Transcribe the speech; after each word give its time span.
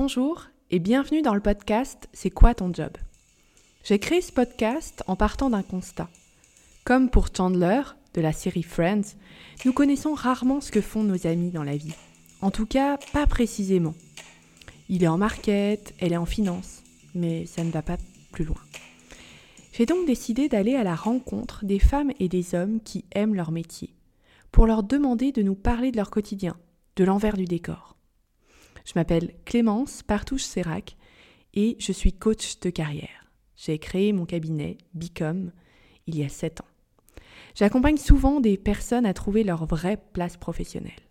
Bonjour 0.00 0.44
et 0.70 0.78
bienvenue 0.78 1.22
dans 1.22 1.34
le 1.34 1.40
podcast 1.40 2.08
C'est 2.12 2.30
quoi 2.30 2.54
ton 2.54 2.72
job? 2.72 2.92
J'ai 3.82 3.98
créé 3.98 4.20
ce 4.20 4.30
podcast 4.30 5.02
en 5.08 5.16
partant 5.16 5.50
d'un 5.50 5.64
constat. 5.64 6.08
Comme 6.84 7.10
pour 7.10 7.30
Chandler 7.36 7.82
de 8.14 8.20
la 8.20 8.32
série 8.32 8.62
Friends, 8.62 9.16
nous 9.64 9.72
connaissons 9.72 10.14
rarement 10.14 10.60
ce 10.60 10.70
que 10.70 10.80
font 10.80 11.02
nos 11.02 11.26
amis 11.26 11.50
dans 11.50 11.64
la 11.64 11.76
vie. 11.76 11.96
En 12.42 12.52
tout 12.52 12.64
cas, 12.64 12.96
pas 13.12 13.26
précisément. 13.26 13.94
Il 14.88 15.02
est 15.02 15.08
en 15.08 15.18
market, 15.18 15.92
elle 15.98 16.12
est 16.12 16.16
en 16.16 16.26
finance, 16.26 16.84
mais 17.16 17.44
ça 17.46 17.64
ne 17.64 17.72
va 17.72 17.82
pas 17.82 17.96
plus 18.30 18.44
loin. 18.44 18.62
J'ai 19.72 19.84
donc 19.84 20.06
décidé 20.06 20.48
d'aller 20.48 20.76
à 20.76 20.84
la 20.84 20.94
rencontre 20.94 21.64
des 21.64 21.80
femmes 21.80 22.12
et 22.20 22.28
des 22.28 22.54
hommes 22.54 22.78
qui 22.84 23.04
aiment 23.16 23.34
leur 23.34 23.50
métier, 23.50 23.96
pour 24.52 24.68
leur 24.68 24.84
demander 24.84 25.32
de 25.32 25.42
nous 25.42 25.56
parler 25.56 25.90
de 25.90 25.96
leur 25.96 26.10
quotidien, 26.10 26.56
de 26.94 27.02
l'envers 27.02 27.36
du 27.36 27.46
décor. 27.46 27.97
Je 28.88 28.94
m'appelle 28.94 29.34
Clémence 29.44 30.02
Partouche-Sérac 30.02 30.96
et 31.52 31.76
je 31.78 31.92
suis 31.92 32.14
coach 32.14 32.58
de 32.60 32.70
carrière. 32.70 33.30
J'ai 33.54 33.78
créé 33.78 34.14
mon 34.14 34.24
cabinet 34.24 34.78
Bicom 34.94 35.52
il 36.06 36.16
y 36.16 36.24
a 36.24 36.30
sept 36.30 36.62
ans. 36.62 36.68
J'accompagne 37.54 37.98
souvent 37.98 38.40
des 38.40 38.56
personnes 38.56 39.04
à 39.04 39.12
trouver 39.12 39.44
leur 39.44 39.66
vraie 39.66 40.02
place 40.14 40.38
professionnelle. 40.38 41.02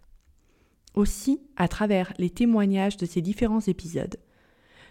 Aussi, 0.96 1.40
à 1.56 1.68
travers 1.68 2.14
les 2.18 2.32
témoignages 2.32 2.98
de 2.98 3.06
ces 3.06 3.22
différents 3.22 3.62
épisodes, 3.62 4.18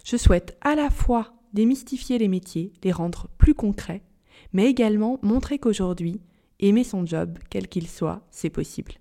je 0.05 0.17
souhaite 0.17 0.57
à 0.61 0.77
la 0.77 0.89
fois 0.89 1.35
démystifier 1.55 2.19
les 2.19 2.29
métiers, 2.29 2.73
les 2.85 2.93
rendre 2.93 3.29
plus 3.37 3.55
concrets, 3.55 4.05
mais 4.53 4.67
également 4.67 5.19
montrer 5.23 5.59
qu'aujourd'hui, 5.59 6.21
aimer 6.61 6.85
son 6.85 7.05
job, 7.05 7.37
quel 7.51 7.67
qu'il 7.67 7.89
soit, 7.89 8.25
c'est 8.31 8.49
possible. 8.49 8.93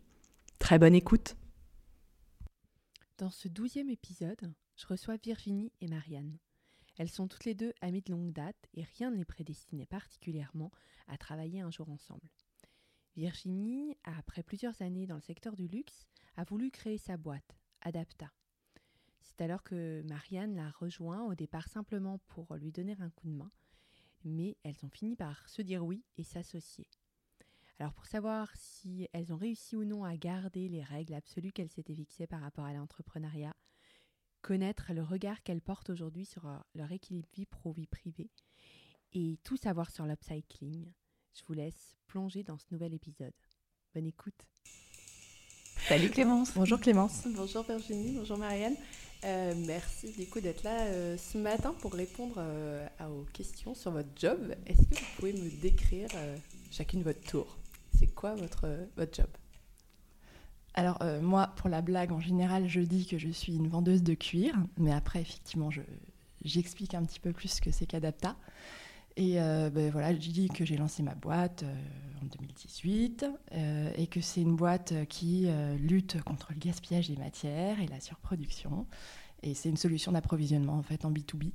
Très 0.58 0.80
bonne 0.80 0.96
écoute 0.96 1.36
dans 3.18 3.30
ce 3.30 3.48
douzième 3.48 3.90
épisode, 3.90 4.54
je 4.76 4.88
reçois 4.88 5.16
Virginie 5.18 5.72
et 5.80 5.88
Marianne. 5.88 6.38
Elles 6.98 7.10
sont 7.10 7.28
toutes 7.28 7.46
les 7.46 7.56
deux 7.56 7.74
amies 7.80 8.02
de 8.02 8.12
longue 8.12 8.34
date 8.34 8.68
et 8.74 8.84
rien 8.84 9.10
ne 9.10 9.16
les 9.16 9.26
prédestinait 9.26 9.86
particulièrement 9.86 10.72
à 11.08 11.18
travailler 11.18 11.62
un 11.62 11.72
jour 11.72 11.90
ensemble. 11.90 12.30
Virginie, 13.16 13.98
après 14.04 14.44
plusieurs 14.44 14.82
années 14.82 15.08
dans 15.08 15.16
le 15.16 15.22
secteur 15.22 15.56
du 15.56 15.68
luxe, 15.68 16.06
a 16.36 16.44
voulu 16.44 16.72
créer 16.72 16.98
sa 16.98 17.16
boîte, 17.16 17.58
Adapta. 17.82 18.32
C'est 19.22 19.42
alors 19.42 19.64
que 19.64 20.02
Marianne 20.04 20.56
l'a 20.56 20.72
rejoint 20.72 21.24
au 21.24 21.36
départ 21.36 21.70
simplement 21.70 22.20
pour 22.28 22.54
lui 22.56 22.74
donner 22.74 22.98
un 23.00 23.10
coup 23.10 23.28
de 23.28 23.36
main, 23.36 23.52
mais 24.26 24.58
elles 24.64 24.84
ont 24.84 24.90
fini 24.90 25.16
par 25.16 25.48
se 25.48 25.62
dire 25.62 25.86
oui 25.86 26.04
et 26.18 26.24
s'associer. 26.24 26.90
Alors 27.80 27.94
pour 27.94 28.06
savoir 28.06 28.50
si 28.56 29.10
elles 29.12 29.34
ont 29.34 29.38
réussi 29.38 29.76
ou 29.76 29.84
non 29.84 30.06
à 30.06 30.16
garder 30.16 30.70
les 30.70 30.82
règles 30.82 31.14
absolues 31.14 31.52
qu'elles 31.52 31.70
s'étaient 31.70 31.96
fixées 31.96 32.28
par 32.28 32.40
rapport 32.40 32.64
à 32.64 32.74
l'entrepreneuriat, 32.74 33.54
connaître 34.42 34.94
le 34.94 35.04
regard 35.04 35.44
qu'elles 35.44 35.62
portent 35.62 35.90
aujourd'hui 35.90 36.26
sur 36.26 36.48
euh, 36.48 36.56
leur 36.74 36.92
équilibre 36.94 37.28
vie 37.34 37.46
pro-vie 37.46 37.88
privée 37.88 38.30
et 39.12 39.40
tout 39.44 39.58
savoir 39.58 39.92
sur 39.92 40.06
l'upcycling, 40.06 40.86
je 41.34 41.42
vous 41.48 41.54
laisse 41.54 41.98
plonger 42.08 42.44
dans 42.44 42.58
ce 42.58 42.66
nouvel 42.72 42.94
épisode. 42.94 43.34
Bonne 43.94 44.08
écoute. 44.08 44.46
Salut 45.88 46.10
Clémence. 46.10 46.54
Bonjour 46.56 46.80
Clémence. 46.80 47.28
Bonjour 47.28 47.64
Virginie, 47.64 48.14
bonjour 48.14 48.38
Marianne. 48.38 48.76
Euh, 49.26 49.54
merci 49.66 50.14
du 50.14 50.28
coup 50.28 50.40
d'être 50.40 50.64
là 50.64 50.86
euh, 50.86 51.18
ce 51.18 51.38
matin 51.38 51.74
pour 51.80 51.94
répondre 51.94 52.40
à, 53.00 53.10
aux 53.10 53.26
questions 53.34 53.76
sur 53.76 53.92
votre 53.92 54.10
job. 54.16 54.56
Est-ce 54.66 54.82
que 54.82 54.96
vous 54.96 55.16
pouvez 55.18 55.34
me 55.34 55.50
décrire 55.62 56.08
chacune 56.72 57.04
votre 57.04 57.22
tour? 57.22 57.58
C'est 57.98 58.08
quoi 58.08 58.36
votre, 58.36 58.68
votre 58.96 59.16
job? 59.16 59.28
Alors 60.76 60.98
euh, 61.02 61.22
moi, 61.22 61.54
pour 61.56 61.70
la 61.70 61.82
blague, 61.82 62.12
en 62.12 62.20
général, 62.20 62.68
je 62.68 62.82
dis 62.82 63.06
que 63.06 63.18
je 63.18 63.30
suis 63.30 63.56
une 63.56 63.68
vendeuse 63.68 64.04
de 64.04 64.14
cuir, 64.14 64.56
mais 64.78 64.92
après, 64.92 65.22
effectivement, 65.22 65.70
j'explique 66.44 66.94
un 66.94 67.04
petit 67.04 67.20
peu 67.20 67.32
plus 67.32 67.48
ce 67.48 67.62
que 67.62 67.72
c'est 67.72 67.86
qu'Adapta. 67.86 68.36
Et 69.16 69.40
euh, 69.40 69.70
ben, 69.70 69.90
voilà, 69.90 70.14
je 70.14 70.30
dis 70.30 70.50
que 70.50 70.66
j'ai 70.66 70.76
lancé 70.76 71.02
ma 71.02 71.16
boîte 71.16 71.64
euh, 71.64 71.74
en 72.22 72.26
2018 72.26 73.26
et 73.98 74.08
que 74.08 74.20
c'est 74.20 74.42
une 74.42 74.58
boîte 74.58 74.94
qui 75.08 75.48
lutte 75.80 76.22
contre 76.24 76.52
le 76.52 76.60
gaspillage 76.60 77.08
des 77.08 77.16
matières 77.16 77.80
et 77.80 77.88
la 77.88 78.02
surproduction. 78.02 78.86
Et 79.42 79.54
c'est 79.54 79.70
une 79.70 79.78
solution 79.78 80.12
d'approvisionnement 80.12 80.74
en 80.74 80.84
fait 80.84 81.06
en 81.06 81.12
B2B. 81.12 81.52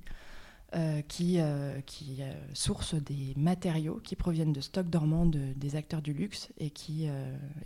Euh, 0.77 1.03
qui, 1.03 1.41
euh, 1.41 1.81
qui 1.81 2.19
euh, 2.21 2.33
source 2.55 2.95
des 2.95 3.35
matériaux 3.37 4.01
qui 4.05 4.15
proviennent 4.15 4.53
de 4.53 4.61
stocks 4.61 4.89
dormants 4.89 5.27
des 5.27 5.75
acteurs 5.75 6.01
du 6.01 6.13
luxe 6.13 6.49
et 6.59 6.71
qui, 6.71 7.09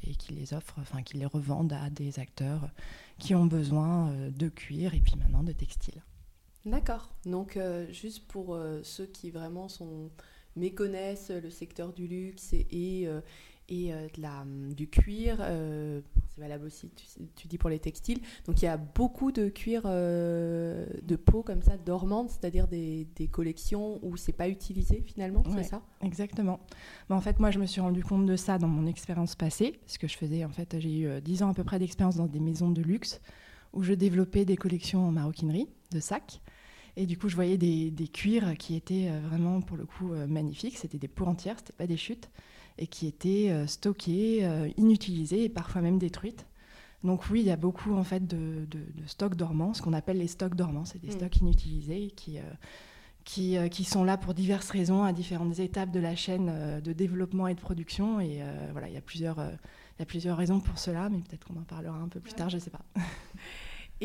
et 0.06 0.14
qui 0.14 0.32
les 0.32 0.54
offrent, 0.54 0.78
enfin 0.78 1.02
qui 1.02 1.18
les 1.18 1.26
revendent 1.26 1.74
à 1.74 1.90
des 1.90 2.18
acteurs 2.18 2.70
qui 3.18 3.34
ont 3.34 3.44
besoin 3.44 4.10
de 4.30 4.48
cuir 4.48 4.94
et 4.94 5.00
puis 5.00 5.16
maintenant 5.16 5.42
de 5.42 5.52
textile. 5.52 6.02
D'accord. 6.64 7.10
Donc 7.26 7.58
juste 7.90 8.26
pour 8.26 8.58
ceux 8.82 9.06
qui 9.06 9.30
vraiment 9.30 9.68
sont 9.68 10.10
méconnaissent 10.56 11.30
le 11.30 11.50
secteur 11.50 11.92
du 11.92 12.06
luxe 12.06 12.54
et 12.54 13.06
de 13.68 14.20
la, 14.20 14.44
du 14.74 14.88
cuir, 14.88 15.38
c'est 16.34 16.40
valable 16.40 16.66
aussi, 16.66 16.90
tu, 17.36 17.46
dis 17.46 17.58
pour 17.58 17.70
les 17.70 17.78
textiles. 17.78 18.20
Donc 18.46 18.60
il 18.60 18.64
y 18.64 18.68
a 18.68 18.76
beaucoup 18.76 19.30
de 19.30 19.48
cuir 19.48 19.82
euh, 19.84 20.84
de 21.02 21.14
peau 21.14 21.42
comme 21.42 21.62
ça, 21.62 21.76
dormante, 21.76 22.30
c'est-à-dire 22.30 22.66
des, 22.66 23.06
collections 23.30 23.98
où 24.02 24.16
c'est 24.16 24.32
pas 24.32 24.48
utilisé 24.48 25.02
finalement, 25.04 25.42
c'est 25.54 25.62
ça? 25.62 25.82
Exactement. 26.02 26.60
Mais 27.08 27.16
en 27.16 27.20
fait, 27.20 27.38
moi, 27.38 27.50
je 27.50 27.58
me 27.58 27.66
suis 27.66 27.80
rendu 27.80 28.02
compte 28.02 28.26
de 28.26 28.36
ça 28.36 28.58
dans 28.58 28.68
mon 28.68 28.86
expérience 28.86 29.34
passée, 29.34 29.80
ce 29.86 29.98
que 29.98 30.08
je 30.08 30.16
faisais, 30.16 30.44
en 30.44 30.50
fait, 30.50 30.76
j'ai 30.78 31.00
eu 31.00 31.20
10 31.20 31.42
euh, 31.42 31.46
ans 31.46 31.50
à 31.50 31.54
peu 31.54 31.64
près 31.64 31.78
d'expérience 31.78 32.16
dans 32.16 32.26
des 32.26 32.40
maisons 32.40 32.70
de 32.70 32.82
luxe 32.82 33.20
où 33.72 33.82
je 33.82 33.92
développais 33.92 34.44
des 34.44 34.56
collections 34.56 35.06
en 35.06 35.12
maroquinerie 35.12 35.68
de 35.90 36.00
sacs. 36.00 36.40
Et 36.96 37.06
du 37.06 37.18
coup, 37.18 37.28
je 37.28 37.34
voyais 37.34 37.58
des, 37.58 37.90
des 37.90 38.06
cuirs 38.06 38.56
qui 38.56 38.76
étaient 38.76 39.08
euh, 39.08 39.20
vraiment, 39.28 39.60
pour 39.60 39.76
le 39.76 39.84
coup, 39.84 40.12
magnifiques. 40.28 40.78
C'était 40.78 40.98
des 40.98 41.08
peaux 41.08 41.26
entières, 41.26 41.56
c'était 41.58 41.72
pas 41.72 41.86
des 41.86 41.96
chutes 41.96 42.28
et 42.78 42.86
qui 42.86 43.06
étaient 43.06 43.50
euh, 43.50 43.66
stockées, 43.66 44.44
euh, 44.44 44.68
inutilisées 44.76 45.44
et 45.44 45.48
parfois 45.48 45.80
même 45.80 45.98
détruites. 45.98 46.46
Donc 47.02 47.28
oui, 47.30 47.40
il 47.40 47.46
y 47.46 47.50
a 47.50 47.56
beaucoup 47.56 47.94
en 47.94 48.04
fait 48.04 48.26
de, 48.26 48.66
stocks 49.06 49.36
dormants, 49.36 49.74
ce 49.74 49.82
qu'on 49.82 49.92
appelle 49.92 50.18
les 50.18 50.26
stocks 50.26 50.54
dormants, 50.54 50.86
c'est 50.86 51.00
des 51.00 51.08
mm. 51.08 51.18
stocks 51.18 51.36
inutilisés 51.36 52.12
qui, 52.16 52.38
euh, 52.38 52.42
qui, 53.24 53.56
qui, 53.70 53.84
sont 53.84 54.04
là 54.04 54.16
pour 54.16 54.32
diverses 54.32 54.70
raisons 54.70 55.04
à 55.04 55.12
différentes 55.12 55.58
étapes 55.58 55.90
de 55.90 56.00
la 56.00 56.16
chaîne 56.16 56.80
de 56.80 56.92
développement 56.92 57.46
et 57.46 57.54
de 57.54 57.60
production. 57.60 58.20
Et 58.20 58.40
voilà, 58.72 58.88
il 58.88 58.94
y, 58.94 58.98
a 58.98 59.02
plusieurs, 59.02 59.38
il 59.38 60.00
y 60.00 60.02
a 60.02 60.06
plusieurs 60.06 60.36
raisons 60.36 60.60
pour 60.60 60.78
cela, 60.78 61.08
mais 61.08 61.18
peut-être 61.18 61.46
qu'on 61.46 61.58
en 61.58 61.64
parlera 61.64 61.96
un 61.96 62.08
peu 62.08 62.20
plus 62.20 62.34
tard, 62.34 62.50
je 62.50 62.56
ne 62.56 62.60
sais 62.60 62.70
pas. 62.70 62.84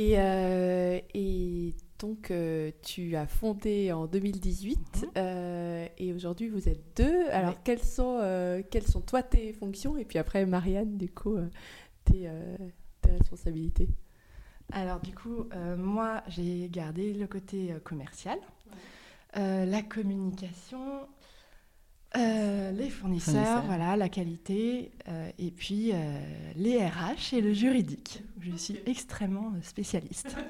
Et, 0.01 1.03
et 1.13 1.73
donc, 1.99 2.31
euh, 2.31 2.71
tu 2.81 3.17
as 3.17 3.27
fondé 3.27 3.91
en 3.91 4.07
2018 4.07 4.77
mhm. 4.79 5.09
euh, 5.17 5.87
et 5.97 6.13
aujourd'hui 6.13 6.47
vous 6.47 6.69
êtes 6.69 6.81
deux. 6.95 7.27
Alors, 7.29 7.61
quelles, 7.63 7.83
sont, 7.83 8.19
euh, 8.21 8.61
quelles 8.71 8.87
sont 8.87 9.01
toi 9.01 9.21
tes 9.21 9.51
fonctions 9.51 9.97
et 9.97 10.05
puis 10.05 10.17
après 10.17 10.45
Marianne, 10.45 10.97
du 10.97 11.09
coup, 11.09 11.37
tes, 12.05 12.29
tes, 13.01 13.11
responsabilités? 13.11 13.89
Alors, 14.71 15.01
du 15.01 15.13
coup, 15.13 15.49
moi 15.77 16.23
j'ai 16.27 16.69
gardé 16.69 17.13
le 17.13 17.27
côté 17.27 17.73
commercial, 17.83 18.39
la 19.35 19.81
communication, 19.81 21.07
les 22.15 22.89
fournisseurs, 22.89 23.63
voilà, 23.65 23.95
la 23.95 24.09
qualité, 24.09 24.91
et 25.37 25.51
puis 25.51 25.91
les 26.55 26.85
RH 26.85 27.33
et 27.33 27.41
le 27.41 27.53
juridique. 27.53 28.23
Je 28.39 28.55
suis 28.55 28.79
extrêmement 28.85 29.53
spécialiste. 29.61 30.35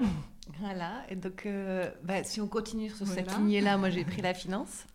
Voilà, 0.57 1.05
et 1.09 1.15
donc 1.15 1.45
euh, 1.45 1.89
bah, 2.03 2.23
si 2.23 2.41
on 2.41 2.47
continue 2.47 2.89
sur 2.89 3.07
cette 3.07 3.37
lignée-là, 3.37 3.77
moi 3.77 3.89
j'ai 3.89 4.03
pris 4.03 4.21
la 4.21 4.33
finance. 4.33 4.85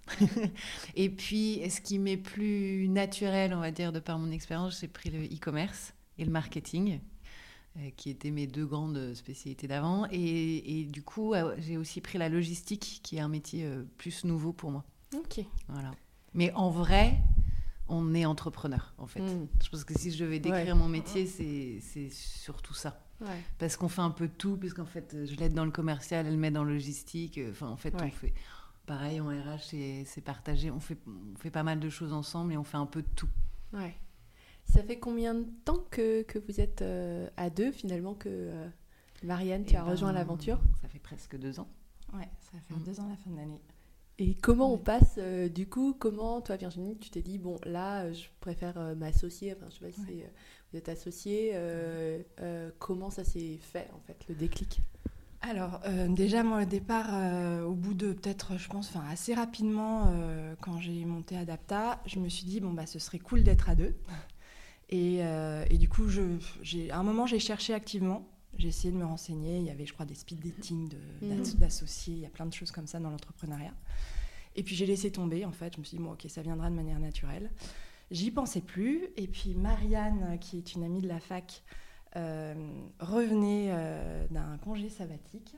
et 0.96 1.08
puis, 1.08 1.62
ce 1.70 1.80
qui 1.80 1.98
m'est 1.98 2.16
plus 2.16 2.88
naturel, 2.88 3.54
on 3.54 3.60
va 3.60 3.70
dire, 3.70 3.92
de 3.92 4.00
par 4.00 4.18
mon 4.18 4.30
expérience, 4.30 4.80
j'ai 4.80 4.88
pris 4.88 5.10
le 5.10 5.24
e-commerce 5.24 5.94
et 6.18 6.24
le 6.24 6.30
marketing, 6.30 7.00
euh, 7.78 7.90
qui 7.96 8.10
étaient 8.10 8.30
mes 8.30 8.46
deux 8.46 8.66
grandes 8.66 9.14
spécialités 9.14 9.66
d'avant. 9.66 10.06
Et, 10.10 10.86
du 10.90 11.02
coup, 11.02 11.34
euh, 11.34 11.54
j'ai 11.58 11.76
aussi 11.76 12.00
pris 12.00 12.18
la 12.18 12.28
logistique, 12.28 13.00
qui 13.02 13.16
est 13.16 13.20
un 13.20 13.28
métier 13.28 13.66
plus 13.96 14.24
nouveau 14.24 14.52
pour 14.52 14.70
moi. 14.70 14.84
Ok. 15.14 15.44
Voilà. 15.68 15.92
Mais 16.34 16.52
en 16.54 16.70
vrai, 16.70 17.18
on 17.88 18.14
est 18.14 18.24
entrepreneur, 18.24 18.94
en 18.98 19.06
fait. 19.06 19.20
Hmm. 19.20 19.46
Je 19.62 19.68
pense 19.70 19.84
que 19.84 19.98
si 19.98 20.10
je 20.10 20.22
devais 20.22 20.40
décrire 20.40 20.76
mon 20.76 20.88
métier, 20.88 21.26
c'est 21.26 22.10
surtout 22.10 22.74
ça. 22.74 23.00
Parce 23.58 23.76
qu'on 23.76 23.88
fait 23.88 24.02
un 24.02 24.10
peu 24.10 24.28
de 24.28 24.32
tout, 24.32 24.56
puisqu'en 24.56 24.84
fait, 24.84 25.16
je 25.24 25.34
l'aide 25.36 25.54
dans 25.54 25.64
le 25.64 25.70
commercial, 25.70 26.26
elle 26.26 26.36
met 26.36 26.50
dans 26.50 26.64
le 26.64 26.74
logistique. 26.74 27.40
Enfin, 27.50 27.68
en 27.68 27.76
fait, 27.76 27.94
on 27.94 28.10
fait. 28.10 28.34
Pareil, 28.86 29.18
en 29.18 29.28
RH, 29.28 29.74
c'est 30.04 30.20
partagé. 30.20 30.70
On 30.70 30.80
fait, 30.80 30.98
on 31.06 31.38
fait 31.38 31.50
pas 31.50 31.62
mal 31.62 31.80
de 31.80 31.88
choses 31.88 32.12
ensemble 32.12 32.52
et 32.52 32.58
on 32.58 32.64
fait 32.64 32.76
un 32.76 32.86
peu 32.86 33.00
de 33.00 33.08
tout. 33.16 33.28
Ouais. 33.72 33.94
Ça 34.66 34.82
fait 34.82 34.98
combien 34.98 35.34
de 35.34 35.46
temps 35.64 35.84
que, 35.90 36.22
que 36.22 36.38
vous 36.38 36.60
êtes 36.60 36.82
euh, 36.82 37.28
à 37.36 37.50
deux, 37.50 37.72
finalement, 37.72 38.14
que 38.14 38.28
euh, 38.28 38.68
Marianne, 39.22 39.64
tu 39.64 39.76
as 39.76 39.84
eh 39.86 39.90
rejoint 39.90 40.12
ben, 40.12 40.18
l'aventure? 40.18 40.60
Ça 40.80 40.88
fait 40.88 40.98
presque 40.98 41.36
deux 41.38 41.60
ans. 41.60 41.68
Ouais, 42.12 42.28
ça 42.40 42.58
fait 42.60 42.74
mm. 42.74 42.82
deux 42.82 43.00
ans 43.00 43.06
à 43.06 43.10
la 43.10 43.16
fin 43.16 43.30
de 43.30 43.36
l'année. 43.36 43.60
Et 44.18 44.34
comment 44.34 44.72
on 44.72 44.78
passe, 44.78 45.16
euh, 45.18 45.48
du 45.48 45.68
coup, 45.68 45.94
comment, 45.98 46.40
toi 46.40 46.56
Virginie, 46.56 46.96
tu 46.98 47.10
t'es 47.10 47.22
dit, 47.22 47.38
bon, 47.38 47.58
là, 47.64 48.12
je 48.12 48.26
préfère 48.40 48.94
m'associer, 48.96 49.54
enfin, 49.56 49.66
je 49.70 49.74
sais 49.74 49.84
pas 49.84 49.92
si 49.92 50.22
vous 50.72 50.78
êtes 50.78 50.88
associée, 50.88 51.54
comment 52.78 53.10
ça 53.10 53.24
s'est 53.24 53.58
fait, 53.60 53.88
en 53.94 54.00
fait, 54.06 54.24
le 54.28 54.34
déclic? 54.34 54.80
Alors, 55.46 55.80
euh, 55.84 56.08
déjà, 56.08 56.42
moi, 56.42 56.62
au 56.62 56.64
départ, 56.64 57.08
euh, 57.12 57.64
au 57.64 57.74
bout 57.74 57.92
de 57.92 58.14
peut-être, 58.14 58.56
je 58.56 58.66
pense, 58.68 58.88
enfin, 58.88 59.04
assez 59.10 59.34
rapidement, 59.34 60.04
euh, 60.06 60.54
quand 60.62 60.78
j'ai 60.78 61.04
monté 61.04 61.36
Adapta, 61.36 62.00
je 62.06 62.18
me 62.18 62.30
suis 62.30 62.46
dit, 62.46 62.60
bon, 62.60 62.72
bah, 62.72 62.86
ce 62.86 62.98
serait 62.98 63.18
cool 63.18 63.42
d'être 63.42 63.68
à 63.68 63.74
deux. 63.74 63.94
Et, 64.88 65.18
et 65.70 65.78
du 65.78 65.88
coup, 65.88 66.08
je, 66.08 66.22
à 66.90 66.98
un 66.98 67.02
moment, 67.02 67.26
j'ai 67.26 67.40
cherché 67.40 67.74
activement. 67.74 68.28
J'ai 68.58 68.68
essayé 68.68 68.92
de 68.92 68.98
me 68.98 69.04
renseigner. 69.04 69.58
Il 69.58 69.64
y 69.64 69.70
avait, 69.70 69.86
je 69.86 69.92
crois, 69.92 70.06
des 70.06 70.14
speed 70.14 70.40
dating 70.40 70.92
mhm. 71.22 71.42
d'associés. 71.58 72.14
Il 72.14 72.20
y 72.20 72.26
a 72.26 72.30
plein 72.30 72.46
de 72.46 72.52
choses 72.52 72.70
comme 72.70 72.86
ça 72.86 73.00
dans 73.00 73.10
l'entrepreneuriat. 73.10 73.74
Et 74.56 74.62
puis, 74.62 74.74
j'ai 74.74 74.86
laissé 74.86 75.10
tomber, 75.10 75.44
en 75.44 75.52
fait. 75.52 75.74
Je 75.74 75.80
me 75.80 75.84
suis 75.84 75.96
dit, 75.96 76.02
bon, 76.02 76.12
ok, 76.12 76.26
ça 76.28 76.42
viendra 76.42 76.70
de 76.70 76.74
manière 76.74 77.00
naturelle. 77.00 77.50
J'y 78.10 78.30
pensais 78.30 78.60
plus. 78.60 79.08
Et 79.16 79.26
puis, 79.26 79.54
Marianne, 79.54 80.38
qui 80.40 80.58
est 80.58 80.74
une 80.74 80.84
amie 80.84 81.00
de 81.00 81.08
la 81.08 81.20
fac, 81.20 81.62
euh, 82.16 82.54
revenait 83.00 83.70
euh, 83.70 84.24
d'un 84.30 84.56
congé 84.58 84.88
sabbatique 84.88 85.56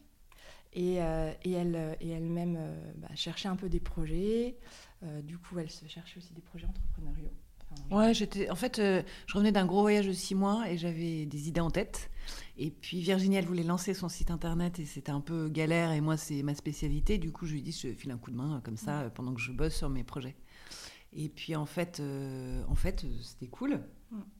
et, 0.73 1.03
euh, 1.03 1.31
et 1.45 1.53
elle 1.53 1.99
et 2.01 2.09
elle-même 2.09 2.59
bah, 2.97 3.09
cherchait 3.15 3.49
un 3.49 3.57
peu 3.57 3.69
des 3.69 3.81
projets. 3.81 4.57
du 5.23 5.37
coup, 5.37 5.59
elle 5.59 5.71
se 5.71 5.87
cherchait 5.87 6.19
aussi 6.19 6.33
des 6.33 6.41
projets 6.41 6.67
entrepreneuriaux. 6.67 7.33
Ouais, 7.91 8.15
j'étais. 8.15 8.51
En 8.51 8.55
fait, 8.55 8.77
je 8.77 9.33
revenais 9.35 9.53
d'un 9.53 9.67
gros 9.67 9.83
voyage 9.83 10.07
de 10.07 10.13
six 10.13 10.35
mois 10.35 10.71
et 10.71 10.79
j'avais 10.79 11.27
des 11.27 11.49
idées 11.49 11.61
en 11.61 11.71
tête. 11.71 12.11
Et 12.59 12.71
puis 12.71 13.01
Virginie, 13.01 13.37
elle 13.37 13.45
voulait 13.45 13.63
lancer 13.63 13.95
son 13.95 14.09
site 14.09 14.31
internet 14.31 14.79
et 14.79 14.85
c'était 14.85 15.13
un 15.13 15.21
peu 15.21 15.49
galère. 15.49 15.93
Et 15.93 16.01
moi, 16.01 16.17
c'est 16.17 16.43
ma 16.43 16.55
spécialité. 16.55 17.19
Du 17.19 17.33
coup, 17.33 17.47
je 17.47 17.53
lui 17.53 17.63
dit, 17.63 17.73
je 17.73 17.93
file 17.93 18.11
un 18.11 18.19
coup 18.19 18.31
de 18.31 18.37
main 18.37 18.61
comme 18.65 18.77
ça 18.77 19.11
pendant 19.15 19.35
que 19.35 19.41
je 19.41 19.53
bosse 19.53 19.77
sur 19.77 19.89
mes 19.89 20.05
projets. 20.05 20.37
Et 21.13 21.29
puis 21.29 21.57
en 21.57 21.67
fait, 21.67 22.03
en 22.69 22.75
fait, 22.75 23.07
c'était 23.23 23.49
cool. 23.49 23.81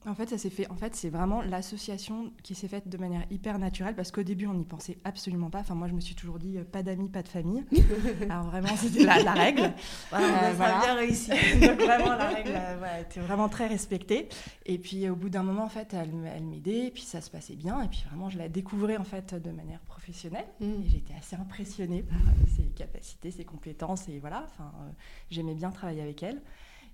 En 0.05 0.15
fait, 0.15 0.29
ça 0.29 0.37
s'est 0.37 0.49
fait. 0.49 0.69
En 0.71 0.77
fait, 0.77 0.95
c'est 0.95 1.09
vraiment 1.09 1.41
l'association 1.41 2.31
qui 2.41 2.55
s'est 2.55 2.69
faite 2.69 2.87
de 2.87 2.97
manière 2.97 3.25
hyper 3.29 3.59
naturelle 3.59 3.95
parce 3.95 4.11
qu'au 4.11 4.23
début, 4.23 4.47
on 4.47 4.53
n'y 4.53 4.63
pensait 4.63 4.97
absolument 5.03 5.49
pas. 5.49 5.59
Enfin, 5.59 5.75
moi, 5.75 5.89
je 5.89 5.93
me 5.93 5.99
suis 5.99 6.15
toujours 6.15 6.39
dit 6.39 6.57
euh, 6.57 6.63
pas 6.63 6.83
d'amis, 6.83 7.09
pas 7.09 7.21
de 7.21 7.27
famille. 7.27 7.65
Alors 8.29 8.45
vraiment, 8.45 8.75
c'était 8.77 9.03
la, 9.03 9.33
règle. 9.33 9.73
Voilà, 10.09 10.53
on 10.57 10.61
a 10.61 10.79
bien 10.79 10.95
réussi. 10.95 11.29
Donc 11.61 11.81
vraiment, 11.81 12.15
la 12.15 12.29
règle 12.29 12.53
euh, 12.55 13.01
était 13.01 13.19
vraiment 13.19 13.49
très 13.49 13.67
respectée. 13.67 14.29
Et 14.65 14.77
puis, 14.77 15.09
au 15.09 15.17
bout 15.17 15.29
d'un 15.29 15.43
moment, 15.43 15.65
en 15.65 15.69
fait, 15.69 15.93
elle, 15.93 16.13
elle 16.33 16.45
m'aidait, 16.45 16.87
et 16.87 16.91
puis 16.91 17.03
ça 17.03 17.19
se 17.19 17.29
passait 17.29 17.55
bien. 17.55 17.81
Et 17.81 17.89
puis 17.89 18.03
vraiment, 18.07 18.29
je 18.29 18.37
la 18.37 18.47
découvrais 18.47 18.95
en 18.95 19.03
fait 19.03 19.35
de 19.35 19.51
manière 19.51 19.81
professionnelle. 19.81 20.47
Mm. 20.61 20.65
Et 20.85 20.89
j'étais 20.89 21.13
assez 21.15 21.35
impressionnée 21.35 22.03
par 22.03 22.19
euh, 22.19 22.47
ses 22.55 22.63
capacités, 22.69 23.31
ses 23.31 23.43
compétences, 23.43 24.07
et 24.07 24.19
voilà. 24.19 24.45
Enfin, 24.45 24.71
j'aimais 25.29 25.55
bien 25.55 25.71
travailler 25.71 26.01
avec 26.01 26.23
elle. 26.23 26.41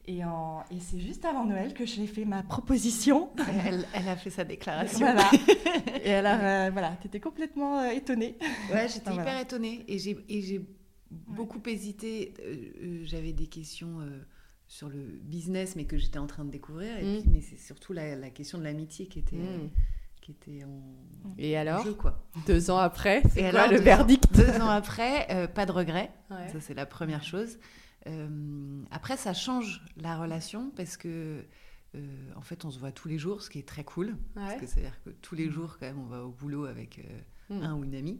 Et, 0.05 0.19
et 0.19 0.79
c'est 0.79 0.99
juste 0.99 1.23
avant 1.23 1.45
Noël 1.45 1.73
que 1.73 1.85
je 1.85 1.95
lui 1.95 2.03
ai 2.03 2.07
fait 2.07 2.25
ma 2.25 2.43
proposition. 2.43 3.29
Elle, 3.65 3.85
elle, 3.93 4.09
a 4.09 4.17
fait 4.17 4.29
sa 4.29 4.43
déclaration. 4.43 4.99
Voilà. 4.99 5.29
et 6.03 6.13
alors, 6.13 6.39
euh, 6.41 6.69
voilà, 6.71 6.97
tu 6.99 7.07
étais 7.07 7.21
complètement 7.21 7.79
euh, 7.79 7.91
étonnée. 7.91 8.37
Ouais, 8.71 8.87
j'étais 8.89 9.13
hyper 9.13 9.39
étonnée. 9.39 9.85
Et 9.87 9.97
j'ai 9.99 10.65
beaucoup 11.09 11.61
hésité. 11.67 12.33
Euh, 12.41 13.01
j'avais 13.05 13.31
des 13.31 13.47
questions 13.47 13.99
sur 14.67 14.89
le 14.89 15.19
business, 15.21 15.77
mais 15.77 15.85
que 15.85 15.97
j'étais 15.97 16.19
en 16.19 16.27
train 16.27 16.43
de 16.43 16.51
découvrir. 16.51 16.97
Et 16.97 17.03
mm. 17.03 17.21
puis, 17.21 17.29
mais 17.31 17.41
c'est 17.41 17.59
surtout 17.59 17.93
la, 17.93 18.17
la, 18.17 18.29
question 18.29 18.57
de 18.57 18.63
l'amitié 18.63 19.07
qui 19.07 19.19
était. 19.19 19.37
Mm. 19.37 19.69
Qui 20.19 20.31
était 20.31 20.63
en, 20.63 20.81
et 21.37 21.57
alors 21.57 21.83
jeu, 21.83 21.95
quoi. 21.95 22.25
Deux 22.47 22.71
ans 22.71 22.77
après, 22.77 23.23
c'est 23.33 23.51
quoi 23.51 23.67
le 23.67 23.77
verdict 23.77 24.33
Deux 24.33 24.61
ans 24.61 24.69
après, 24.69 25.49
pas 25.53 25.65
de 25.65 25.71
regret. 25.71 26.11
Ça, 26.29 26.59
c'est 26.59 26.73
la 26.73 26.85
première 26.85 27.23
chose. 27.23 27.57
Euh, 28.07 28.83
après, 28.91 29.17
ça 29.17 29.33
change 29.33 29.81
la 29.97 30.17
relation 30.17 30.71
parce 30.75 30.97
que, 30.97 31.45
euh, 31.95 32.31
en 32.35 32.41
fait, 32.41 32.65
on 32.65 32.71
se 32.71 32.79
voit 32.79 32.91
tous 32.91 33.07
les 33.07 33.17
jours, 33.17 33.41
ce 33.41 33.49
qui 33.49 33.59
est 33.59 33.67
très 33.67 33.83
cool. 33.83 34.17
Parce 34.35 34.55
que 34.55 34.65
c'est-à-dire 34.65 35.01
que 35.03 35.09
tous 35.09 35.35
les 35.35 35.49
jours, 35.49 35.77
quand 35.79 35.85
même, 35.85 35.99
on 35.99 36.05
va 36.05 36.23
au 36.23 36.31
boulot 36.31 36.65
avec 36.65 36.99
euh, 36.99 37.59
mm. 37.59 37.63
un 37.63 37.75
ou 37.75 37.83
une 37.83 37.95
amie. 37.95 38.19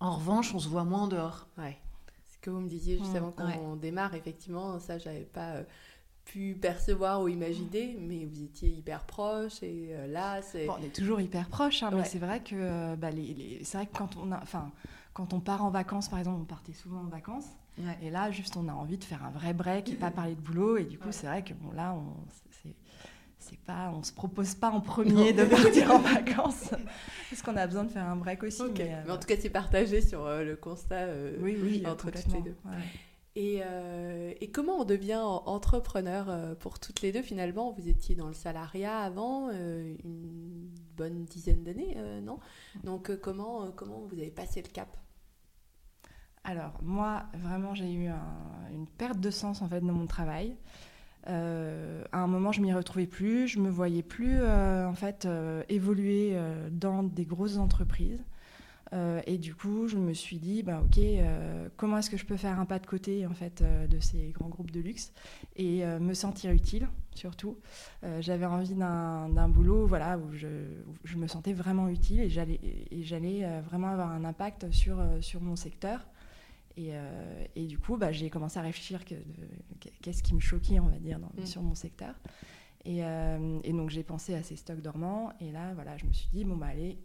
en 0.00 0.16
revanche, 0.16 0.54
on 0.54 0.58
se 0.58 0.68
voit 0.68 0.84
moins 0.84 1.08
dehors. 1.08 1.48
Ouais. 1.58 1.78
Ce 2.32 2.38
que 2.38 2.50
vous 2.50 2.60
me 2.60 2.68
disiez 2.68 2.98
juste 2.98 3.12
mm. 3.12 3.16
avant 3.16 3.32
qu'on 3.32 3.76
démarre, 3.76 4.14
effectivement, 4.14 4.78
ça, 4.78 4.98
j'avais 4.98 5.24
pas 5.24 5.62
pu 6.24 6.54
percevoir 6.54 7.20
ou 7.20 7.26
imaginer, 7.26 7.96
mais 8.00 8.24
vous 8.24 8.44
étiez 8.44 8.68
hyper 8.68 9.04
proches 9.04 9.60
et 9.64 9.92
là, 10.06 10.40
c'est... 10.40 10.68
on 10.68 10.78
est 10.78 10.94
toujours 10.94 11.20
hyper 11.20 11.48
proches, 11.48 11.82
hein, 11.82 11.90
mais 11.92 12.04
c'est 12.04 12.20
vrai 12.20 12.40
que 12.40 12.94
bah, 12.94 13.08
c'est 13.64 13.76
vrai 13.76 13.86
que 13.86 13.96
quand 13.98 14.16
on 14.16 14.30
a... 14.30 14.40
Enfin, 14.40 14.70
quand 15.14 15.32
on 15.32 15.40
part 15.40 15.64
en 15.64 15.70
vacances, 15.70 16.08
par 16.08 16.18
exemple, 16.18 16.40
on 16.40 16.44
partait 16.44 16.72
souvent 16.72 17.00
en 17.00 17.08
vacances. 17.08 17.48
Et 18.02 18.10
là, 18.10 18.30
juste, 18.30 18.56
on 18.56 18.68
a 18.68 18.72
envie 18.72 18.98
de 18.98 19.04
faire 19.04 19.24
un 19.24 19.30
vrai 19.30 19.54
break 19.54 19.90
et 19.90 19.94
pas 19.94 20.10
parler 20.10 20.34
de 20.34 20.40
boulot. 20.40 20.76
Et 20.76 20.84
du 20.84 20.98
coup, 20.98 21.08
c'est 21.10 21.26
vrai 21.26 21.42
que 21.42 21.54
bon, 21.54 21.72
là, 21.72 21.94
on 21.94 22.14
c'est 23.42 23.58
pas, 23.58 23.92
on 23.94 24.02
se 24.02 24.12
propose 24.12 24.54
pas 24.54 24.70
en 24.70 24.80
premier 24.80 25.32
de 25.32 25.44
partir 25.44 25.90
en 25.90 25.98
vacances. 25.98 26.70
Parce 27.28 27.42
qu'on 27.42 27.56
a 27.56 27.66
besoin 27.66 27.84
de 27.84 27.90
faire 27.90 28.06
un 28.06 28.16
break 28.16 28.42
aussi. 28.44 28.62
Mais, 28.78 29.10
en 29.10 29.18
tout 29.18 29.26
cas, 29.26 29.34
c'est 29.38 29.50
partagé 29.50 30.00
sur 30.00 30.24
euh, 30.24 30.44
le 30.44 30.56
constat 30.56 30.94
euh, 30.94 31.36
oui, 31.40 31.56
oui, 31.60 31.82
entre 31.86 32.10
toutes 32.10 32.32
les 32.32 32.42
deux. 32.42 32.56
Et, 33.34 33.60
euh, 33.64 34.32
et, 34.40 34.50
comment 34.50 34.80
on 34.80 34.84
devient 34.84 35.22
entrepreneur 35.22 36.56
pour 36.58 36.78
toutes 36.78 37.00
les 37.00 37.12
deux 37.12 37.22
finalement? 37.22 37.72
Vous 37.72 37.88
étiez 37.88 38.14
dans 38.14 38.28
le 38.28 38.34
salariat 38.34 38.98
avant 38.98 39.50
une 39.50 40.68
bonne 40.96 41.24
dizaine 41.24 41.64
d'années, 41.64 41.96
non? 42.22 42.38
Donc 42.84 43.10
comment, 43.22 43.70
comment 43.74 44.00
vous 44.00 44.18
avez 44.18 44.30
passé 44.30 44.60
le 44.60 44.68
cap? 44.68 44.98
Alors, 46.44 46.80
moi, 46.82 47.24
vraiment, 47.34 47.74
j'ai 47.74 47.92
eu 47.92 48.08
une 48.72 48.86
perte 48.98 49.20
de 49.20 49.30
sens 49.30 49.62
en 49.62 49.68
fait 49.68 49.80
dans 49.80 49.92
mon 49.92 50.06
travail. 50.06 50.56
Euh, 51.28 52.02
à 52.10 52.18
un 52.18 52.26
moment, 52.26 52.50
je 52.50 52.60
m'y 52.60 52.72
retrouvais 52.72 53.06
plus, 53.06 53.46
je 53.46 53.60
me 53.60 53.70
voyais 53.70 54.02
plus 54.02 54.38
euh, 54.40 54.88
en 54.88 54.94
fait 54.94 55.24
euh, 55.24 55.62
évoluer 55.68 56.36
dans 56.70 57.04
des 57.04 57.24
grosses 57.24 57.58
entreprises. 57.58 58.24
et 59.26 59.38
du 59.38 59.54
coup, 59.54 59.88
je 59.88 59.96
me 59.96 60.12
suis 60.14 60.38
dit, 60.38 60.62
bah, 60.62 60.82
ok, 60.84 61.00
comment 61.76 61.98
est-ce 61.98 62.10
que 62.10 62.16
je 62.16 62.26
peux 62.26 62.36
faire 62.36 62.58
un 62.58 62.66
pas 62.66 62.78
de 62.78 62.86
côté 62.86 63.26
en 63.26 63.34
fait 63.34 63.62
de 63.62 64.00
ces 64.00 64.32
grands 64.32 64.50
groupes 64.50 64.70
de 64.70 64.80
luxe 64.80 65.12
et 65.56 65.84
me 65.84 66.12
sentir 66.12 66.50
utile, 66.50 66.88
surtout. 67.14 67.56
J'avais 68.20 68.46
envie 68.46 68.74
d'un 68.74 69.48
boulot, 69.48 69.86
voilà, 69.86 70.18
où 70.18 70.32
je, 70.34 71.16
me 71.16 71.26
sentais 71.26 71.54
vraiment 71.54 71.88
utile 71.88 72.20
et 72.20 72.28
j'allais 73.02 73.60
vraiment 73.62 73.88
avoir 73.88 74.10
un 74.10 74.24
impact 74.24 74.70
sur 74.72 75.40
mon 75.40 75.56
secteur. 75.56 76.06
Euh, 76.78 77.44
et, 77.54 77.66
du 77.66 77.78
coup, 77.78 77.96
bah, 77.96 78.12
j'ai 78.12 78.30
commencé 78.30 78.58
à 78.58 78.62
réfléchir 78.62 79.00
qu'est-ce 79.04 80.22
qui 80.22 80.34
me 80.34 80.40
choquait, 80.40 80.80
on 80.80 80.88
va 80.88 80.98
dire, 80.98 81.18
mm. 81.18 81.46
sur 81.46 81.62
mon 81.62 81.74
secteur. 81.74 82.14
Euh, 82.86 83.60
et, 83.62 83.72
donc, 83.72 83.90
j'ai 83.90 84.02
pensé 84.02 84.34
à 84.34 84.42
ces 84.42 84.56
stocks 84.56 84.80
dormants. 84.80 85.32
Et 85.40 85.52
là, 85.52 85.74
voilà, 85.74 85.96
je 85.96 86.06
me 86.06 86.12
suis 86.12 86.28
dit, 86.32 86.44
bon, 86.44 86.56
bah, 86.56 86.66
allez, 86.66 86.98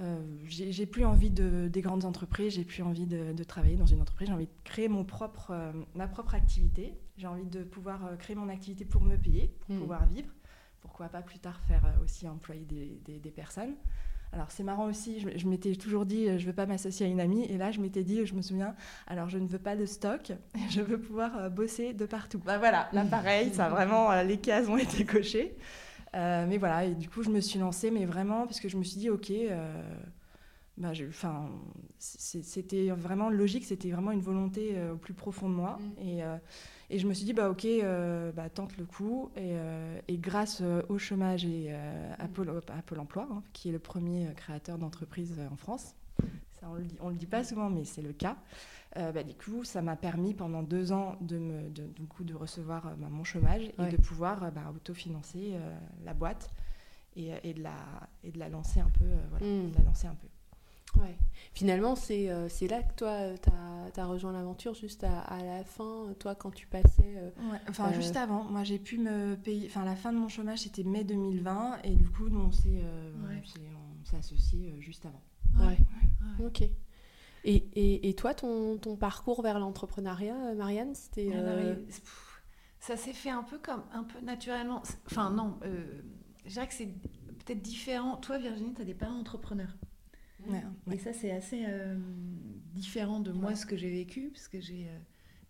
euh, 0.00 0.20
j'ai 0.46 0.86
plus 0.86 1.04
envie 1.04 1.30
de, 1.30 1.68
des 1.68 1.80
grandes 1.80 2.04
entreprises, 2.04 2.54
j'ai 2.54 2.64
plus 2.64 2.82
envie 2.82 3.06
de, 3.06 3.44
travailler 3.44 3.76
dans 3.76 3.86
une 3.86 4.00
entreprise, 4.00 4.28
j'ai 4.28 4.34
envie 4.34 4.46
de 4.46 4.62
créer 4.64 4.88
mon 4.88 5.04
propre, 5.04 5.72
ma 5.94 6.08
propre 6.08 6.34
activité. 6.34 6.98
J'ai 7.18 7.26
envie 7.26 7.44
de 7.44 7.62
pouvoir 7.62 8.16
créer 8.18 8.36
mon 8.36 8.48
activité 8.48 8.84
pour 8.84 9.02
me 9.02 9.16
payer, 9.16 9.54
pour 9.60 9.74
mm. 9.74 9.78
pouvoir 9.80 10.06
vivre. 10.06 10.32
Pourquoi 10.80 11.08
pas 11.08 11.22
plus 11.22 11.38
tard 11.38 11.60
faire 11.60 11.84
aussi 12.02 12.26
employer 12.26 12.64
des, 12.64 13.20
des 13.20 13.30
personnes. 13.30 13.74
Alors 14.32 14.50
c'est 14.50 14.62
marrant 14.62 14.86
aussi, 14.86 15.20
je, 15.20 15.46
m'étais 15.46 15.74
toujours 15.74 16.06
dit, 16.06 16.26
euh, 16.26 16.38
je 16.38 16.44
ne 16.44 16.46
veux 16.48 16.54
pas 16.54 16.64
m'associer 16.64 17.04
à 17.04 17.08
une 17.08 17.20
amie, 17.20 17.44
et 17.44 17.58
là 17.58 17.70
je 17.70 17.80
m'étais 17.80 18.02
dit, 18.02 18.24
je 18.24 18.34
me 18.34 18.40
souviens, 18.40 18.74
alors 19.06 19.28
je 19.28 19.36
ne 19.36 19.46
veux 19.46 19.58
pas 19.58 19.76
de 19.76 19.84
stock, 19.84 20.32
je 20.70 20.80
veux 20.80 20.98
pouvoir 20.98 21.36
euh, 21.36 21.48
bosser 21.50 21.92
de 21.92 22.06
partout. 22.06 22.40
Bah 22.44 22.56
voilà, 22.56 22.88
là 22.94 23.04
pareil, 23.04 23.52
ça 23.52 23.68
vraiment, 23.68 24.10
euh, 24.10 24.22
les 24.22 24.38
cases 24.38 24.68
ont 24.68 24.78
été 24.78 25.04
cochées. 25.04 25.54
mais 26.14 26.56
voilà, 26.56 26.86
et 26.86 26.94
du 26.94 27.10
coup 27.10 27.22
je 27.22 27.28
me 27.28 27.40
suis 27.40 27.58
lancée, 27.58 27.90
mais 27.90 28.06
vraiment, 28.06 28.46
parce 28.46 28.58
que 28.58 28.70
je 28.70 28.78
me 28.78 28.84
suis 28.84 28.98
dit, 28.98 29.10
ok, 29.10 29.30
bah, 30.78 30.92
c'était 31.98 32.88
vraiment 32.88 33.28
logique, 33.28 33.66
c'était 33.66 33.90
vraiment 33.90 34.12
une 34.12 34.22
volonté 34.22 34.74
au 34.90 34.96
plus 34.96 35.12
profond 35.12 35.50
de 35.50 35.54
moi. 35.54 35.78
Mm. 35.78 36.08
Et, 36.08 36.22
et 36.92 36.98
je 36.98 37.06
me 37.06 37.14
suis 37.14 37.24
dit, 37.24 37.32
bah, 37.32 37.48
ok, 37.48 37.64
euh, 37.64 38.32
bah, 38.32 38.50
tente 38.50 38.76
le 38.76 38.84
coup. 38.84 39.30
Et, 39.34 39.56
euh, 39.56 39.98
grâce 40.10 40.60
euh, 40.60 40.82
au 40.90 40.98
chômage 40.98 41.46
et 41.46 41.72
à 42.18 42.28
Pôle, 42.28 42.50
emploi, 42.98 43.26
hein, 43.30 43.42
qui 43.54 43.70
est 43.70 43.72
le 43.72 43.78
premier 43.78 44.28
créateur 44.36 44.76
d'entreprise 44.76 45.40
en 45.50 45.56
France, 45.56 45.94
ça, 46.60 46.68
on 46.68 46.74
ne 46.74 46.80
le, 46.80 47.10
le, 47.10 47.16
dit 47.16 47.26
pas 47.26 47.44
souvent, 47.44 47.70
mais 47.70 47.84
c'est 47.84 48.02
le 48.02 48.12
cas. 48.12 48.36
Bah, 48.94 49.22
du 49.22 49.34
coup, 49.34 49.64
ça 49.64 49.80
m'a 49.80 49.96
permis 49.96 50.34
pendant 50.34 50.62
deux 50.62 50.92
ans 50.92 51.16
de, 51.22 51.38
me, 51.38 51.70
de, 51.70 51.88
coup, 52.10 52.24
de 52.24 52.34
recevoir 52.34 52.94
bah, 52.98 53.08
mon 53.10 53.24
chômage 53.24 53.72
et 53.78 53.88
de 53.90 53.96
pouvoir 53.96 54.52
bah, 54.52 54.70
autofinancer 54.76 55.54
la 56.04 56.12
boîte 56.12 56.50
et, 57.16 57.30
et, 57.42 57.54
de 57.54 57.62
la, 57.62 57.76
et 58.22 58.30
de 58.30 58.38
la 58.38 58.50
lancer 58.50 58.80
un 58.80 58.90
peu. 58.90 59.06
Voilà, 59.30 59.46
mm. 59.46 59.70
de 59.70 59.78
la 59.78 59.84
lancer 59.84 60.08
un 60.08 60.14
peu. 60.14 60.28
Ouais. 60.96 61.16
Finalement, 61.54 61.96
c'est 61.96 62.30
euh, 62.30 62.48
là 62.68 62.82
que 62.82 62.94
toi, 62.94 63.18
tu 63.42 64.00
as, 64.00 64.06
rejoint 64.06 64.32
l'aventure, 64.32 64.74
juste 64.74 65.04
à, 65.04 65.20
à, 65.20 65.42
la 65.42 65.64
fin, 65.64 66.14
toi, 66.18 66.34
quand 66.34 66.50
tu 66.50 66.66
passais... 66.66 67.14
Euh, 67.16 67.30
enfin, 67.68 67.90
euh, 67.90 67.94
juste 67.94 68.16
avant. 68.16 68.44
Moi, 68.44 68.64
j'ai 68.64 68.78
pu 68.78 68.98
me 68.98 69.34
payer... 69.36 69.66
Enfin, 69.66 69.84
la 69.84 69.96
fin 69.96 70.12
de 70.12 70.18
mon 70.18 70.28
chômage, 70.28 70.60
c'était 70.60 70.82
mai 70.82 71.04
2020, 71.04 71.80
et 71.84 71.90
du 71.90 72.08
coup, 72.08 72.28
on 72.32 72.50
s'est 72.52 72.80
associé 74.16 74.74
juste 74.80 75.06
avant. 75.06 75.66
Ouais. 75.66 75.76
Ok. 76.44 76.62
Et, 77.44 77.56
et, 77.74 78.08
et, 78.08 78.14
toi, 78.14 78.34
ton, 78.34 78.78
ton 78.78 78.96
parcours 78.96 79.42
vers 79.42 79.58
l'entrepreneuriat, 79.58 80.54
Marianne, 80.54 80.94
c'était... 80.94 81.32
Ça 82.80 82.96
s'est 82.96 83.12
fait 83.12 83.30
un 83.30 83.44
peu 83.44 83.58
comme... 83.58 83.82
un 83.92 84.04
peu 84.04 84.20
naturellement. 84.20 84.82
Enfin, 85.06 85.30
non, 85.30 85.58
je 86.46 86.50
dirais 86.50 86.66
que 86.66 86.74
c'est 86.74 86.88
peut-être 87.44 87.62
différent. 87.62 88.16
Toi, 88.16 88.38
Virginie, 88.38 88.72
tu 88.74 88.82
as 88.82 88.84
des 88.84 88.94
parents 88.94 89.18
entrepreneurs? 89.18 89.76
Et 90.90 90.98
ça, 90.98 91.12
c'est 91.12 91.30
assez 91.30 91.64
différent 92.74 93.20
de 93.20 93.32
moi, 93.32 93.54
ce 93.54 93.66
que 93.66 93.76
j'ai 93.76 93.90
vécu, 93.90 94.30
parce 94.30 94.48
que 94.48 94.60
j'ai, 94.60 94.88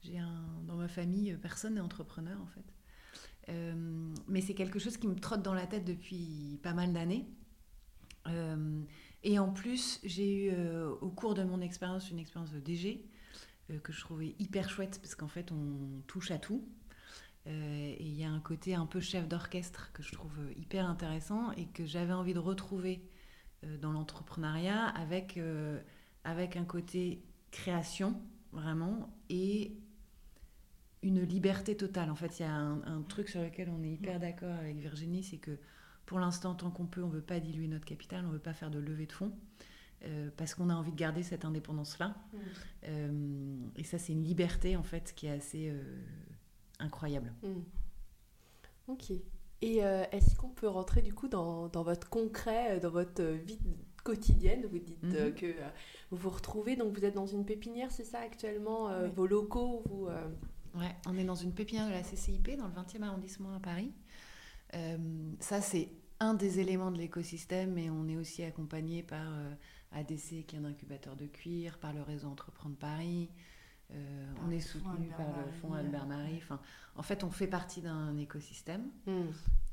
j'ai 0.02 0.18
un, 0.18 0.44
dans 0.66 0.76
ma 0.76 0.88
famille, 0.88 1.36
personne 1.40 1.74
n'est 1.74 1.80
entrepreneur, 1.80 2.38
en 2.40 2.46
fait. 2.46 3.52
mais 4.28 4.40
c'est 4.40 4.54
quelque 4.54 4.78
chose 4.78 4.96
qui 4.96 5.08
me 5.08 5.16
trotte 5.16 5.42
dans 5.42 5.54
la 5.54 5.66
tête 5.66 5.84
depuis 5.84 6.58
pas 6.62 6.74
mal 6.74 6.92
d'années. 6.92 7.26
et 9.22 9.38
en 9.38 9.52
plus, 9.52 10.00
j'ai 10.04 10.46
eu 10.46 10.54
au 11.00 11.10
cours 11.10 11.34
de 11.34 11.44
mon 11.44 11.60
expérience 11.60 12.10
une 12.10 12.18
expérience 12.18 12.52
de 12.52 12.60
DG 12.60 13.04
que 13.82 13.92
je 13.92 14.00
trouvais 14.00 14.34
hyper 14.38 14.68
chouette 14.68 14.98
parce 15.00 15.14
qu'en 15.14 15.28
fait, 15.28 15.52
on 15.52 16.02
touche 16.06 16.30
à 16.30 16.38
tout. 16.38 16.64
Euh, 17.46 17.94
et 17.98 18.04
il 18.04 18.14
y 18.14 18.24
a 18.24 18.30
un 18.30 18.40
côté 18.40 18.74
un 18.74 18.86
peu 18.86 19.00
chef 19.00 19.26
d'orchestre 19.26 19.90
que 19.92 20.02
je 20.02 20.12
trouve 20.12 20.38
hyper 20.56 20.88
intéressant 20.88 21.50
et 21.52 21.66
que 21.66 21.84
j'avais 21.84 22.12
envie 22.12 22.34
de 22.34 22.38
retrouver 22.38 23.02
euh, 23.02 23.11
dans 23.80 23.92
l'entrepreneuriat 23.92 24.86
avec, 24.86 25.36
euh, 25.36 25.80
avec 26.24 26.56
un 26.56 26.64
côté 26.64 27.22
création, 27.50 28.20
vraiment, 28.52 29.14
et 29.28 29.76
une 31.02 31.22
liberté 31.22 31.76
totale. 31.76 32.10
En 32.10 32.14
fait, 32.14 32.38
il 32.38 32.42
y 32.42 32.46
a 32.46 32.54
un, 32.54 33.02
truc 33.02 33.28
sur 33.28 33.42
lequel 33.42 33.68
on 33.70 33.82
est 33.82 33.90
hyper 33.90 34.20
d'accord 34.20 34.54
avec 34.54 34.76
Virginie, 34.76 35.22
c'est 35.22 35.38
que 35.38 35.58
pour 36.06 36.18
l'instant, 36.18 36.54
tant 36.54 36.70
qu'on 36.70 36.86
peut, 36.86 37.02
on 37.02 37.08
ne 37.08 37.14
veut 37.14 37.22
pas 37.22 37.40
diluer 37.40 37.68
notre 37.68 37.84
capital, 37.84 38.24
on 38.24 38.28
ne 38.28 38.34
veut 38.34 38.38
pas 38.38 38.54
faire 38.54 38.70
de 38.70 38.78
levée 38.78 39.06
de 39.06 39.12
fonds. 39.12 39.32
parce 40.36 40.54
qu'on 40.54 40.68
a 40.68 40.74
envie 40.74 40.92
de 40.92 40.96
garder 40.96 41.22
cette 41.22 41.44
indépendance-là. 41.44 42.16
Mmh. 42.32 43.68
et 43.76 43.84
ça, 43.84 43.98
c'est 43.98 44.12
une 44.12 44.24
liberté, 44.24 44.76
en 44.76 44.82
fait, 44.82 45.12
qui 45.14 45.26
est 45.26 45.32
assez 45.32 45.72
incroyable. 46.78 47.32
Hmm. 47.42 47.62
Ok. 48.88 49.12
Et 49.62 49.84
euh, 49.84 50.04
est-ce 50.10 50.34
qu'on 50.34 50.48
peut 50.48 50.68
rentrer 50.68 51.02
du 51.02 51.14
coup 51.14 51.28
dans, 51.28 51.68
dans, 51.68 51.84
votre 51.84 52.08
concret, 52.10 52.76
euh, 52.76 52.80
dans 52.80 52.90
votre 52.90 53.22
vie 53.22 53.60
quotidienne? 54.02 54.66
Vous 54.68 54.80
dites 54.80 55.04
euh, 55.04 55.28
mhm. 55.28 55.34
que 55.34 55.46
vous 56.10 56.16
vous 56.16 56.30
retrouvez, 56.30 56.74
donc 56.74 56.92
vous 56.98 57.04
êtes 57.04 57.14
dans 57.14 57.28
une 57.28 57.44
pépinière, 57.44 57.92
c'est 57.92 58.04
ça 58.04 58.18
actuellement 58.18 58.90
Vos 59.14 59.26
locaux 59.26 59.82
vous, 59.86 60.08
Ouais, 60.74 60.96
on 61.06 61.16
est 61.18 61.24
dans 61.24 61.34
une 61.34 61.52
pépinière 61.52 61.86
de 61.86 61.92
la 61.92 62.02
CCIP, 62.02 62.56
dans 62.56 62.66
le 62.66 62.72
20e 62.72 63.02
arrondissement 63.02 63.54
à 63.54 63.60
Paris. 63.60 63.92
ça, 65.38 65.60
c'est 65.60 65.90
un 66.18 66.34
des 66.34 66.60
éléments 66.60 66.90
de 66.90 66.98
l'écosystème, 66.98 67.72
mais 67.74 67.90
on 67.90 68.08
est 68.08 68.16
aussi 68.16 68.42
accompagné 68.42 69.02
par 69.02 69.32
ADC, 69.92 70.46
qui 70.46 70.56
est 70.56 70.58
un 70.58 70.64
incubateur 70.64 71.14
de 71.14 71.26
cuir, 71.26 71.78
par 71.78 71.92
le 71.92 72.00
réseau 72.02 72.28
Entreprendre 72.28 72.76
Paris, 72.76 73.28
euh, 73.94 74.32
on 74.46 74.50
est 74.50 74.60
soutenu 74.60 75.08
par 75.16 75.26
le 75.44 75.52
fonds 75.52 75.74
Albert 75.74 76.06
Marie. 76.06 76.38
Enfin, 76.38 76.60
en 76.96 77.02
fait, 77.02 77.24
on 77.24 77.30
fait 77.30 77.46
partie 77.46 77.80
d'un 77.80 78.16
écosystème. 78.16 78.82
Hmm. 79.06 79.10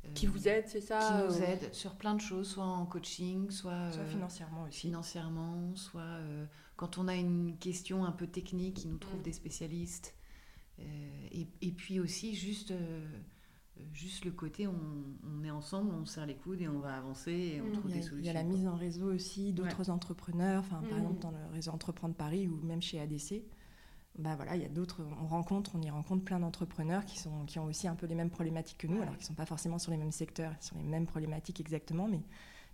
Euh, 0.06 0.14
qui 0.14 0.28
vous 0.28 0.48
aide, 0.48 0.66
c'est 0.68 0.82
ça 0.82 1.00
Qui 1.00 1.28
nous 1.28 1.44
aide 1.44 1.74
sur 1.74 1.96
plein 1.96 2.16
de 2.16 2.22
choses, 2.22 2.50
soit 2.50 2.66
en 2.66 2.86
coaching, 2.86 3.50
soit, 3.52 3.92
soit 3.92 4.06
financièrement 4.06 4.64
aussi. 4.64 4.80
Financièrement, 4.80 5.76
soit 5.76 6.20
quand 6.76 6.98
on 6.98 7.08
a 7.08 7.16
une 7.16 7.58
question 7.58 8.06
un 8.06 8.12
peu 8.12 8.28
technique, 8.28 8.84
ils 8.86 8.92
nous 8.92 8.98
trouvent 8.98 9.20
hmm. 9.20 9.24
des 9.24 9.34
spécialistes. 9.34 10.16
Et, 11.32 11.46
et, 11.62 11.72
puis 11.74 12.00
aussi, 12.00 12.34
juste, 12.34 12.74
juste 13.92 14.24
le 14.24 14.32
côté, 14.32 14.66
on, 14.66 14.80
on, 15.28 15.44
est 15.44 15.52
ensemble, 15.52 15.94
on 15.94 16.06
serre 16.06 16.26
les 16.26 16.38
coudes 16.38 16.62
et 16.62 16.70
on 16.70 16.80
va 16.80 16.96
avancer 16.96 17.34
et 17.34 17.62
on 17.62 17.66
hmm. 17.66 17.74
trouve 17.74 17.92
des 17.92 18.02
solutions. 18.02 18.18
Il 18.20 18.26
y 18.26 18.30
a 18.30 18.34
la 18.34 18.44
mise 18.44 18.66
en 18.66 18.76
réseau 18.76 19.14
aussi 19.14 19.52
d'autres 19.52 19.90
entrepreneurs, 19.90 20.62
enfin, 20.62 20.82
par 20.90 20.98
exemple 20.98 21.20
dans 21.20 21.32
le 21.32 21.52
réseau 21.52 21.72
Entreprendre 21.72 22.16
Paris 22.16 22.48
ou 22.48 22.56
même 22.66 22.82
chez 22.82 23.02
ADC. 23.02 23.44
Bah 24.20 24.36
voilà, 24.36 24.58
il 24.58 24.62
y 24.62 24.66
a 24.66 24.70
d'autres, 24.70 25.02
on 25.22 25.28
rencontre, 25.28 25.72
on 25.76 25.82
y 25.82 25.90
rencontre 25.90 26.26
plein 26.26 26.42
d'entrepreneurs 26.42 27.06
qui, 27.06 27.18
sont, 27.18 27.46
qui 27.46 27.58
ont 27.58 27.66
aussi 27.66 27.88
un 27.88 27.96
peu 27.96 28.06
les 28.06 28.16
mêmes 28.16 28.30
problématiques 28.30 28.80
que 28.80 28.88
nous, 28.88 29.02
alors 29.02 29.14
qu'ils 29.14 29.24
ne 29.24 29.28
sont 29.28 29.34
pas 29.34 29.46
forcément 29.46 29.80
sur 29.80 29.92
les 29.92 29.98
mêmes 29.98 30.12
secteurs, 30.12 30.52
sur 30.60 30.76
les 30.76 30.84
mêmes 30.84 31.06
problématiques 31.06 31.62
exactement, 31.62 32.06
mais, 32.06 32.20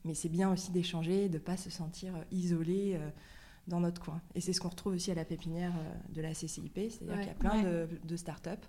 mais 0.06 0.16
c'est 0.16 0.30
bien 0.30 0.52
aussi 0.52 0.72
d'échanger, 0.72 1.30
de 1.30 1.36
ne 1.36 1.40
pas 1.40 1.56
se 1.56 1.70
sentir 1.70 2.16
euh, 2.16 2.24
isolé 2.32 2.96
euh, 2.96 3.10
dans 3.68 3.80
notre 3.80 4.02
coin. 4.02 4.22
Et 4.34 4.42
c'est 4.42 4.54
ce 4.54 4.60
qu'on 4.60 4.70
retrouve 4.70 4.94
aussi 4.94 5.12
à 5.12 5.14
la 5.16 5.24
pépinière 5.24 5.74
euh, 5.78 5.94
de 6.16 6.22
la 6.22 6.34
CCIP, 6.34 6.90
c'est-à-dire 6.90 7.20
qu'il 7.20 7.28
y 7.28 7.30
a 7.30 7.36
plein 7.36 7.62
de, 7.62 7.90
de 8.04 8.16
start-up. 8.16 8.66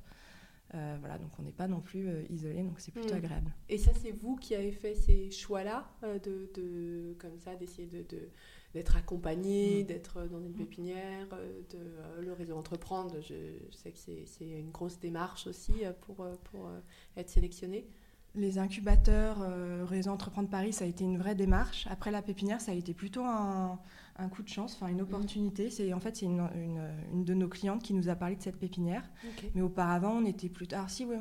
voilà, 0.72 1.16
donc 1.16 1.30
on 1.38 1.42
n'est 1.42 1.52
pas 1.52 1.68
non 1.68 1.80
plus 1.80 2.10
isolé, 2.28 2.62
donc 2.62 2.78
c'est 2.78 2.92
plutôt 2.92 3.14
mm. 3.14 3.18
agréable. 3.18 3.54
Et 3.70 3.78
ça, 3.78 3.92
c'est 4.02 4.12
vous 4.12 4.36
qui 4.36 4.54
avez 4.54 4.72
fait 4.72 4.94
ces 4.94 5.30
choix-là, 5.30 5.88
de, 6.02 6.50
de, 6.54 7.16
comme 7.18 7.38
ça, 7.38 7.54
d'essayer 7.54 7.88
de, 7.88 8.02
de 8.02 8.28
d'être 8.76 8.98
accompagné, 8.98 9.82
mm. 9.82 9.86
d'être 9.86 10.28
dans 10.30 10.40
une 10.40 10.50
mm. 10.50 10.58
pépinière, 10.58 11.26
euh, 11.32 11.62
de 11.70 11.78
euh, 11.78 12.22
le 12.22 12.32
réseau 12.34 12.56
entreprendre. 12.56 13.14
Je, 13.22 13.34
sais 13.74 13.90
que 13.90 13.98
c'est 13.98 14.44
une 14.44 14.70
grosse 14.70 15.00
démarche 15.00 15.46
aussi 15.46 15.72
euh, 15.82 15.92
pour, 16.02 16.16
pour 16.44 16.70
être 17.16 17.30
sélectionné. 17.30 17.86
Les 18.34 18.58
incubateurs, 18.58 19.38
réseau 19.88 20.10
entreprendre 20.10 20.50
Paris, 20.50 20.74
ça 20.74 20.84
a 20.84 20.88
été 20.88 21.04
une 21.04 21.16
vraie 21.16 21.34
démarche. 21.34 21.86
Après 21.90 22.10
la 22.10 22.20
pépinière, 22.20 22.60
ça 22.60 22.72
a 22.72 22.74
été 22.74 22.92
plutôt 22.92 23.24
un, 23.24 23.80
un 24.18 24.28
coup 24.28 24.42
de 24.42 24.48
chance, 24.48 24.74
enfin 24.74 24.88
une 24.88 24.98
mm. 24.98 25.04
opportunité. 25.04 25.70
C'est 25.70 25.94
en 25.94 26.00
fait 26.00 26.16
c'est 26.16 26.26
une, 26.26 26.46
une, 26.54 27.24
de 27.24 27.32
nos 27.32 27.48
clientes 27.48 27.82
qui 27.82 27.94
nous 27.94 28.10
a 28.10 28.14
parlé 28.14 28.36
de 28.36 28.42
cette 28.42 28.58
pépinière. 28.58 29.10
Mais 29.54 29.62
auparavant, 29.62 30.12
on 30.18 30.26
était 30.26 30.50
plus 30.50 30.66
tard. 30.66 30.90
Si, 30.90 31.06
oui, 31.06 31.16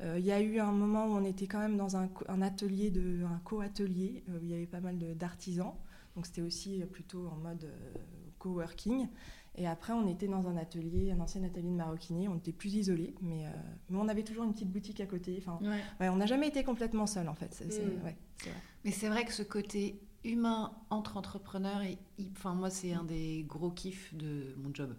il 0.00 0.24
y 0.24 0.32
a 0.32 0.40
eu 0.40 0.58
un 0.58 0.72
moment 0.72 1.04
où 1.04 1.10
on 1.10 1.24
était 1.24 1.46
quand 1.46 1.58
même 1.58 1.76
dans 1.76 1.98
un, 1.98 2.08
un 2.28 2.40
atelier 2.40 2.90
de 2.90 3.24
un 3.24 3.38
co-atelier 3.44 4.24
où 4.28 4.42
il 4.42 4.48
y 4.48 4.54
avait 4.54 4.64
pas 4.64 4.80
mal 4.80 4.96
d'artisans. 5.14 5.74
Donc 6.16 6.26
c'était 6.26 6.42
aussi 6.42 6.80
plutôt 6.90 7.26
en 7.28 7.36
mode 7.36 7.64
euh, 7.64 7.94
coworking. 8.38 9.08
Et 9.54 9.66
après, 9.66 9.92
on 9.92 10.08
était 10.08 10.28
dans 10.28 10.48
un 10.48 10.56
atelier, 10.56 11.10
un 11.10 11.20
ancien 11.20 11.42
atelier 11.44 11.70
de 11.70 11.76
maroquinerie. 11.76 12.28
On 12.28 12.36
était 12.36 12.52
plus 12.52 12.74
isolés, 12.74 13.14
mais, 13.20 13.46
euh, 13.46 13.50
mais 13.90 13.98
on 13.98 14.08
avait 14.08 14.22
toujours 14.22 14.44
une 14.44 14.52
petite 14.54 14.70
boutique 14.70 15.00
à 15.00 15.06
côté. 15.06 15.36
Enfin, 15.38 15.58
on 16.00 16.16
n'a 16.16 16.26
jamais 16.26 16.48
été 16.48 16.64
complètement 16.64 17.06
seul, 17.06 17.28
en 17.28 17.34
fait. 17.34 17.62
Mm. 17.62 18.48
mais 18.84 18.90
c'est 18.90 19.08
vrai 19.08 19.24
que 19.24 19.32
ce 19.32 19.42
côté 19.42 20.00
humain 20.24 20.72
entre 20.88 21.18
entrepreneurs, 21.18 21.82
et, 21.82 21.98
enfin, 22.32 22.54
moi, 22.54 22.70
c'est 22.70 22.94
un 22.94 23.04
des 23.04 23.44
gros 23.46 23.70
kiffs 23.70 24.14
de 24.14 24.54
mon 24.56 24.72
job. 24.72 24.96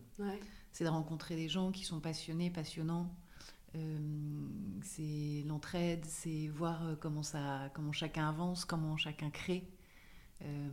C'est 0.71 0.83
de 0.83 0.89
rencontrer 0.89 1.35
des 1.35 1.49
gens 1.49 1.71
qui 1.71 1.83
sont 1.83 1.99
passionnés, 1.99 2.51
passionnants. 2.51 3.09
Euh, 3.75 3.97
c'est 4.83 5.43
l'entraide, 5.47 6.05
c'est 6.05 6.47
voir 6.47 6.95
comment, 6.99 7.23
ça, 7.23 7.71
comment 7.73 7.91
chacun 7.91 8.29
avance, 8.29 8.65
comment 8.65 8.97
chacun 8.97 9.31
crée. 9.31 9.67
Euh, 10.43 10.69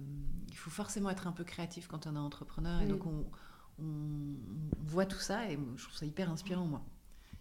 il 0.49 0.57
faut 0.57 0.71
forcément 0.71 1.11
être 1.11 1.27
un 1.27 1.33
peu 1.33 1.45
créatif 1.45 1.87
quand 1.87 2.07
on 2.07 2.17
est 2.17 2.19
entrepreneur. 2.19 2.81
Et 2.83 2.87
donc, 2.87 3.07
on, 3.07 3.25
voit 4.83 5.07
tout 5.07 5.19
ça 5.19 5.51
et 5.51 5.59
je 5.77 5.83
trouve 5.83 5.97
ça 5.97 6.05
hyper 6.05 6.31
inspirant, 6.31 6.67
moi. 6.67 6.83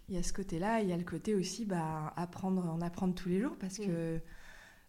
Il 0.07 0.15
y 0.15 0.17
a 0.17 0.23
ce 0.23 0.31
côté-là, 0.31 0.79
il 0.79 0.87
y 0.87 0.93
a 0.93 0.97
le 0.97 1.03
côté 1.03 1.35
aussi 1.35 1.65
bah, 1.65 2.13
apprendre, 2.15 2.65
en 2.65 2.79
apprendre 2.79 3.13
tous 3.13 3.27
les 3.27 3.41
jours 3.41 3.57
parce 3.59 3.77
que, 3.77 4.21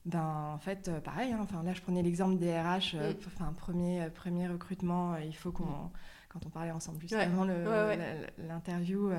ben, 0.04 0.52
en 0.54 0.58
fait, 0.58 0.86
euh, 0.86 1.00
pareil, 1.00 1.32
hein, 1.32 1.40
enfin, 1.42 1.64
là 1.64 1.72
je 1.72 1.82
prenais 1.82 2.02
l'exemple 2.02 2.38
des 2.38 2.56
RH, 2.56 2.94
euh, 2.94 3.12
enfin, 3.26 3.52
premier, 3.52 4.08
premier 4.14 4.46
recrutement, 4.46 5.16
il 5.16 5.34
faut 5.34 5.50
qu'on, 5.50 5.90
quand 6.28 6.46
on 6.46 6.50
parlait 6.50 6.70
ensemble 6.70 7.00
juste 7.00 7.14
avant 7.14 7.44
l'interview, 7.44 9.10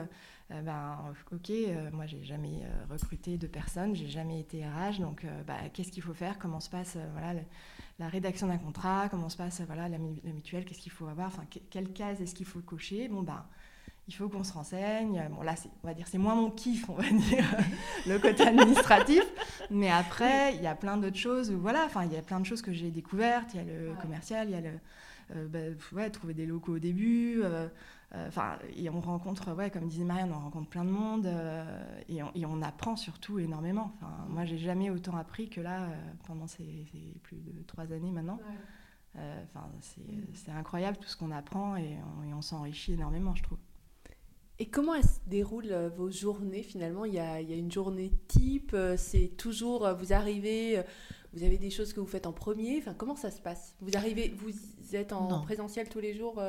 ben, 0.50 0.98
ok, 1.32 1.52
moi 1.92 2.06
j'ai 2.06 2.24
jamais 2.24 2.62
recruté 2.90 3.38
de 3.38 3.48
personnes, 3.48 3.94
j'ai 3.94 4.08
jamais 4.08 4.40
été 4.40 4.66
RH, 4.66 5.02
donc 5.02 5.26
bah, 5.46 5.58
qu'est-ce 5.74 5.92
qu'il 5.92 6.04
faut 6.04 6.14
faire, 6.14 6.40
comment 6.40 6.62
se 6.62 6.70
passe 6.70 6.98
voilà, 7.12 7.42
la 8.02 8.10
rédaction 8.10 8.48
d'un 8.48 8.58
contrat, 8.58 9.08
comment 9.10 9.30
se 9.30 9.38
passe 9.38 9.62
voilà, 9.68 9.88
la, 9.88 10.00
mutuelle, 10.00 10.66
qu'est-ce 10.66 10.80
qu'il 10.80 10.92
faut 10.92 11.08
avoir, 11.08 11.28
enfin, 11.28 11.44
quelle 11.70 11.94
case 11.94 12.20
est-ce 12.20 12.34
qu'il 12.34 12.48
faut 12.48 12.60
cocher. 12.60 13.08
Bon, 13.08 13.22
ben, 13.22 13.46
il 14.08 14.16
faut 14.16 14.28
qu'on 14.28 14.44
se 14.44 14.54
renseigne. 14.54 15.24
Bon, 15.30 15.44
là, 15.44 15.54
on 15.84 15.88
va 15.88 15.94
dire, 15.94 16.08
c'est 16.08 16.18
moins 16.18 16.34
mon 16.34 16.50
kiff, 16.50 16.90
on 16.90 16.96
va 16.96 17.08
dire, 17.08 17.46
le 18.08 18.18
côté 18.18 18.42
administratif. 18.42 19.24
Mais 19.70 19.92
après, 19.92 20.56
il 20.56 20.64
y 20.64 20.68
a 20.68 20.74
plein 20.74 20.98
d'autres 20.98 21.18
choses. 21.18 21.52
Voilà, 21.52 21.86
enfin, 21.86 22.04
il 22.06 22.12
y 22.12 22.18
a 22.18 22.24
plein 22.24 22.40
de 22.40 22.46
choses 22.46 22.64
que 22.64 22.74
j'ai 22.74 22.90
découvertes. 22.90 23.54
Il 23.54 23.58
y 23.58 23.60
a 23.60 23.66
le 23.66 23.94
commercial, 24.02 24.50
il 24.50 24.54
y 24.54 24.56
a 24.56 24.62
le. 24.62 24.80
Euh, 25.36 25.48
bah, 25.48 25.60
ouais, 25.94 26.10
trouver 26.10 26.34
des 26.34 26.48
locaux 26.48 26.76
au 26.76 26.80
début. 26.80 27.42
Euh, 27.44 27.68
enfin, 28.14 28.58
et 28.76 28.90
on 28.90 29.00
rencontre, 29.00 29.54
ouais, 29.54 29.70
comme 29.70 29.88
disait 29.88 30.04
Marianne, 30.04 30.32
on 30.34 30.40
rencontre 30.40 30.70
plein 30.70 30.84
de 30.84 30.90
monde 30.90 31.28
et 32.10 32.22
on, 32.24 32.32
et, 32.36 32.46
on, 32.46 32.62
apprend 32.62 32.96
surtout 32.96 33.40
énormément. 33.40 33.94
Enfin, 33.96 34.26
moi, 34.30 34.46
j'ai 34.46 34.58
jamais 34.58 34.90
autant 34.90 35.16
appris 35.16 35.50
que 35.50 35.62
là 35.62 35.88
pendant 36.26 36.48
ces, 36.48 36.88
plus 37.24 37.38
de 37.38 37.64
trois 37.64 37.92
années 37.92 38.12
maintenant. 38.12 38.40
Enfin, 39.16 39.70
c'est 40.34 40.52
incroyable 40.52 40.98
tout 40.98 41.08
ce 41.08 41.18
qu'on 41.18 41.32
apprend 41.32 41.76
et 41.76 41.98
on, 42.22 42.38
on 42.38 42.42
s'enrichit 42.42 42.94
énormément, 42.94 43.36
je 43.36 43.44
trouve. 43.44 43.60
Et 44.60 44.68
comment 44.68 45.02
se 45.02 45.20
déroulent 45.26 45.92
vos 45.96 46.12
journées 46.12 46.64
finalement? 46.64 47.06
Il 47.06 47.14
y, 47.14 47.20
a, 47.20 47.42
il 47.42 47.50
y, 47.50 47.54
a, 47.54 47.56
une 47.56 47.72
journée 47.72 48.12
type, 48.28 48.76
c'est 48.98 49.36
toujours, 49.38 49.92
vous 49.96 50.14
arrivez, 50.14 50.84
vous 51.34 51.44
avez 51.44 51.58
des 51.58 51.70
choses 51.70 51.94
que 51.94 52.00
vous 52.00 52.08
faites 52.08 52.28
en 52.28 52.34
premier 52.34 52.78
enfin, 52.78 52.94
Comment 52.94 53.16
ça 53.16 53.32
se 53.32 53.42
passe? 53.42 53.76
Vous 53.80 53.96
arrivez, 53.96 54.36
vous 54.38 54.96
êtes 54.96 55.14
en 55.14 55.42
présentiel 55.42 55.90
tous 55.90 56.00
les 56.00 56.14
jours 56.14 56.40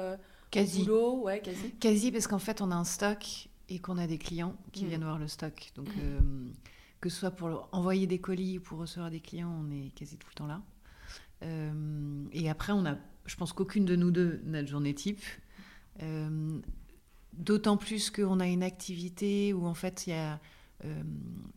euh, 0.57 0.61
Quasi. 0.61 0.89
ouais, 0.89 1.41
quasi. 1.41 1.71
Quasi 1.81 2.13
parce 2.13 2.27
qu'en 2.27 2.39
fait 2.39 2.61
on 2.61 2.71
a 2.71 2.75
un 2.75 2.85
stock 2.85 3.49
et 3.69 3.79
qu'on 3.79 3.99
a 3.99 4.07
des 4.07 4.19
clients 4.19 4.57
qui 4.73 4.85
mm. 4.85 4.89
viennent 4.89 5.05
voir 5.05 5.19
le 5.19 5.29
stock. 5.29 5.73
Donc 5.77 5.89
mm. 5.89 6.01
euh, 6.03 6.21
que 7.01 7.09
ce 7.09 7.19
soit 7.19 7.31
pour 7.31 7.69
envoyer 7.73 8.07
des 8.07 8.19
colis 8.19 8.59
ou 8.59 8.61
pour 8.61 8.79
recevoir 8.79 9.11
des 9.11 9.21
clients, 9.21 9.53
on 9.65 9.71
est 9.71 9.91
quasi 9.95 10.17
tout 10.17 10.29
le 10.31 10.35
temps 10.35 10.47
là. 10.47 10.63
Euh, 11.43 12.25
et 12.33 12.49
après 12.49 12.73
on 12.73 12.87
a, 12.87 12.97
je 13.27 13.37
pense 13.37 13.53
qu'aucune 13.53 13.85
de 13.85 13.97
nous 13.97 14.11
deux 14.11 14.41
n'a 14.45 14.63
de 14.63 14.69
journée 14.69 14.95
type. 14.95 15.23
D'autant 17.33 17.79
plus 17.79 18.11
qu'on 18.11 18.41
a 18.41 18.47
une 18.47 18.63
activité 18.63 19.55
où 19.55 19.67
en 19.67 19.75
fait 19.75 20.07
il 20.07 20.11
y 20.11 20.13
a 20.15 20.39
euh, 20.85 21.03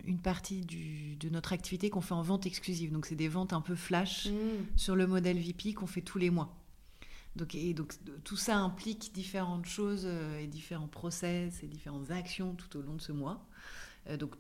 une 0.05 0.19
partie 0.19 0.61
de 0.61 1.29
notre 1.29 1.51
activité 1.51 1.89
qu'on 1.89 2.01
fait 2.01 2.13
en 2.13 2.21
vente 2.21 2.45
exclusive. 2.45 2.91
Donc, 2.91 3.07
c'est 3.07 3.15
des 3.15 3.27
ventes 3.27 3.53
un 3.53 3.61
peu 3.61 3.73
flash 3.73 4.27
mm. 4.27 4.75
sur 4.75 4.95
le 4.95 5.07
modèle 5.07 5.39
VP 5.39 5.73
qu'on 5.73 5.87
fait 5.87 6.01
tous 6.01 6.19
les 6.19 6.29
mois. 6.29 6.55
Donc, 7.35 7.53
et 7.55 7.73
donc 7.73 7.93
tout 8.23 8.37
ça 8.37 8.57
implique 8.57 9.13
différentes 9.13 9.65
choses 9.65 10.07
et 10.39 10.47
différents 10.47 10.87
process 10.87 11.63
et 11.63 11.67
différentes 11.67 12.11
actions 12.11 12.53
tout 12.53 12.77
au 12.77 12.81
long 12.81 12.95
de 12.95 13.01
ce 13.01 13.11
mois. 13.11 13.45
donc 14.19 14.35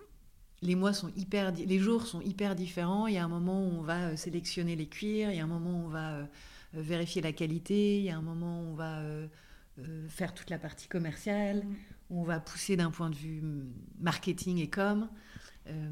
les 0.61 0.75
mois 0.75 0.93
sont 0.93 1.11
hyper, 1.17 1.51
les 1.51 1.79
jours 1.79 2.07
sont 2.07 2.21
hyper 2.21 2.55
différents. 2.55 3.07
Il 3.07 3.15
y 3.15 3.17
a 3.17 3.25
un 3.25 3.27
moment 3.27 3.61
où 3.61 3.71
on 3.71 3.81
va 3.81 4.15
sélectionner 4.15 4.77
les 4.77 4.87
cuirs, 4.87 5.29
il 5.29 5.35
y 5.35 5.39
a 5.41 5.43
un 5.43 5.47
moment 5.47 5.81
où 5.81 5.85
on 5.87 5.89
va 5.89 6.27
vérifier 6.73 7.21
la 7.21 7.33
qualité, 7.33 7.97
il 7.97 8.05
y 8.05 8.09
a 8.09 8.17
un 8.17 8.21
moment 8.21 8.61
où 8.61 8.71
on 8.71 8.75
va 8.75 9.01
faire 10.07 10.33
toute 10.33 10.49
la 10.49 10.57
partie 10.57 10.87
commerciale, 10.87 11.65
mm. 11.65 11.75
où 12.09 12.21
on 12.21 12.23
va 12.23 12.39
pousser 12.39 12.77
d'un 12.77 12.91
point 12.91 13.09
de 13.09 13.15
vue 13.15 13.43
marketing 13.99 14.59
et 14.59 14.69
com. 14.69 15.09
Euh, 15.67 15.89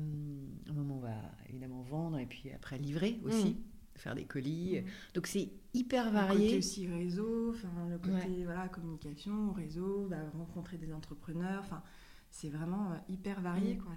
un 0.69 0.73
moment, 0.73 0.97
on 0.97 0.99
va 0.99 1.15
évidemment 1.49 1.81
vendre 1.81 2.19
et 2.19 2.25
puis 2.25 2.51
après 2.51 2.77
livrer 2.77 3.19
aussi. 3.23 3.49
Mm. 3.49 3.63
Faire 3.95 4.15
des 4.15 4.25
colis. 4.25 4.81
Mm. 4.81 4.85
Donc 5.15 5.27
c'est 5.27 5.49
hyper 5.73 6.11
varié. 6.11 6.37
Le 6.37 6.43
côté 6.45 6.57
aussi 6.57 6.87
réseau, 6.87 7.55
le 7.89 7.97
côté 7.97 8.43
voilà, 8.45 8.67
communication, 8.67 9.53
réseau, 9.53 10.07
bah, 10.09 10.17
rencontrer 10.37 10.77
des 10.77 10.93
entrepreneurs. 10.93 11.61
Enfin, 11.63 11.81
c'est 12.29 12.49
vraiment 12.49 12.91
euh, 12.91 12.95
hyper 13.09 13.41
varié. 13.41 13.77
Quoi. 13.77 13.93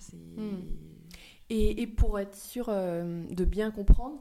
Et, 1.48 1.82
et, 1.82 1.86
pour 1.86 2.18
être 2.18 2.36
sûr 2.36 2.66
euh, 2.68 3.24
de 3.30 3.44
bien 3.44 3.70
comprendre, 3.70 4.20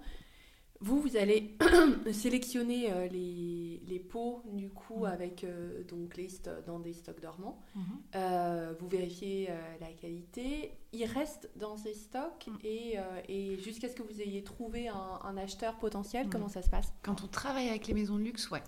vous, 0.81 0.99
vous 0.99 1.15
allez 1.17 1.57
sélectionner 2.11 2.91
euh, 2.91 3.07
les, 3.07 3.81
les, 3.87 3.99
pots 3.99 4.43
du 4.53 4.69
coup 4.69 4.99
mhm. 4.99 5.05
avec 5.05 5.43
euh, 5.43 5.83
donc 5.85 6.17
les 6.17 6.27
dans 6.65 6.79
des 6.79 6.93
stocks 6.93 7.21
dormants. 7.21 7.61
Mhm. 7.75 7.83
Euh, 8.15 8.73
vous 8.79 8.87
vérifiez 8.87 9.49
la 9.79 9.91
qualité. 9.93 10.77
Il 10.91 11.05
reste 11.05 11.49
dans 11.55 11.77
ces 11.77 11.93
stocks 11.93 12.47
mhm. 12.47 12.57
et, 12.63 12.97
et 13.29 13.57
jusqu'à 13.59 13.89
ce 13.89 13.95
que 13.95 14.03
vous 14.03 14.21
ayez 14.21 14.43
trouvé 14.43 14.87
un, 14.87 15.37
acheteur 15.37 15.77
potentiel, 15.77 16.29
comment 16.29 16.49
ça 16.49 16.61
se 16.61 16.69
passe? 16.69 16.93
Quand 17.03 17.23
on 17.23 17.27
travaille 17.27 17.69
avec 17.69 17.87
les 17.87 17.93
maisons 17.93 18.17
de 18.17 18.23
luxe, 18.23 18.49
ouais. 18.51 18.63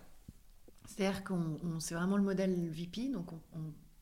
C'est-à-dire 0.86 1.24
qu'on 1.24 1.58
c'est 1.80 1.96
vraiment 1.96 2.18
le 2.18 2.24
modèle 2.24 2.70
VP, 2.70 3.10
donc 3.10 3.32
on, 3.34 3.40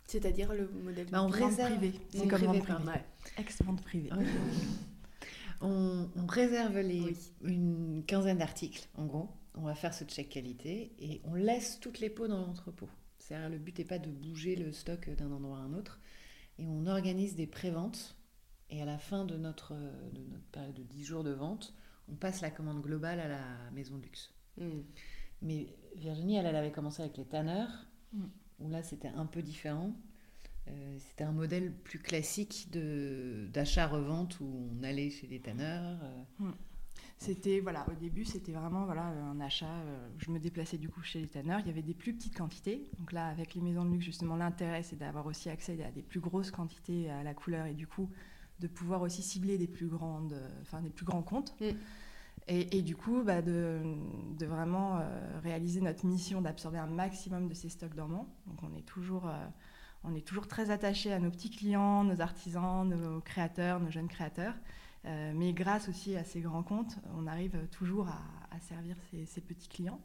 c'est-à-dire 0.08 0.54
le 0.54 0.70
modèle 0.84 1.08
bah, 1.10 1.24
on 1.24 1.28
réserve 1.28 1.78
privé. 1.78 2.00
C'est 2.10 2.28
comme 2.28 2.42
vente 2.42 2.64
privée. 2.64 2.84
Ouais. 2.86 3.06
Ex-vente 3.38 3.82
privée. 3.82 4.10
On, 5.62 6.08
réserve 6.28 6.80
les, 6.80 7.16
une 7.44 8.04
quinzaine 8.06 8.38
d'articles, 8.38 8.88
en 8.96 9.06
gros. 9.06 9.30
On 9.56 9.62
va 9.62 9.76
faire 9.76 9.94
ce 9.94 10.04
check 10.04 10.30
qualité 10.30 10.94
et 11.00 11.22
on 11.24 11.34
laisse 11.34 11.80
toutes 11.80 12.00
les 12.00 12.10
pots 12.10 12.28
dans 12.28 12.42
l'entrepôt. 12.42 12.90
C'est-à-dire, 13.20 13.50
le 13.50 13.58
but 13.58 13.78
n'est 13.80 13.86
pas 13.86 14.00
de 14.00 14.10
bouger 14.10 14.56
le 14.56 14.72
stock 14.72 15.10
d'un 15.10 15.32
endroit 15.32 15.58
à 15.58 15.62
un 15.62 15.74
autre. 15.74 16.00
Et 16.60 16.68
on 16.68 16.86
organise 16.86 17.36
des 17.36 17.48
préventes. 17.48 18.16
Et 18.70 18.82
à 18.82 18.86
la 18.86 18.98
fin 18.98 19.26
de 19.26 19.38
notre, 19.38 19.74
de 19.74 20.22
notre 20.30 20.46
période 20.52 20.74
de 20.74 20.84
10 20.84 21.04
jours 21.04 21.24
de 21.24 21.32
vente, 21.32 21.74
on 22.12 22.16
passe 22.16 22.42
la 22.42 22.52
commande 22.52 22.82
globale 22.82 23.20
à 23.20 23.28
la 23.28 23.72
maison 23.72 23.98
de 23.98 24.04
luxe. 24.04 24.34
Hmm. 24.58 24.82
Mais 25.42 25.68
Virginie, 25.96 26.38
elle, 26.38 26.46
elle, 26.46 26.56
avait 26.56 26.72
commencé 26.72 27.02
avec 27.02 27.18
les 27.18 27.26
tanneurs, 27.26 27.88
hmm. 28.14 28.26
où 28.60 28.70
là, 28.70 28.84
c'était 28.84 29.10
un 29.10 29.26
peu 29.26 29.42
différent. 29.42 29.94
Euh, 30.68 30.98
c'était 31.00 31.24
un 31.24 31.32
modèle 31.32 31.72
plus 31.72 32.00
classique 32.00 32.70
d'achat-revente 32.72 34.40
où 34.40 34.70
on 34.80 34.84
allait 34.84 35.10
chez 35.10 35.28
les 35.28 35.40
tanneurs. 35.40 36.00
Euh. 36.04 36.24
Hmm. 36.40 36.54
C'était 37.18 37.62
voilà, 37.62 37.86
au 37.90 37.94
début 37.94 38.26
c'était 38.26 38.52
vraiment 38.52 38.86
voilà 38.86 39.04
un 39.04 39.40
achat. 39.40 39.70
Euh, 39.70 40.10
je 40.18 40.32
me 40.32 40.40
déplaçais 40.40 40.78
du 40.78 40.90
coup 40.90 41.02
chez 41.02 41.22
les 41.22 41.28
tanneurs. 41.28 41.60
Il 41.62 41.68
y 41.68 41.70
avait 41.70 41.82
des 41.82 41.94
plus 41.94 42.14
petites 42.14 42.36
quantités. 42.36 42.90
Donc 43.00 43.12
là, 43.12 43.28
avec 43.28 43.54
les 43.54 43.62
maisons 43.62 43.86
de 43.86 43.92
luxe, 43.92 44.06
justement, 44.06 44.36
l'intérêt 44.36 44.84
c'est 44.84 44.98
d'avoir 44.98 45.26
aussi 45.26 45.50
accès 45.50 45.82
à 45.84 45.92
des 45.92 46.02
plus 46.02 46.20
grosses 46.20 46.52
quantités 46.52 47.10
à 47.10 47.24
la 47.24 47.34
couleur 47.34 47.68
et 47.68 47.74
du 47.74 47.88
coup 47.88 48.10
de 48.60 48.68
pouvoir 48.68 49.02
aussi 49.02 49.22
cibler 49.22 49.58
des 49.58 49.68
plus 49.68 49.88
grandes, 49.88 50.40
enfin 50.62 50.82
des 50.82 50.90
plus 50.90 51.06
grands 51.06 51.24
comptes. 51.24 51.56
Hmm. 51.62 51.76
Et, 52.48 52.84
du 52.84 52.96
coup, 52.96 53.24
bah, 53.24 53.42
de, 53.42 53.82
de, 54.38 54.46
vraiment 54.46 55.02
réaliser 55.42 55.82
notre 55.82 56.06
mission 56.06 56.42
d'absorber 56.42 56.78
un 56.78 56.86
maximum 56.86 57.48
de 57.48 57.56
ces 57.56 57.70
stocks 57.70 57.96
dormants. 57.96 58.28
Donc 58.46 58.62
on 58.62 58.76
est 58.76 58.86
toujours 58.86 59.28
on 60.08 60.16
est 60.16 60.26
toujours 60.26 60.48
très 60.48 60.70
attaché 60.70 61.12
à 61.12 61.20
nos 61.20 61.32
petits 61.32 61.50
clients, 61.50 62.04
nos 62.04 62.22
artisans, 62.22 62.88
nos 62.88 63.22
créateurs, 63.22 63.80
nos 63.80 63.92
jeunes 63.92 64.08
créateurs. 64.08 64.54
Euh, 65.06 65.34
mais 65.36 65.54
grâce 65.54 65.88
aussi 65.88 66.16
à 66.16 66.24
ces 66.24 66.42
grands 66.42 66.64
comptes, 66.64 66.98
on 67.16 67.28
arrive 67.28 67.58
toujours 67.72 68.08
à, 68.08 68.60
servir 68.60 68.96
ces, 69.26 69.42
petits 69.42 69.68
clients. 69.68 70.00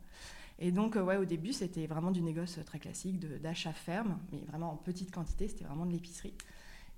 Et 0.58 0.72
donc, 0.72 0.96
euh, 0.96 1.02
ouais, 1.02 1.16
au 1.16 1.24
début, 1.24 1.52
c'était 1.52 1.86
vraiment 1.86 2.10
du 2.10 2.20
négoce 2.20 2.58
très 2.66 2.78
classique, 2.78 3.18
d'achat 3.40 3.72
ferme, 3.72 4.18
mais 4.32 4.40
vraiment 4.48 4.72
en 4.72 4.76
petite 4.76 5.10
quantité, 5.12 5.48
c'était 5.48 5.64
vraiment 5.64 5.86
de 5.86 5.92
l'épicerie. 5.92 6.34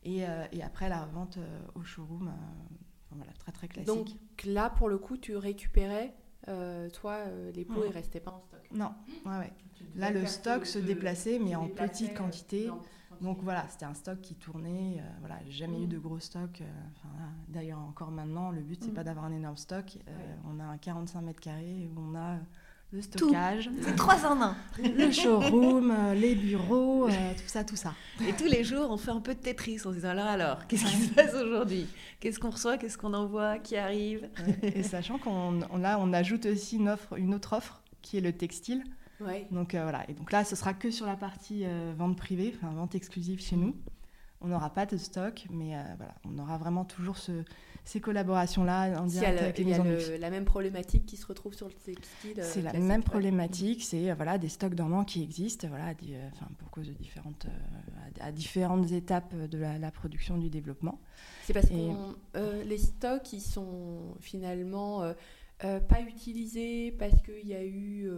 Et, 0.02 0.26
euh, 0.26 0.44
après, 0.64 0.88
la 0.88 1.04
revente 1.04 1.38
au 1.74 1.84
showroom, 1.84 2.32
voilà, 3.10 3.32
très 3.34 3.52
très 3.52 3.68
classique. 3.68 3.86
Donc 3.86 4.08
là, 4.46 4.70
pour 4.70 4.88
le 4.88 4.98
coup, 4.98 5.16
tu 5.16 5.36
récupérais, 5.36 6.14
toi, 6.92 7.24
les 7.54 7.64
pots, 7.64 7.84
ils 7.84 7.90
ne 7.90 7.94
restaient 7.94 8.20
pas 8.20 8.32
en 8.32 8.40
stock 8.40 8.66
Non, 8.72 8.94
ouais, 9.26 9.38
ouais. 9.38 9.52
Là, 9.96 10.10
le 10.10 10.26
stock 10.26 10.66
se 10.66 10.78
déplaçait, 10.78 11.38
mais 11.38 11.54
en 11.54 11.68
petite 11.68 12.14
quantité. 12.14 12.68
Donc 13.22 13.38
voilà, 13.42 13.64
c'était 13.70 13.84
un 13.84 13.94
stock 13.94 14.20
qui 14.20 14.34
tournait. 14.34 14.96
Euh, 14.98 15.02
voilà, 15.20 15.38
jamais 15.48 15.80
eu 15.80 15.86
mm. 15.86 15.90
de 15.90 15.98
gros 15.98 16.18
stock. 16.18 16.60
Euh, 16.60 16.64
D'ailleurs, 17.48 17.78
encore 17.78 18.10
maintenant, 18.10 18.50
le 18.50 18.60
but, 18.60 18.78
c'est 18.80 18.86
n'est 18.86 18.92
mm. 18.92 18.94
pas 18.94 19.04
d'avoir 19.04 19.26
un 19.26 19.32
énorme 19.32 19.56
stock. 19.56 19.96
Euh, 20.08 20.34
on 20.50 20.58
a 20.58 20.64
un 20.64 20.76
45 20.76 21.20
mètres 21.22 21.40
carrés 21.40 21.88
où 21.94 22.00
on 22.00 22.16
a 22.16 22.38
le 22.90 23.00
stockage. 23.00 23.70
C'est 23.80 23.94
trois 23.94 24.26
en 24.26 24.42
un. 24.42 24.56
Le 24.78 25.10
showroom, 25.10 25.94
les 26.14 26.34
bureaux, 26.34 27.08
tout 27.08 27.46
ça, 27.46 27.64
tout 27.64 27.76
ça. 27.76 27.94
Et 28.28 28.32
tous 28.32 28.48
les 28.48 28.64
jours, 28.64 28.90
on 28.90 28.98
fait 28.98 29.12
un 29.12 29.20
peu 29.20 29.34
de 29.34 29.40
Tetris 29.40 29.80
en 29.86 29.90
se 29.90 29.94
disant 29.94 30.10
alors, 30.10 30.26
alors, 30.26 30.66
qu'est-ce 30.66 30.84
qui 30.84 30.96
se 30.96 31.14
passe 31.14 31.32
aujourd'hui? 31.34 31.86
Qu'est-ce 32.20 32.38
qu'on 32.38 32.50
reçoit? 32.50 32.76
Qu'est-ce 32.76 32.98
qu'on 32.98 33.14
envoie? 33.14 33.58
Qui 33.60 33.76
arrive? 33.76 34.28
Et 34.62 34.82
sachant 34.82 35.16
qu'on 35.18 35.60
là, 35.78 35.98
on 36.00 36.12
ajoute 36.12 36.44
aussi 36.44 36.76
une, 36.76 36.90
offre, 36.90 37.16
une 37.16 37.34
autre 37.34 37.54
offre 37.54 37.80
qui 38.02 38.18
est 38.18 38.20
le 38.20 38.32
textile. 38.32 38.84
Donc 39.50 39.74
euh, 39.74 39.82
voilà. 39.82 40.08
Et 40.08 40.14
donc 40.14 40.32
là, 40.32 40.44
ce 40.44 40.56
sera 40.56 40.74
que 40.74 40.90
sur 40.90 41.06
la 41.06 41.16
partie 41.16 41.64
euh, 41.64 41.92
vente 41.96 42.16
privée, 42.16 42.54
enfin 42.56 42.72
vente 42.72 42.94
exclusive 42.94 43.40
chez 43.40 43.56
nous. 43.56 43.74
On 44.40 44.48
n'aura 44.48 44.70
pas 44.70 44.86
de 44.86 44.96
stock, 44.96 45.46
mais 45.50 45.76
euh, 45.76 45.82
voilà, 45.96 46.14
on 46.24 46.36
aura 46.38 46.58
vraiment 46.58 46.84
toujours 46.84 47.16
ces 47.84 48.00
collaborations-là 48.00 49.00
en 49.00 49.06
direct 49.06 49.40
avec 49.40 49.58
les 49.58 49.64
maisons 49.64 49.84
Il 49.84 50.10
y 50.10 50.14
a 50.14 50.18
la 50.18 50.30
même 50.30 50.44
problématique 50.44 51.06
qui 51.06 51.16
se 51.16 51.26
retrouve 51.26 51.54
sur 51.54 51.68
le 51.68 51.74
textile. 51.74 52.42
c'est 52.42 52.62
la 52.62 52.72
même 52.72 53.04
problématique, 53.04 53.84
c'est 53.84 54.12
voilà 54.14 54.38
des 54.38 54.48
stocks 54.48 54.74
dormants 54.74 55.04
qui 55.04 55.22
existent, 55.22 55.68
voilà, 55.68 55.94
enfin 56.32 56.48
pour 56.58 56.70
cause 56.70 56.88
de 56.88 56.92
différentes 56.94 57.46
à, 58.20 58.32
différentes 58.32 58.90
étapes 58.90 59.32
de 59.32 59.58
la, 59.58 59.90
production 59.92 60.38
du 60.38 60.50
développement. 60.50 61.00
C'est 61.44 61.52
parce 61.52 61.68
que 61.68 62.64
les 62.64 62.78
stocks 62.78 63.32
ils 63.32 63.40
sont 63.40 64.16
finalement 64.18 65.04
pas 65.60 66.00
utilisés 66.00 66.90
parce 66.98 67.22
qu'il 67.22 67.46
y 67.46 67.54
a 67.54 67.64
eu 67.64 68.10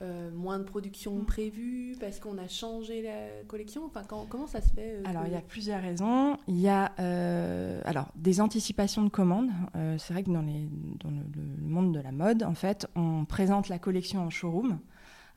euh, 0.00 0.30
moins 0.30 0.60
de 0.60 0.64
production 0.64 1.16
mm. 1.16 1.24
prévue 1.24 1.96
parce 1.98 2.20
qu'on 2.20 2.38
a 2.38 2.46
changé 2.46 3.02
la 3.02 3.42
collection 3.48 3.84
enfin, 3.84 4.04
comment 4.06 4.46
ça 4.46 4.60
se 4.60 4.68
fait 4.68 4.92
euh, 4.94 5.02
Alors, 5.04 5.26
il 5.26 5.32
y 5.32 5.36
a 5.36 5.40
plusieurs 5.40 5.82
raisons. 5.82 6.36
Il 6.46 6.60
y 6.60 6.68
a 6.68 6.92
euh, 7.00 7.80
alors, 7.84 8.06
des 8.14 8.40
anticipations 8.40 9.02
de 9.02 9.08
commandes. 9.08 9.50
c'est 9.98 10.12
vrai 10.12 10.22
que 10.22 10.30
dans, 10.30 10.42
les, 10.42 10.68
dans 11.00 11.10
le, 11.10 11.66
monde 11.66 11.92
de 11.92 12.00
la 12.00 12.12
mode, 12.12 12.44
en 12.44 12.54
fait, 12.54 12.86
on 12.94 13.24
présente 13.24 13.68
la 13.68 13.80
collection 13.80 14.20
en 14.20 14.30
showroom 14.30 14.78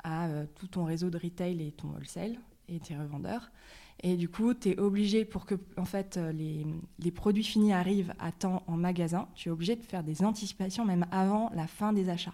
à 0.04 0.28
tout 0.56 0.68
ton 0.68 0.84
réseau 0.84 1.10
de 1.10 1.18
retail 1.18 1.60
et 1.66 1.72
ton 1.72 1.88
wholesale 1.96 2.36
et 2.70 2.80
tes 2.80 2.96
revendeurs. 2.96 3.52
Et 4.04 4.16
du 4.16 4.30
coup, 4.30 4.54
tu 4.54 4.70
es 4.70 4.80
obligé, 4.80 5.26
pour 5.26 5.48
que 5.48 5.56
en 5.78 5.86
fait, 5.86 6.18
les, 6.18 6.68
les, 7.00 7.12
produits 7.12 7.44
finis 7.44 7.74
arrivent 7.74 8.14
à 8.20 8.32
temps 8.32 8.62
en 8.68 8.78
magasin, 8.78 9.28
tu 9.34 9.50
es 9.50 9.52
obligé 9.52 9.76
de 9.76 9.84
faire 9.84 10.04
des 10.04 10.24
anticipations 10.24 10.86
même 10.86 11.08
avant 11.12 11.50
la 11.56 11.66
fin 11.66 11.94
des 11.94 12.10
achats. 12.10 12.34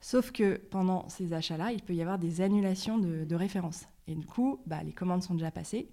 Sauf 0.00 0.30
que 0.30 0.56
pendant 0.70 1.08
ces 1.08 1.32
achats-là, 1.32 1.72
il 1.72 1.82
peut 1.82 1.94
y 1.94 2.02
avoir 2.02 2.18
des 2.18 2.40
annulations 2.40 2.98
de, 2.98 3.34
références. 3.34 3.86
Et 4.06 4.14
du 4.14 4.26
coup, 4.26 4.60
bah, 4.66 4.82
les 4.84 4.92
commandes 4.92 5.22
sont 5.22 5.34
déjà 5.34 5.50
passées. 5.50 5.88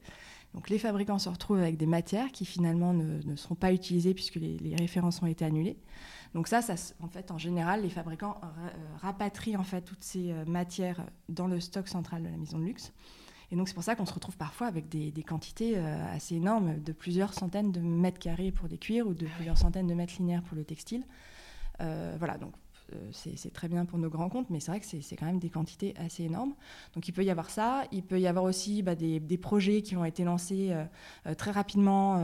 Donc 0.53 0.69
les 0.69 0.77
fabricants 0.77 1.17
se 1.17 1.29
retrouvent 1.29 1.59
avec 1.59 1.77
des 1.77 1.87
matières 1.87 2.31
qui 2.31 2.45
finalement 2.45 2.93
ne, 2.93 3.35
seront 3.35 3.55
pas 3.55 3.73
utilisées 3.73 4.13
puisque 4.13 4.35
les, 4.35 4.75
références 4.77 5.21
ont 5.21 5.25
été 5.25 5.45
annulées. 5.45 5.77
Donc 6.35 6.47
ça, 6.47 6.59
en 7.01 7.07
fait, 7.07 7.31
en 7.31 7.37
général, 7.37 7.81
les 7.81 7.89
fabricants 7.89 8.39
euh, 8.43 8.69
rapatrient 9.01 9.57
en 9.57 9.63
fait 9.63 9.81
toutes 9.81 10.03
ces 10.03 10.31
euh, 10.31 10.45
matières 10.45 11.03
dans 11.29 11.47
le 11.47 11.59
stock 11.59 11.87
central 11.87 12.23
de 12.23 12.29
la 12.29 12.37
maison 12.37 12.59
de 12.59 12.65
luxe. 12.65 12.93
Et 13.51 13.55
donc 13.55 13.67
c'est 13.67 13.73
pour 13.73 13.83
ça 13.83 13.95
qu'on 13.95 14.05
se 14.05 14.13
retrouve 14.13 14.37
parfois 14.37 14.67
avec 14.67 14.89
des, 14.89 15.11
quantités 15.23 15.73
euh, 15.77 16.13
assez 16.13 16.35
énormes, 16.35 16.79
de 16.81 16.91
plusieurs 16.91 17.33
centaines 17.33 17.71
de 17.71 17.79
mètres 17.79 18.19
carrés 18.19 18.51
pour 18.51 18.67
des 18.67 18.77
cuirs 18.77 19.07
ou 19.07 19.13
de 19.13 19.27
plusieurs 19.27 19.57
centaines 19.57 19.87
de 19.87 19.93
mètres 19.93 20.13
linéaires 20.17 20.43
pour 20.43 20.55
le 20.55 20.63
textile. 20.63 21.03
voilà, 21.79 22.37
donc 22.37 22.53
c'est 23.11 23.53
très 23.53 23.67
bien 23.67 23.85
pour 23.85 23.99
nos 23.99 24.09
grands 24.09 24.29
comptes, 24.29 24.49
mais 24.49 24.59
c'est 24.59 24.71
vrai 24.71 24.79
que 24.79 24.85
c'est 24.85 25.15
quand 25.15 25.25
même 25.25 25.39
des 25.39 25.49
quantités 25.49 25.93
assez 25.97 26.23
énormes. 26.23 26.53
Donc 26.93 27.07
il 27.07 27.11
peut 27.11 27.23
y 27.23 27.29
avoir 27.29 27.49
ça. 27.49 27.83
Il 27.91 28.03
peut 28.03 28.19
y 28.19 28.27
avoir 28.27 28.45
aussi 28.45 28.81
bah, 28.81 28.95
des, 28.95 29.37
projets 29.37 29.81
qui 29.81 29.95
ont 29.95 30.05
été 30.05 30.23
lancés 30.23 30.69
euh, 30.71 30.85
euh, 31.27 31.33
très 31.33 31.51
rapidement 31.51 32.23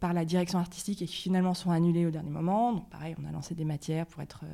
par 0.00 0.12
la 0.12 0.24
direction 0.24 0.58
artistique 0.58 1.02
et 1.02 1.06
qui 1.06 1.16
finalement 1.16 1.54
sont 1.54 1.70
annulés 1.70 2.06
au 2.06 2.10
dernier 2.10 2.30
moment. 2.30 2.72
Donc 2.72 2.90
pareil, 2.90 3.16
on 3.20 3.28
a 3.28 3.32
lancé 3.32 3.54
des 3.54 3.64
matières 3.64 4.06
pour 4.06 4.22
être 4.22 4.44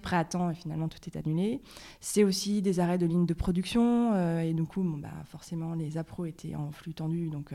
prêt 0.00 0.16
à 0.16 0.24
temps 0.24 0.50
et 0.50 0.54
finalement 0.54 0.88
tout 0.88 0.98
est 1.06 1.16
annulé. 1.16 1.60
C'est 2.00 2.24
aussi 2.24 2.62
des 2.62 2.80
arrêts 2.80 2.98
de 2.98 3.06
lignes 3.06 3.26
de 3.26 3.34
production 3.34 4.40
et 4.40 4.52
du 4.52 4.64
coup, 4.64 4.82
bah, 4.82 5.10
forcément, 5.26 5.74
les 5.74 5.98
appros 5.98 6.24
étaient 6.24 6.54
en 6.54 6.70
flux 6.72 6.94
tendu. 6.94 7.28
Donc 7.28 7.52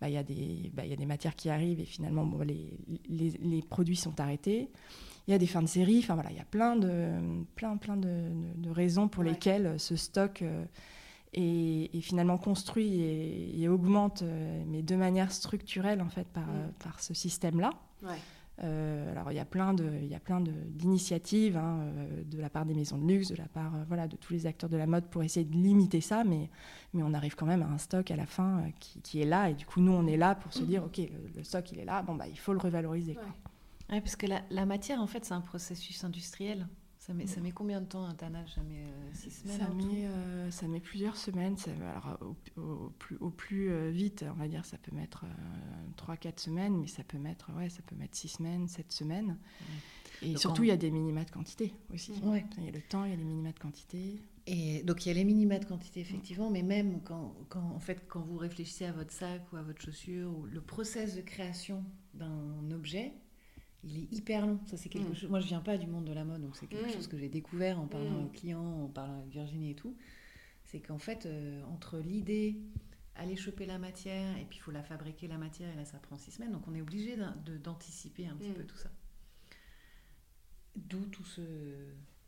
bah, 0.00 0.08
il 0.08 0.14
y, 0.14 0.70
bah, 0.70 0.84
y 0.84 0.92
a 0.92 0.96
des 0.96 1.06
matières 1.06 1.34
qui 1.34 1.50
arrivent 1.50 1.80
et 1.80 1.84
finalement 1.84 2.30
les, 2.44 2.72
les 3.08 3.62
produits 3.62 3.96
sont 3.96 4.20
arrêtés. 4.20 4.70
Il 5.26 5.32
y 5.32 5.34
a 5.34 5.38
des 5.38 5.46
fins 5.46 5.62
de 5.62 5.68
série. 5.68 5.98
Enfin 5.98 6.14
voilà, 6.14 6.30
il 6.30 6.36
y 6.36 6.40
a 6.40 6.44
plein 6.44 6.76
de, 6.76 7.10
plein, 7.54 7.76
plein 7.76 7.96
de, 7.96 8.70
raisons 8.70 9.08
pour 9.08 9.22
lesquelles 9.22 9.78
ce 9.78 9.96
stock 9.96 10.44
est, 11.32 12.00
finalement 12.00 12.38
construit 12.38 13.00
et, 13.00 13.68
augmente, 13.68 14.22
mais 14.66 14.82
de 14.82 14.96
manière 14.96 15.32
structurelle 15.32 16.00
en 16.02 16.08
fait 16.08 16.26
par, 16.28 16.46
mm. 16.46 16.72
par 16.82 17.00
ce 17.00 17.14
système-là. 17.14 17.70
Euh, 18.64 19.12
alors 19.12 19.30
il 19.32 19.34
y 19.34 19.38
a 19.38 19.44
plein 19.44 19.74
de, 19.74 19.84
il 20.00 20.08
y 20.08 20.14
a 20.14 20.20
plein 20.20 20.40
d'initiatives 20.40 21.58
hein, 21.58 21.80
euh, 21.82 22.24
de 22.24 22.40
la 22.40 22.48
part 22.48 22.64
des 22.64 22.72
maisons 22.72 22.96
de 22.96 23.06
luxe, 23.06 23.28
de 23.28 23.36
la 23.36 23.48
part 23.48 23.74
euh, 23.74 23.84
voilà 23.86 24.08
de 24.08 24.16
tous 24.16 24.32
les 24.32 24.46
acteurs 24.46 24.70
de 24.70 24.78
la 24.78 24.86
mode 24.86 25.04
pour 25.10 25.22
essayer 25.22 25.44
de 25.44 25.54
limiter 25.54 26.00
ça, 26.00 26.24
mais 26.24 26.48
mais 26.94 27.02
on 27.02 27.12
arrive 27.12 27.34
quand 27.34 27.44
même 27.44 27.60
à 27.60 27.66
un 27.66 27.76
stock 27.76 28.10
à 28.10 28.16
la 28.16 28.24
fin 28.24 28.64
qui, 28.80 29.02
qui, 29.02 29.20
est 29.20 29.26
là 29.26 29.50
et 29.50 29.54
du 29.54 29.66
coup 29.66 29.82
nous 29.82 29.92
on 29.92 30.06
est 30.06 30.16
là 30.16 30.34
pour 30.34 30.54
se 30.54 30.62
dire 30.62 30.84
ok 30.84 31.02
le, 31.34 31.44
stock 31.44 31.70
il 31.70 31.80
est 31.80 31.84
là, 31.84 32.00
bon 32.00 32.14
bah 32.14 32.28
il 32.28 32.38
faut 32.38 32.54
le 32.54 32.58
revaloriser. 32.58 33.18
Ouais. 33.90 34.00
parce 34.00 34.16
que 34.16 34.26
la, 34.26 34.42
la, 34.50 34.66
matière 34.66 35.00
en 35.00 35.06
fait 35.06 35.24
c'est 35.24 35.34
un 35.34 35.40
processus 35.40 36.04
industriel. 36.04 36.68
Ça 36.98 37.14
met, 37.14 37.28
ça 37.28 37.40
met 37.40 37.52
combien 37.52 37.80
de 37.80 37.86
temps 37.86 38.04
un 38.04 38.14
tannage? 38.14 38.52
Ça 38.54 38.62
met 38.62 38.80
euh, 38.80 39.10
six 39.12 39.30
semaines 39.30 39.60
ça 39.60 39.68
met, 39.68 40.06
euh, 40.06 40.50
ça 40.50 40.66
met 40.66 40.80
plusieurs 40.80 41.16
semaines. 41.16 41.56
Ça, 41.56 41.70
alors, 41.70 42.18
au, 42.56 42.90
plus, 42.98 43.16
au 43.20 43.30
plus 43.30 43.70
euh, 43.70 43.90
vite, 43.90 44.24
on 44.28 44.34
va 44.34 44.48
dire, 44.48 44.64
ça 44.64 44.76
peut 44.76 44.90
mettre 44.90 45.24
3-4 45.98 46.40
semaines, 46.40 46.76
mais 46.76 46.88
ça 46.88 47.04
peut 47.04 47.18
mettre, 47.18 47.52
ouais, 47.56 47.70
ça 47.70 47.82
peut 47.86 47.94
mettre 47.94 48.16
6 48.16 48.28
semaines, 48.28 48.66
7 48.66 48.90
semaines. 48.90 49.38
Et 50.20 50.36
surtout, 50.36 50.64
il 50.64 50.68
y 50.68 50.72
a 50.72 50.76
des 50.76 50.90
minima 50.90 51.24
de 51.24 51.30
quantité 51.30 51.74
aussi. 51.94 52.12
Il 52.58 52.64
y 52.64 52.68
a 52.68 52.72
le 52.72 52.82
temps, 52.82 53.04
il 53.04 53.10
y 53.10 53.14
a 53.14 53.16
les 53.16 53.24
minima 53.24 53.52
de 53.52 53.58
quantité. 53.60 54.20
Et 54.48 54.82
donc 54.84 55.04
il 55.04 55.08
y 55.08 55.12
a 55.12 55.14
les 55.14 55.24
minima 55.24 55.58
de 55.58 55.64
quantité 55.64 56.00
effectivement, 56.00 56.50
mais 56.50 56.62
même 56.62 57.00
quand, 57.02 57.34
quand, 57.48 57.72
en 57.74 57.80
fait, 57.80 58.04
quand 58.08 58.20
vous 58.20 58.36
réfléchissez 58.36 58.84
à 58.84 58.92
votre 58.92 59.12
sac 59.12 59.42
ou 59.52 59.56
à 59.56 59.62
votre 59.62 59.82
chaussure, 59.82 60.30
ou 60.30 60.46
le 60.46 60.60
process 60.60 61.16
de 61.16 61.20
création 61.20 61.84
d'un 62.14 62.70
objet, 62.70 63.12
il 63.86 63.98
est 63.98 64.12
hyper 64.12 64.46
long. 64.46 64.58
Ça, 64.66 64.76
c'est 64.76 64.88
quelque 64.88 65.10
mm. 65.10 65.14
chose. 65.14 65.30
Moi, 65.30 65.40
je 65.40 65.46
viens 65.46 65.60
pas 65.60 65.78
du 65.78 65.86
monde 65.86 66.04
de 66.04 66.12
la 66.12 66.24
mode, 66.24 66.42
donc 66.42 66.56
c'est 66.56 66.66
quelque 66.66 66.88
mm. 66.88 66.94
chose 66.94 67.06
que 67.06 67.16
j'ai 67.16 67.28
découvert 67.28 67.80
en 67.80 67.86
parlant 67.86 68.20
aux 68.24 68.28
mm. 68.28 68.32
clients, 68.32 68.82
en 68.84 68.88
parlant 68.88 69.18
avec 69.18 69.30
Virginie 69.30 69.70
et 69.70 69.74
tout. 69.74 69.96
C'est 70.64 70.80
qu'en 70.80 70.98
fait, 70.98 71.26
euh, 71.26 71.62
entre 71.72 71.98
l'idée, 71.98 72.58
aller 73.14 73.36
choper 73.36 73.66
la 73.66 73.78
matière, 73.78 74.36
et 74.36 74.44
puis 74.44 74.58
il 74.58 74.60
faut 74.60 74.72
la 74.72 74.82
fabriquer 74.82 75.28
la 75.28 75.38
matière, 75.38 75.72
et 75.72 75.76
là, 75.76 75.84
ça 75.84 75.98
prend 75.98 76.18
six 76.18 76.32
semaines. 76.32 76.52
Donc, 76.52 76.66
on 76.66 76.74
est 76.74 76.82
obligé 76.82 77.16
d'anticiper 77.62 78.26
un 78.26 78.36
petit 78.36 78.52
peu 78.52 78.64
tout 78.64 78.76
ça. 78.76 78.90
D'où 80.74 81.06
tout 81.06 81.24
ce, 81.24 81.40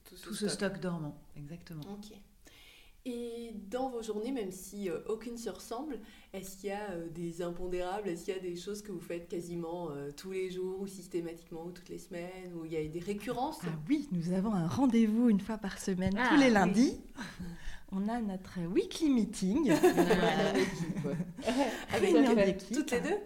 tout 0.04 0.16
ce, 0.16 0.48
stock. 0.48 0.50
stock. 0.50 0.80
dormant, 0.80 1.20
exactement. 1.36 1.82
Ok. 1.92 2.16
Et 3.10 3.54
dans 3.70 3.88
vos 3.88 4.02
journées, 4.02 4.32
même 4.32 4.52
si 4.52 4.90
euh, 4.90 4.98
aucune 5.08 5.38
se 5.38 5.48
ressemble, 5.48 5.98
est-ce 6.34 6.58
qu'il 6.58 6.68
y 6.68 6.72
a 6.72 6.90
euh, 6.90 7.08
des 7.08 7.40
impondérables? 7.40 8.06
Est-ce 8.06 8.26
qu'il 8.26 8.34
y 8.34 8.36
a 8.36 8.40
des 8.40 8.54
choses 8.54 8.82
que 8.82 8.92
vous 8.92 9.00
faites 9.00 9.28
quasiment 9.28 9.88
euh, 9.90 10.10
tous 10.14 10.32
les 10.32 10.50
jours 10.50 10.82
ou 10.82 10.86
systématiquement 10.86 11.64
ou 11.64 11.70
toutes 11.70 11.88
les 11.88 11.96
semaines 11.96 12.52
Ou 12.54 12.66
il 12.66 12.72
y 12.72 12.76
a 12.76 12.84
des 12.86 13.00
récurrences? 13.00 13.60
Ah 13.64 13.68
Oui, 13.88 14.10
nous 14.12 14.34
avons 14.34 14.52
un 14.52 14.68
rendez-vous 14.68 15.30
une 15.30 15.40
fois 15.40 15.56
par 15.56 15.78
semaine, 15.78 16.12
tous 16.12 16.20
ah 16.20 16.36
les 16.36 16.50
lundis. 16.50 17.00
On 17.92 18.06
a 18.10 18.20
notre 18.20 18.58
weekly 18.70 19.08
meeting. 19.08 19.70
Avec 21.90 22.68
toutes 22.70 22.90
les 22.90 23.00
deux? 23.00 23.16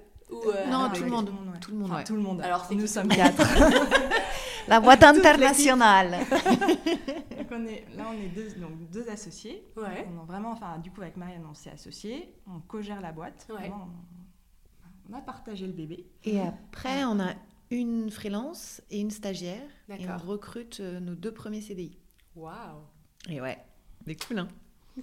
Non, 0.71 0.91
tout, 0.95 1.03
le 1.03 1.11
monde, 1.11 1.33
tout 1.61 1.73
le 1.73 1.79
monde. 1.79 2.05
tout 2.07 2.15
le 2.15 2.23
monde. 2.23 2.41
Alors, 2.41 2.69
nous 2.71 2.87
sommes 2.87 3.09
quatre. 3.09 3.43
La 4.69 4.81
boîte 4.81 5.03
internationale. 5.03 6.19
on 7.51 7.67
est, 7.67 7.85
là, 7.97 8.07
on 8.11 8.13
est 8.13 8.29
deux, 8.29 8.51
donc, 8.61 8.91
deux 8.91 9.09
associés. 9.09 9.65
Ouais. 9.77 10.07
On 10.15 10.23
a 10.23 10.25
vraiment, 10.25 10.53
enfin, 10.53 10.79
du 10.79 10.91
coup, 10.91 11.03
avec 11.03 11.17
Marianne, 11.17 11.47
on 11.49 11.55
s'est 11.55 11.71
associés. 11.71 12.35
On 12.47 12.61
co-gère 12.61 13.01
la 13.01 13.13
boîte. 13.13 13.49
on, 13.51 15.15
a 15.15 15.21
partagé 15.21 15.67
le 15.67 15.73
bébé. 15.73 16.07
Et 16.25 16.41
après, 16.41 17.05
on 17.05 17.21
a 17.21 17.35
une 17.71 18.11
freelance 18.11 18.83
et 18.91 19.01
une 19.01 19.11
stagiaire. 19.11 19.69
Et 19.89 20.09
on 20.09 20.17
recrute 20.17 20.81
euh, 20.81 21.01
nos 21.01 21.15
deux 21.15 21.33
premiers 21.33 21.61
CDI. 21.61 21.99
Waouh 22.35 22.81
Et 23.29 23.41
ouais, 23.41 23.59
des 24.07 24.17
cool, 24.17 24.39
hein 24.39 24.49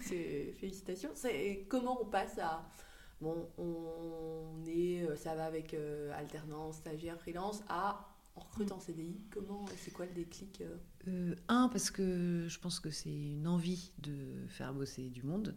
Félicitations. 0.01 1.11
Comment 1.67 2.01
on 2.01 2.05
passe 2.05 2.37
à 2.39 2.67
bon, 3.21 3.47
on 3.57 4.63
est, 4.67 5.03
euh, 5.03 5.15
ça 5.15 5.35
va 5.35 5.45
avec 5.45 5.73
euh, 5.73 6.11
alternance, 6.17 6.77
stagiaire, 6.77 7.19
freelance, 7.19 7.63
à 7.69 8.07
on 8.39 8.43
recrute 8.43 8.71
en 8.71 8.79
CDI. 8.79 9.19
Comment, 9.29 9.65
c'est 9.75 9.91
quoi 9.91 10.05
le 10.05 10.13
déclic 10.13 10.63
euh? 11.07 11.35
Un, 11.47 11.69
parce 11.69 11.91
que 11.91 12.45
je 12.47 12.59
pense 12.59 12.79
que 12.79 12.89
c'est 12.89 13.09
une 13.09 13.47
envie 13.47 13.91
de 13.99 14.45
faire 14.47 14.73
bosser 14.73 15.09
du 15.09 15.23
monde. 15.23 15.55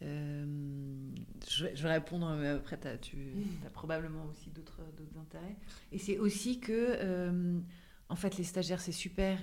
je, 0.00 1.64
vais, 1.64 1.88
répondre, 1.88 2.36
mais 2.36 2.48
après, 2.48 2.78
tu 3.00 3.34
as 3.66 3.70
probablement 3.70 4.26
aussi 4.26 4.50
d'autres 4.50 4.80
intérêts. 5.20 5.56
Et 5.92 5.98
c'est 5.98 6.18
aussi 6.18 6.60
que, 6.60 7.60
en 8.08 8.16
fait, 8.16 8.36
les 8.36 8.44
stagiaires, 8.44 8.80
c'est 8.80 8.92
super. 8.92 9.38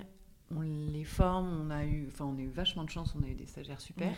On 0.52 0.60
les 0.60 1.04
forme, 1.04 1.48
on 1.48 1.70
a 1.70 1.84
eu, 1.84 2.06
enfin, 2.06 2.24
on 2.24 2.38
a 2.38 2.40
eu 2.40 2.48
vachement 2.48 2.84
de 2.84 2.90
chance, 2.90 3.16
on 3.16 3.22
a 3.24 3.28
eu 3.28 3.34
des 3.34 3.46
stagiaires 3.46 3.80
super. 3.80 4.14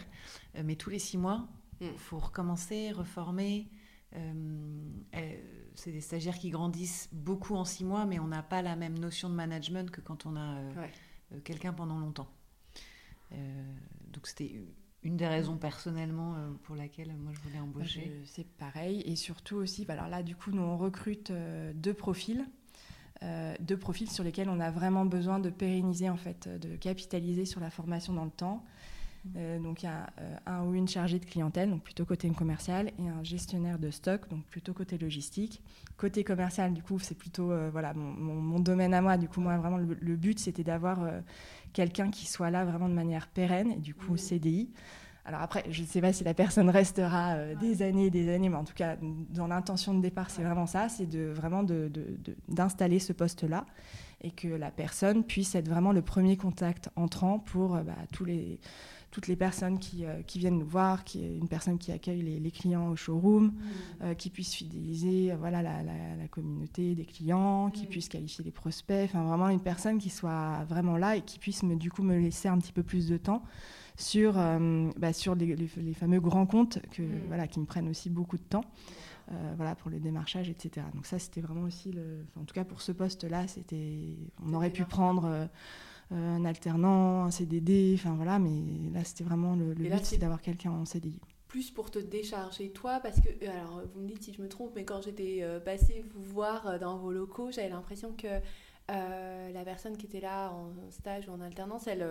mais 0.63 0.77
tous 0.77 0.91
les 0.91 0.99
six 0.99 1.17
mois, 1.17 1.49
il 1.81 1.89
mm. 1.89 1.97
faut 1.97 2.19
recommencer, 2.19 2.93
reformer. 2.93 3.71
Euh, 4.15 4.93
c'est 5.79 5.93
des 5.93 6.01
stagiaires 6.01 6.39
qui 6.39 6.51
grandissent 6.51 7.09
beaucoup 7.13 7.55
en 7.55 7.65
six 7.65 7.85
mois, 7.85 8.05
mais 8.05 8.19
on 8.19 8.27
n'a 8.27 8.43
pas 8.43 8.63
la 8.63 8.77
même 8.77 8.99
notion 8.99 9.29
de 9.31 9.35
management 9.35 9.91
que 9.91 10.01
quand 10.01 10.27
on 10.27 10.37
a 10.37 10.57
euh, 10.57 10.87
euh, 11.33 11.41
quelqu'un 11.45 11.73
pendant 11.73 11.99
longtemps. 11.99 12.29
donc 13.33 14.27
c'était 14.27 14.61
une 15.05 15.17
des 15.17 15.29
raisons 15.29 15.57
personnellement 15.57 16.35
pour 16.65 16.75
laquelle 16.75 17.15
moi 17.17 17.33
je 17.33 17.41
voulais 17.41 17.61
embaucher. 17.61 18.23
C'est 18.25 18.47
pareil. 18.47 19.03
Et 19.03 19.15
surtout 19.15 19.57
aussi, 19.57 19.85
bah, 19.85 19.93
alors 19.95 20.09
là, 20.09 20.23
du 20.25 20.35
coup, 20.35 20.51
nous, 20.51 20.63
on 20.63 20.77
recrute 20.77 21.33
deux 21.75 21.95
profils. 21.95 22.45
deux 23.61 23.77
profils 23.77 24.11
sur 24.11 24.25
lesquels 24.25 24.49
on 24.49 24.59
a 24.59 24.73
vraiment 24.73 25.07
besoin 25.07 25.39
de 25.39 25.51
pérenniser, 25.51 26.11
en 26.11 26.17
fait, 26.17 26.49
de 26.49 26.75
capitaliser 26.75 27.45
sur 27.45 27.61
la 27.61 27.71
formation 27.71 28.13
dans 28.13 28.25
le 28.25 28.33
temps. 28.33 28.65
Euh, 29.37 29.59
donc 29.59 29.83
il 29.83 29.87
y 29.87 29.89
a 29.89 30.11
euh, 30.21 30.37
un 30.47 30.65
ou 30.65 30.75
une 30.75 30.89
chargée 30.89 31.19
de 31.19 31.25
clientèle, 31.25 31.71
donc 31.71 31.83
plutôt 31.83 32.05
côté 32.05 32.29
commercial, 32.31 32.91
et 32.99 33.09
un 33.09 33.23
gestionnaire 33.23 33.79
de 33.79 33.91
stock, 33.91 34.29
donc 34.29 34.45
plutôt 34.47 34.73
côté 34.73 34.99
logistique. 34.99 35.63
Côté 35.97 36.25
commercial, 36.25 36.73
du 36.73 36.83
coup, 36.83 36.99
c'est 36.99 37.17
plutôt 37.17 37.51
euh, 37.51 37.69
voilà 37.71 37.95
mon, 37.95 38.61
domaine 38.61 38.95
à 38.95 39.01
moi. 39.01 39.17
Du 39.17 39.29
coup, 39.29 39.41
moi 39.41 39.57
vraiment 39.59 39.77
le, 39.77 40.17
but 40.17 40.39
c'était 40.39 40.65
d'avoir 40.65 40.99
quelqu'un 41.73 42.11
qui 42.11 42.27
soit 42.27 42.51
là 42.51 42.65
vraiment 42.65 42.89
de 42.89 42.95
manière 42.95 43.29
pérenne, 43.29 43.73
et 43.73 43.81
du 43.81 43.95
coup 43.95 44.17
CDI. 44.17 44.71
Alors 45.25 45.43
après, 45.43 45.65
je 45.71 45.83
ne 45.83 45.87
sais 45.87 46.01
pas 46.01 46.13
si 46.13 46.25
la 46.25 46.33
personne 46.33 46.71
restera 46.71 47.37
des 47.61 47.83
années 47.83 48.07
et 48.07 48.11
des 48.11 48.33
années, 48.33 48.49
mais 48.49 48.57
en 48.57 48.65
tout 48.65 48.75
cas, 48.75 48.97
dans 49.31 49.47
l'intention 49.47 49.95
de 49.95 50.01
départ, 50.01 50.31
c'est 50.31 50.43
vraiment 50.43 50.67
ça, 50.67 50.89
c'est 50.89 51.07
de 51.07 51.27
vraiment 51.27 51.63
d'installer 52.49 52.97
de, 52.97 53.03
ce 53.03 53.13
poste-là 53.13 53.67
et 54.23 54.31
que 54.31 54.49
la 54.49 54.71
personne 54.71 55.23
puisse 55.23 55.55
être 55.55 55.69
vraiment 55.69 55.93
le 55.93 56.03
premier 56.03 56.37
contact 56.37 56.89
entrant 56.97 57.39
pour 57.39 57.77
bah, 57.77 57.95
tous 58.13 58.25
les 58.25 58.59
toutes 59.19 59.27
les 59.27 59.35
personnes 59.35 59.81
qui, 59.81 60.05
euh, 60.05 60.23
qui, 60.23 60.39
viennent 60.39 60.61
nous 60.61 60.67
voir, 60.67 61.03
qui 61.03 61.25
est 61.25 61.37
une 61.37 61.49
personne 61.49 61.77
qui 61.77 61.91
accueille 61.91 62.23
les, 62.23 62.51
clients 62.53 62.89
au 62.89 62.95
showroom, 62.95 63.47
mmh. 63.47 63.53
euh, 64.03 64.15
qui 64.15 64.31
puisse 64.31 64.55
fidéliser 64.55 65.33
euh, 65.33 65.37
voilà, 65.37 65.61
la, 65.61 65.83
la, 65.83 66.29
communauté 66.31 66.95
des 66.95 67.05
clients, 67.05 67.69
qui 67.71 67.83
mmh. 67.83 67.89
puisse 67.89 68.09
qualifier 68.09 68.45
les 68.45 68.53
prospects, 68.53 69.11
enfin 69.11 69.25
vraiment 69.25 69.49
une 69.49 69.59
personne 69.59 69.99
qui 69.99 70.09
soit 70.09 70.65
vraiment 70.69 70.97
là 70.97 71.17
et 71.17 71.23
qui 71.23 71.41
puisse 71.41 71.65
me, 71.65 71.75
du 71.75 71.91
coup 71.91 72.05
me 72.05 72.17
laisser 72.17 72.47
un 72.47 72.59
petit 72.59 72.71
peu 72.71 72.85
plus 72.85 73.09
de 73.09 73.17
temps 73.17 73.43
sur, 73.97 74.35
bah, 74.97 75.13
sur 75.13 75.35
les, 75.35 75.57
les, 75.57 75.95
fameux 75.95 76.21
grands 76.21 76.47
comptes 76.47 76.79
que, 76.93 77.03
mmh. 77.03 77.23
voilà, 77.27 77.49
qui 77.49 77.59
me 77.59 77.65
prennent 77.65 77.89
aussi 77.89 78.11
beaucoup 78.11 78.37
de 78.37 78.43
temps. 78.43 78.65
voilà, 79.57 79.75
pour 79.75 79.91
le 79.91 79.99
démarchage, 79.99 80.49
etc. 80.49 80.87
Donc 80.95 81.07
ça, 81.07 81.19
c'était 81.19 81.41
vraiment 81.41 81.63
aussi, 81.63 81.91
le... 81.91 82.25
en 82.41 82.45
tout 82.45 82.55
cas 82.55 82.63
pour 82.63 82.81
ce 82.81 82.93
poste-là, 82.93 83.49
c'était, 83.49 84.17
on 84.47 84.55
aurait 84.55 84.71
pu 84.71 84.85
prendre 84.85 85.49
un 86.11 86.45
alternant, 86.45 87.25
un 87.25 87.31
CDD, 87.31 87.93
enfin 87.95 88.15
voilà, 88.15 88.39
mais 88.39 88.63
là 88.93 89.05
c'était 89.05 89.25
vraiment 89.25 89.55
le, 89.55 89.75
but, 89.75 90.05
c'est 90.05 90.19
d'avoir 90.19 90.41
quelqu'un 90.41 90.71
en 90.71 90.85
CDI 90.85 91.21
plus 91.49 91.71
pour 91.71 91.91
te 91.91 91.99
décharger 91.99 92.69
toi 92.73 93.01
parce 93.01 93.23
que 93.23 93.29
alors 93.49 93.83
vous 93.95 94.03
me 94.03 94.07
dites 94.07 94.23
si 94.23 94.35
je 94.35 94.43
me 94.43 94.49
trompe 94.49 94.73
mais 94.77 94.85
quand 94.85 95.01
j'étais 95.01 95.39
euh, 95.41 95.59
passée 95.59 96.05
vous 96.15 96.23
voir 96.23 96.67
euh, 96.67 96.79
dans 96.79 96.99
vos 96.99 97.11
locaux 97.11 97.51
j'avais 97.51 97.71
l'impression 97.71 98.13
que 98.13 98.27
la 98.89 99.65
personne 99.65 99.97
qui 99.97 100.05
était 100.07 100.21
là 100.21 100.51
en 100.51 100.71
stage 100.91 101.27
ou 101.27 101.33
en 101.33 101.41
alternance 101.41 101.87
elle 101.87 102.07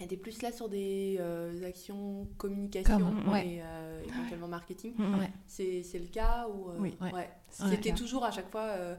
était 0.00 0.18
plus 0.18 0.42
là 0.42 0.52
sur 0.52 0.68
des 0.68 1.18
actions 1.66 2.28
communication 2.36 3.14
et 3.36 3.60
éventuellement 4.06 4.48
marketing. 4.48 4.94
C'est 5.46 5.82
le 5.94 6.08
cas 6.08 6.46
ou 6.48 6.70
oui. 6.78 6.94
ouais. 7.00 7.30
c'était 7.50 7.94
toujours 7.94 8.24
à 8.24 8.30
chaque 8.30 8.50
fois 8.50 8.96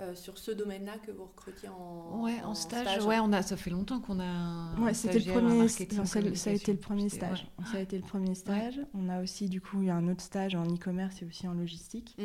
euh, 0.00 0.14
sur 0.14 0.38
ce 0.38 0.50
domaine-là 0.50 0.94
que 1.04 1.10
vous 1.10 1.24
recrutiez 1.24 1.68
en, 1.68 2.22
ouais, 2.22 2.40
en, 2.42 2.54
stage, 2.54 3.04
Ouais, 3.04 3.18
on 3.20 3.32
a, 3.32 3.42
ça 3.42 3.56
fait 3.56 3.70
longtemps 3.70 4.00
qu'on 4.00 4.18
a. 4.20 4.74
Ouais, 4.78 4.94
c'était 4.94 5.18
le 5.18 5.32
premier. 5.32 5.68
Ça, 5.68 6.50
a 6.50 6.52
été 6.52 6.72
le 6.72 6.78
premier 6.78 7.08
stage. 7.08 7.46
Ça 7.70 7.78
a 7.78 7.80
été 7.80 7.96
le 7.96 8.02
premier 8.02 8.34
stage. 8.34 8.80
On 8.94 9.08
a 9.08 9.22
aussi 9.22 9.48
du 9.48 9.60
coup 9.60 9.82
eu 9.82 9.90
un 9.90 10.08
autre 10.08 10.22
stage 10.22 10.54
en 10.54 10.64
e-commerce 10.64 11.22
et 11.22 11.26
aussi 11.26 11.46
en 11.46 11.54
logistique. 11.54 12.16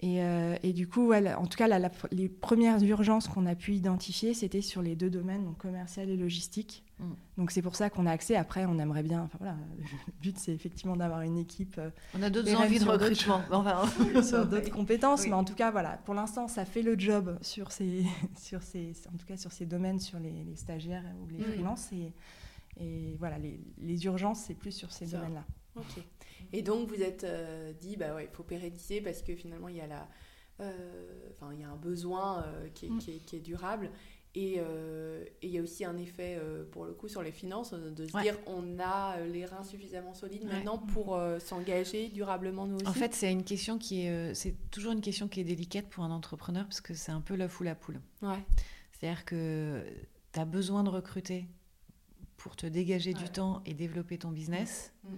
Et, 0.00 0.22
euh, 0.22 0.54
et, 0.62 0.72
du 0.72 0.86
coup, 0.86 1.12
en 1.12 1.46
tout 1.46 1.58
cas, 1.58 1.68
les 2.12 2.28
premières 2.28 2.80
urgences 2.82 3.26
qu'on 3.26 3.46
a 3.46 3.56
pu 3.56 3.74
identifier, 3.74 4.32
c'était 4.32 4.60
sur 4.60 4.80
les 4.80 4.94
deux 4.94 5.10
domaines, 5.10 5.44
donc 5.44 5.58
commercial 5.58 6.08
et 6.08 6.16
logistique. 6.16 6.84
Mm. 7.00 7.12
Donc 7.36 7.50
c'est 7.50 7.62
pour 7.62 7.74
ça 7.74 7.90
qu'on 7.90 8.06
a 8.06 8.12
accès. 8.12 8.36
Après, 8.36 8.64
on 8.64 8.78
aimerait 8.78 9.02
bien. 9.02 9.22
Enfin 9.22 9.38
voilà, 9.38 9.56
le 9.78 10.12
but 10.20 10.38
c'est 10.38 10.52
effectivement 10.52 10.96
d'avoir 10.96 11.22
une 11.22 11.38
équipe. 11.38 11.76
Euh, 11.78 11.90
on 12.14 12.22
a 12.22 12.30
d'autres 12.30 12.54
envies 12.54 12.78
de 12.78 12.84
recrutement, 12.84 13.42
sur 14.22 14.46
d'autres 14.46 14.70
compétences, 14.72 15.26
mais 15.26 15.32
en 15.32 15.44
tout 15.44 15.54
cas 15.54 15.70
voilà, 15.70 15.98
pour 16.04 16.14
l'instant, 16.14 16.48
ça 16.48 16.64
fait 16.64 16.82
le 16.82 16.98
job 16.98 17.36
sur 17.42 17.72
ces, 17.72 18.04
sur 18.36 18.62
ces, 18.62 18.92
en 19.12 19.16
tout 19.16 19.26
cas 19.26 19.36
sur 19.36 19.52
ces 19.52 19.66
domaines, 19.66 20.00
sur 20.00 20.18
les, 20.18 20.44
stagiaires 20.54 21.04
ou 21.22 21.28
les 21.28 21.38
mm. 21.38 21.52
freelances 21.52 21.92
et, 21.92 22.12
et 22.80 23.16
voilà, 23.18 23.38
les, 23.38 23.60
les 23.78 24.04
urgences, 24.04 24.40
c'est 24.46 24.54
plus 24.54 24.72
sur 24.72 24.92
ces 24.92 25.06
domaines-là. 25.06 25.44
Ok. 25.76 26.04
Et 26.52 26.62
donc, 26.62 26.88
vous 26.88 27.02
êtes 27.02 27.24
euh, 27.24 27.72
dit, 27.72 27.96
bah 27.96 28.14
ouais, 28.14 28.28
il 28.30 28.34
faut 28.34 28.42
pérenniser 28.42 29.00
parce 29.00 29.22
que 29.22 29.34
finalement, 29.34 29.68
il 29.68 29.76
y 29.76 29.80
a, 29.80 29.86
la, 29.86 30.08
euh, 30.60 31.30
enfin, 31.32 31.52
il 31.52 31.60
y 31.60 31.64
a 31.64 31.68
un 31.68 31.76
besoin 31.76 32.42
euh, 32.42 32.68
qui, 32.74 32.86
est, 32.86 32.90
mm. 32.90 32.98
qui, 32.98 33.10
est, 33.10 33.18
qui, 33.18 33.36
est, 33.36 33.40
durable. 33.40 33.90
Et, 34.34 34.60
il 35.42 35.50
y 35.50 35.58
a 35.58 35.62
aussi 35.62 35.84
un 35.84 35.96
effet, 35.96 36.40
pour 36.70 36.84
le 36.84 36.92
coup, 36.92 37.08
sur 37.08 37.22
les 37.22 37.32
finances, 37.32 37.72
de 37.72 38.06
se 38.06 38.20
dire, 38.20 38.36
on 38.46 38.78
a 38.78 39.18
les 39.20 39.44
reins 39.44 39.64
suffisamment 39.64 40.14
solides 40.14 40.44
maintenant 40.44 40.78
pour 40.78 41.20
s'engager 41.40 42.08
durablement 42.08 42.66
nous 42.66 42.76
aussi. 42.76 42.86
En 42.86 42.92
fait, 42.92 43.14
c'est 43.14 43.32
une 43.32 43.42
question 43.42 43.78
qui 43.78 44.02
est, 44.02 44.34
c'est 44.34 44.54
toujours 44.70 44.92
une 44.92 45.00
question 45.00 45.26
qui 45.26 45.40
est 45.40 45.44
délicate 45.44 45.88
pour 45.88 46.04
un 46.04 46.12
entrepreneur 46.12 46.64
parce 46.64 46.80
que 46.80 46.94
c'est 46.94 47.10
un 47.10 47.20
peu 47.20 47.34
l'œuf 47.34 47.58
ou 47.58 47.64
la 47.64 47.74
poule. 47.74 48.00
Ouais. 48.22 48.38
C'est-à-dire 48.92 49.24
que 49.24 49.82
tu 50.32 50.38
as 50.38 50.44
besoin 50.44 50.84
de 50.84 50.90
recruter 50.90 51.48
pour 52.38 52.56
te 52.56 52.66
dégager 52.66 53.12
du 53.12 53.24
temps 53.24 53.62
et 53.66 53.74
développer 53.74 54.16
ton 54.16 54.30
business. 54.30 54.94
Mm. 55.04 55.08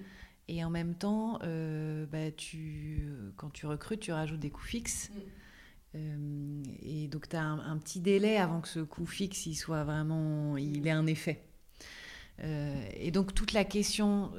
Et 0.50 0.64
en 0.64 0.70
même 0.70 0.96
temps, 0.96 1.38
euh, 1.44 2.06
bah, 2.06 2.32
tu, 2.32 3.08
quand 3.36 3.50
tu 3.50 3.66
recrutes, 3.66 4.00
tu 4.00 4.10
rajoutes 4.10 4.40
des 4.40 4.50
coûts 4.50 4.64
fixes. 4.64 5.10
Mm. 5.10 5.20
Euh, 5.94 6.62
et 6.82 7.06
donc, 7.06 7.28
tu 7.28 7.36
as 7.36 7.44
un, 7.44 7.78
petit 7.78 8.00
délai 8.00 8.36
avant 8.36 8.60
que 8.60 8.66
ce 8.66 8.80
coût 8.80 9.06
fixe 9.06 9.46
il 9.46 9.54
soit 9.54 9.84
vraiment, 9.84 10.56
il 10.56 10.84
ait 10.88 10.90
un 10.90 11.06
effet. 11.06 11.44
Euh, 12.42 12.84
et 12.94 13.12
donc, 13.12 13.32
toute 13.32 13.52
la 13.52 13.64
question 13.64 14.32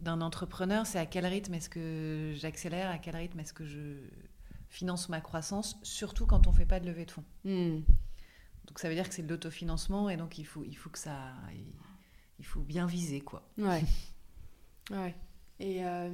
d'un 0.00 0.20
entrepreneur, 0.20 0.84
c'est 0.84 0.98
à 0.98 1.06
quel 1.06 1.26
rythme 1.26 1.54
est-ce 1.54 1.68
que 1.68 2.32
j'accélère, 2.34 2.90
à 2.90 2.98
quel 2.98 3.14
rythme 3.14 3.38
est-ce 3.38 3.52
que 3.52 3.64
je 3.64 3.98
finance 4.68 5.08
ma 5.10 5.20
croissance, 5.20 5.76
surtout 5.84 6.26
quand 6.26 6.48
on 6.48 6.50
ne 6.50 6.56
fait 6.56 6.66
pas 6.66 6.80
de 6.80 6.86
levée 6.86 7.04
de 7.04 7.12
fonds. 7.12 7.24
Mm. 7.44 7.82
Donc, 8.66 8.80
ça 8.80 8.88
veut 8.88 8.96
dire 8.96 9.08
que 9.08 9.14
c'est 9.14 9.22
de 9.22 9.28
l'autofinancement 9.28 10.10
et 10.10 10.16
donc 10.16 10.38
il 10.38 10.44
faut, 10.44 10.64
il 10.64 10.74
faut 10.74 10.90
que 10.90 10.98
ça. 10.98 11.34
Il 12.40 12.46
faut 12.46 12.62
bien 12.62 12.86
viser, 12.86 13.20
quoi. 13.20 13.48
Ouais. 13.58 13.84
ouais. 14.90 15.14
Et, 15.62 15.84
euh, 15.84 16.08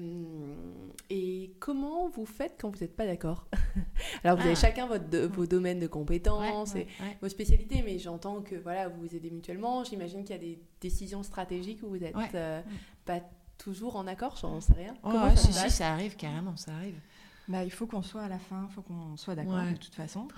et 1.09 1.55
comment 1.59 2.07
vous 2.11 2.27
faites 2.27 2.59
quand 2.61 2.69
vous 2.69 2.81
n'êtes 2.83 2.95
pas 2.95 3.07
d'accord? 3.07 3.47
Alors, 4.23 4.37
vous 4.37 4.43
avez 4.43 4.53
ah. 4.53 4.61
chacun 4.61 4.87
votre, 4.87 5.27
vos 5.29 5.47
domaines 5.47 5.81
de 5.81 5.87
compétences 5.87 6.75
et 6.75 6.87
vos 7.23 7.31
spécialités, 7.31 7.83
mais 7.83 7.99
j'entends 7.99 8.43
que 8.43 8.57
voilà, 8.57 8.89
vous 8.89 9.01
vous 9.01 9.17
aidez 9.17 9.31
mutuellement. 9.31 9.85
J'imagine 9.85 10.23
qu'il 10.23 10.37
y 10.37 10.39
a 10.39 10.43
des 10.43 10.59
décisions 10.83 11.23
stratégiques 11.23 11.83
où 11.83 11.89
vous 11.89 11.97
n'êtes 11.97 12.15
euh, 12.35 12.61
pas 13.07 13.21
toujours 13.57 13.97
en 13.97 14.07
accord, 14.07 14.37
j'en 14.37 14.61
sais 14.61 14.75
rien. 14.75 14.93
Comment 15.03 15.35
ça, 15.35 15.67
si, 15.67 15.71
ça 15.71 15.93
arrive 15.95 16.17
carrément, 16.17 16.57
ça 16.57 16.73
arrive. 16.75 17.01
Bah, 17.49 17.65
il 17.65 17.71
faut 17.71 17.87
qu'on 17.87 18.03
soit 18.03 18.21
à 18.21 18.29
la 18.29 18.39
fin, 18.39 18.67
il 18.69 18.75
faut 18.75 18.83
qu'on 18.83 19.17
soit 19.17 19.35
d'accord 19.35 19.63
de 19.63 19.79
toute 19.79 19.95
façon. 19.95 20.29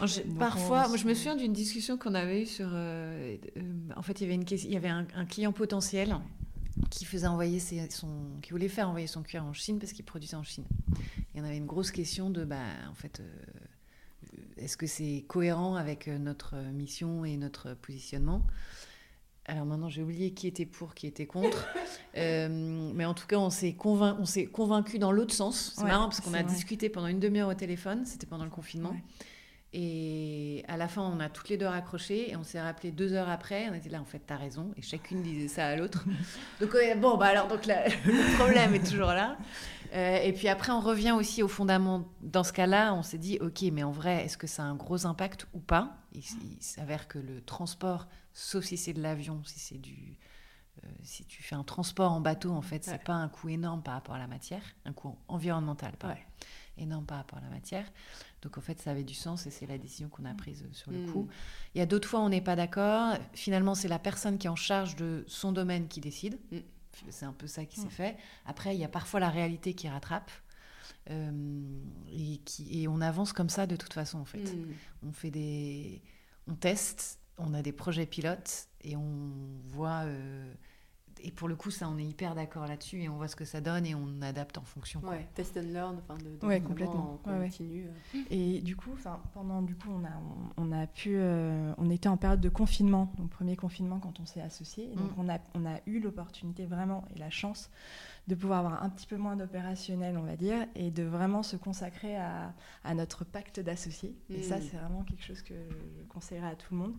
Parfois, 0.40 0.88
moi, 0.88 0.96
je 0.96 1.06
me 1.06 1.14
souviens 1.14 1.36
d'une 1.36 1.52
discussion 1.52 1.96
qu'on 1.96 2.14
avait 2.14 2.42
eue 2.42 2.46
sur. 2.46 2.68
Euh, 2.72 3.36
en 3.96 4.02
fait, 4.02 4.20
il 4.20 4.24
y 4.24 4.26
avait, 4.26 4.34
une, 4.34 4.44
il 4.50 4.72
y 4.72 4.76
avait 4.76 4.88
un, 4.88 5.06
un 5.14 5.24
client 5.24 5.52
potentiel 5.52 6.16
qui 6.88 7.04
faisait 7.04 7.26
envoyer 7.26 7.60
son, 7.90 8.08
qui 8.42 8.50
voulait 8.50 8.68
faire 8.68 8.88
envoyer 8.88 9.06
son 9.06 9.22
cuir 9.22 9.44
en 9.44 9.52
Chine 9.52 9.78
parce 9.78 9.92
qu'il 9.92 10.04
produisait 10.04 10.36
en 10.36 10.42
Chine. 10.42 10.64
Et 11.34 11.40
on 11.40 11.44
avait 11.44 11.56
une 11.56 11.66
grosse 11.66 11.90
question 11.90 12.30
de, 12.30 12.44
bah, 12.44 12.64
en 12.90 12.94
fait, 12.94 13.20
euh, 13.20 13.24
est-ce 14.56 14.76
que 14.76 14.86
c'est 14.86 15.24
cohérent 15.28 15.76
avec 15.76 16.08
euh, 16.08 16.18
notre 16.18 16.56
mission 16.72 17.24
et 17.24 17.36
notre 17.36 17.74
positionnement? 17.74 18.46
Alors 19.46 19.66
maintenant, 19.66 19.88
j'ai 19.88 20.02
oublié 20.02 20.32
qui 20.32 20.46
était 20.46 20.66
pour, 20.66 20.94
qui 20.94 21.06
était 21.06 21.26
contre. 21.26 21.66
Euh, 22.16 22.90
mais 22.92 23.04
en 23.04 23.14
tout 23.14 23.28
cas, 23.28 23.36
on 23.36 23.50
s'est 23.50 23.74
convaincu, 23.74 24.48
convaincu 24.48 24.98
dans 24.98 25.12
l'autre 25.12 25.32
sens. 25.32 25.74
C'est 25.76 25.84
marrant 25.84 26.08
parce 26.08 26.20
qu'on 26.20 26.34
a 26.34 26.42
discuté 26.42 26.88
pendant 26.88 27.06
une 27.06 27.20
demi-heure 27.20 27.48
au 27.48 27.54
téléphone. 27.54 28.04
C'était 28.04 28.26
pendant 28.26 28.42
le 28.42 28.50
confinement. 28.50 28.96
Et 29.72 30.64
à 30.66 30.76
la 30.76 30.88
fin, 30.88 31.02
on 31.02 31.20
a 31.20 31.28
toutes 31.28 31.48
les 31.48 31.56
deux 31.56 31.66
raccroché 31.66 32.30
et 32.30 32.36
on 32.36 32.42
s'est 32.42 32.60
rappelé 32.60 32.90
deux 32.90 33.12
heures 33.12 33.28
après. 33.28 33.68
On 33.70 33.74
était 33.74 33.88
là, 33.88 34.00
en 34.00 34.04
fait, 34.04 34.20
t'as 34.26 34.36
raison. 34.36 34.72
Et 34.76 34.82
chacune 34.82 35.22
disait 35.22 35.46
ça 35.46 35.66
à 35.66 35.76
l'autre. 35.76 36.04
donc, 36.60 36.76
bon, 36.96 37.16
bah 37.16 37.26
alors, 37.26 37.46
donc 37.46 37.66
le 37.66 38.36
problème 38.36 38.74
est 38.74 38.84
toujours 38.84 39.08
là. 39.08 39.36
Euh, 39.92 40.18
et 40.22 40.32
puis 40.32 40.48
après, 40.48 40.72
on 40.72 40.80
revient 40.80 41.12
aussi 41.12 41.42
au 41.42 41.48
fondament. 41.48 42.08
Dans 42.20 42.42
ce 42.42 42.52
cas-là, 42.52 42.94
on 42.94 43.02
s'est 43.02 43.18
dit, 43.18 43.38
OK, 43.40 43.62
mais 43.72 43.84
en 43.84 43.92
vrai, 43.92 44.24
est-ce 44.24 44.36
que 44.36 44.46
ça 44.46 44.62
a 44.62 44.66
un 44.66 44.74
gros 44.74 45.06
impact 45.06 45.46
ou 45.52 45.60
pas? 45.60 45.96
Il, 46.12 46.22
s'avère 46.60 47.06
que 47.06 47.18
le 47.18 47.40
transport, 47.40 48.08
sauf 48.32 48.64
si 48.64 48.76
c'est 48.76 48.92
de 48.92 49.02
l'avion, 49.02 49.42
si 49.44 49.60
c'est 49.60 49.78
du. 49.78 50.16
Euh, 50.84 50.88
si 51.02 51.24
tu 51.24 51.42
fais 51.42 51.54
un 51.54 51.62
transport 51.62 52.12
en 52.12 52.20
bateau, 52.20 52.52
en 52.52 52.62
fait, 52.62 52.84
c'est 52.84 53.02
pas 53.02 53.12
un 53.12 53.28
coût 53.28 53.50
énorme 53.50 53.82
par 53.82 53.94
rapport 53.94 54.14
à 54.14 54.18
la 54.18 54.26
matière, 54.26 54.62
un 54.84 54.92
coût 54.92 55.16
environnemental, 55.28 55.96
pas 55.96 56.16
énorme 56.78 57.04
par 57.04 57.18
rapport 57.18 57.38
à 57.38 57.42
la 57.42 57.50
matière. 57.50 57.84
Donc 58.42 58.56
en 58.58 58.60
fait, 58.60 58.80
ça 58.80 58.90
avait 58.90 59.04
du 59.04 59.14
sens 59.14 59.46
et 59.46 59.50
c'est 59.50 59.66
la 59.66 59.78
décision 59.78 60.08
qu'on 60.08 60.24
a 60.24 60.34
prise 60.34 60.64
sur 60.72 60.90
le 60.90 61.06
mm. 61.06 61.12
coup. 61.12 61.28
Il 61.74 61.78
y 61.78 61.80
a 61.80 61.86
d'autres 61.86 62.08
fois, 62.08 62.20
on 62.20 62.28
n'est 62.28 62.40
pas 62.40 62.56
d'accord. 62.56 63.16
Finalement, 63.34 63.74
c'est 63.74 63.88
la 63.88 63.98
personne 63.98 64.38
qui 64.38 64.46
est 64.46 64.50
en 64.50 64.56
charge 64.56 64.96
de 64.96 65.24
son 65.26 65.52
domaine 65.52 65.88
qui 65.88 66.00
décide. 66.00 66.38
Mm. 66.50 66.58
C'est 67.10 67.26
un 67.26 67.32
peu 67.32 67.46
ça 67.46 67.64
qui 67.64 67.78
s'est 67.78 67.86
mm. 67.86 67.90
fait. 67.90 68.16
Après, 68.46 68.74
il 68.74 68.80
y 68.80 68.84
a 68.84 68.88
parfois 68.88 69.20
la 69.20 69.30
réalité 69.30 69.74
qui 69.74 69.88
rattrape. 69.88 70.30
Euh, 71.08 71.32
et, 72.12 72.38
qui, 72.44 72.82
et 72.82 72.88
on 72.88 73.00
avance 73.00 73.32
comme 73.32 73.48
ça 73.48 73.66
de 73.66 73.76
toute 73.76 73.92
façon, 73.92 74.18
en 74.18 74.24
fait. 74.24 74.54
On 75.02 75.12
fait 75.12 75.30
des... 75.30 76.02
On 76.46 76.54
teste, 76.54 77.20
on 77.38 77.54
a 77.54 77.62
des 77.62 77.72
projets 77.72 78.06
pilotes 78.06 78.68
et 78.82 78.96
on 78.96 79.30
voit... 79.66 80.02
Euh, 80.04 80.52
et 81.22 81.30
pour 81.30 81.48
le 81.48 81.56
coup, 81.56 81.70
ça, 81.70 81.88
on 81.88 81.98
est 81.98 82.04
hyper 82.04 82.34
d'accord 82.34 82.66
là-dessus 82.66 83.02
et 83.02 83.08
on 83.08 83.16
voit 83.16 83.28
ce 83.28 83.36
que 83.36 83.44
ça 83.44 83.60
donne 83.60 83.86
et 83.86 83.94
on 83.94 84.22
adapte 84.22 84.58
en 84.58 84.62
fonction. 84.62 85.00
Ouais, 85.04 85.28
test 85.34 85.56
and 85.56 85.72
learn, 85.72 85.98
enfin, 85.98 86.16
de, 86.18 86.46
ouais, 86.46 86.60
complètement. 86.60 87.20
continu. 87.22 87.86
Euh. 87.86 88.18
Et 88.30 88.60
du 88.60 88.76
coup, 88.76 88.90
pendant, 89.34 89.62
du 89.62 89.74
coup, 89.74 89.88
on 89.90 90.04
a, 90.04 90.10
on, 90.56 90.72
a 90.72 90.86
pu, 90.86 91.10
euh, 91.14 91.72
on 91.78 91.90
était 91.90 92.08
en 92.08 92.16
période 92.16 92.40
de 92.40 92.48
confinement, 92.48 93.12
donc 93.16 93.30
premier 93.30 93.56
confinement 93.56 93.98
quand 93.98 94.20
on 94.20 94.26
s'est 94.26 94.40
associé. 94.40 94.88
donc, 94.88 95.16
mm. 95.16 95.20
on 95.20 95.28
a, 95.28 95.38
on 95.54 95.66
a 95.66 95.78
eu 95.86 96.00
l'opportunité 96.00 96.66
vraiment 96.66 97.04
et 97.14 97.18
la 97.18 97.30
chance 97.30 97.70
de 98.28 98.34
pouvoir 98.34 98.60
avoir 98.60 98.82
un 98.84 98.90
petit 98.90 99.06
peu 99.06 99.16
moins 99.16 99.34
d'opérationnel, 99.34 100.16
on 100.16 100.22
va 100.22 100.36
dire, 100.36 100.66
et 100.74 100.90
de 100.90 101.02
vraiment 101.02 101.42
se 101.42 101.56
consacrer 101.56 102.16
à, 102.16 102.54
à 102.84 102.94
notre 102.94 103.24
pacte 103.24 103.60
d'associés. 103.60 104.14
Et 104.28 104.42
ça, 104.42 104.58
mm. 104.58 104.62
c'est 104.62 104.76
vraiment 104.76 105.02
quelque 105.02 105.24
chose 105.24 105.42
que 105.42 105.54
je 105.54 106.04
conseillerais 106.08 106.50
à 106.50 106.54
tout 106.54 106.74
le 106.74 106.78
monde. 106.78 106.94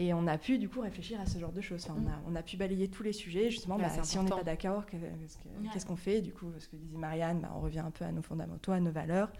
Et 0.00 0.14
on 0.14 0.26
a 0.26 0.38
pu 0.38 0.56
du 0.56 0.66
coup 0.66 0.80
réfléchir 0.80 1.20
à 1.20 1.26
ce 1.26 1.38
genre 1.38 1.52
de 1.52 1.60
choses. 1.60 1.86
on, 1.90 2.08
a, 2.08 2.22
on, 2.26 2.34
a, 2.34 2.42
pu 2.42 2.56
balayer 2.56 2.88
tous 2.88 3.02
les 3.02 3.12
sujets, 3.12 3.50
justement, 3.50 3.76
bah, 3.76 3.90
si 4.02 4.18
on 4.18 4.22
n'est 4.22 4.30
pas 4.30 4.42
d'accord, 4.42 4.86
qu'est-ce 4.86 5.84
qu'on 5.84 5.96
fait 5.96 6.22
Du 6.22 6.32
coup, 6.32 6.50
ce 6.58 6.68
que 6.68 6.76
disait 6.76 6.96
Marianne, 6.96 7.40
bah, 7.40 7.52
on 7.54 7.60
revient 7.60 7.80
un 7.80 7.90
peu 7.90 8.06
à 8.06 8.10
nos 8.10 8.22
fondamentaux, 8.22 8.72
à 8.72 8.80
nos 8.80 8.90
valeurs. 8.90 9.30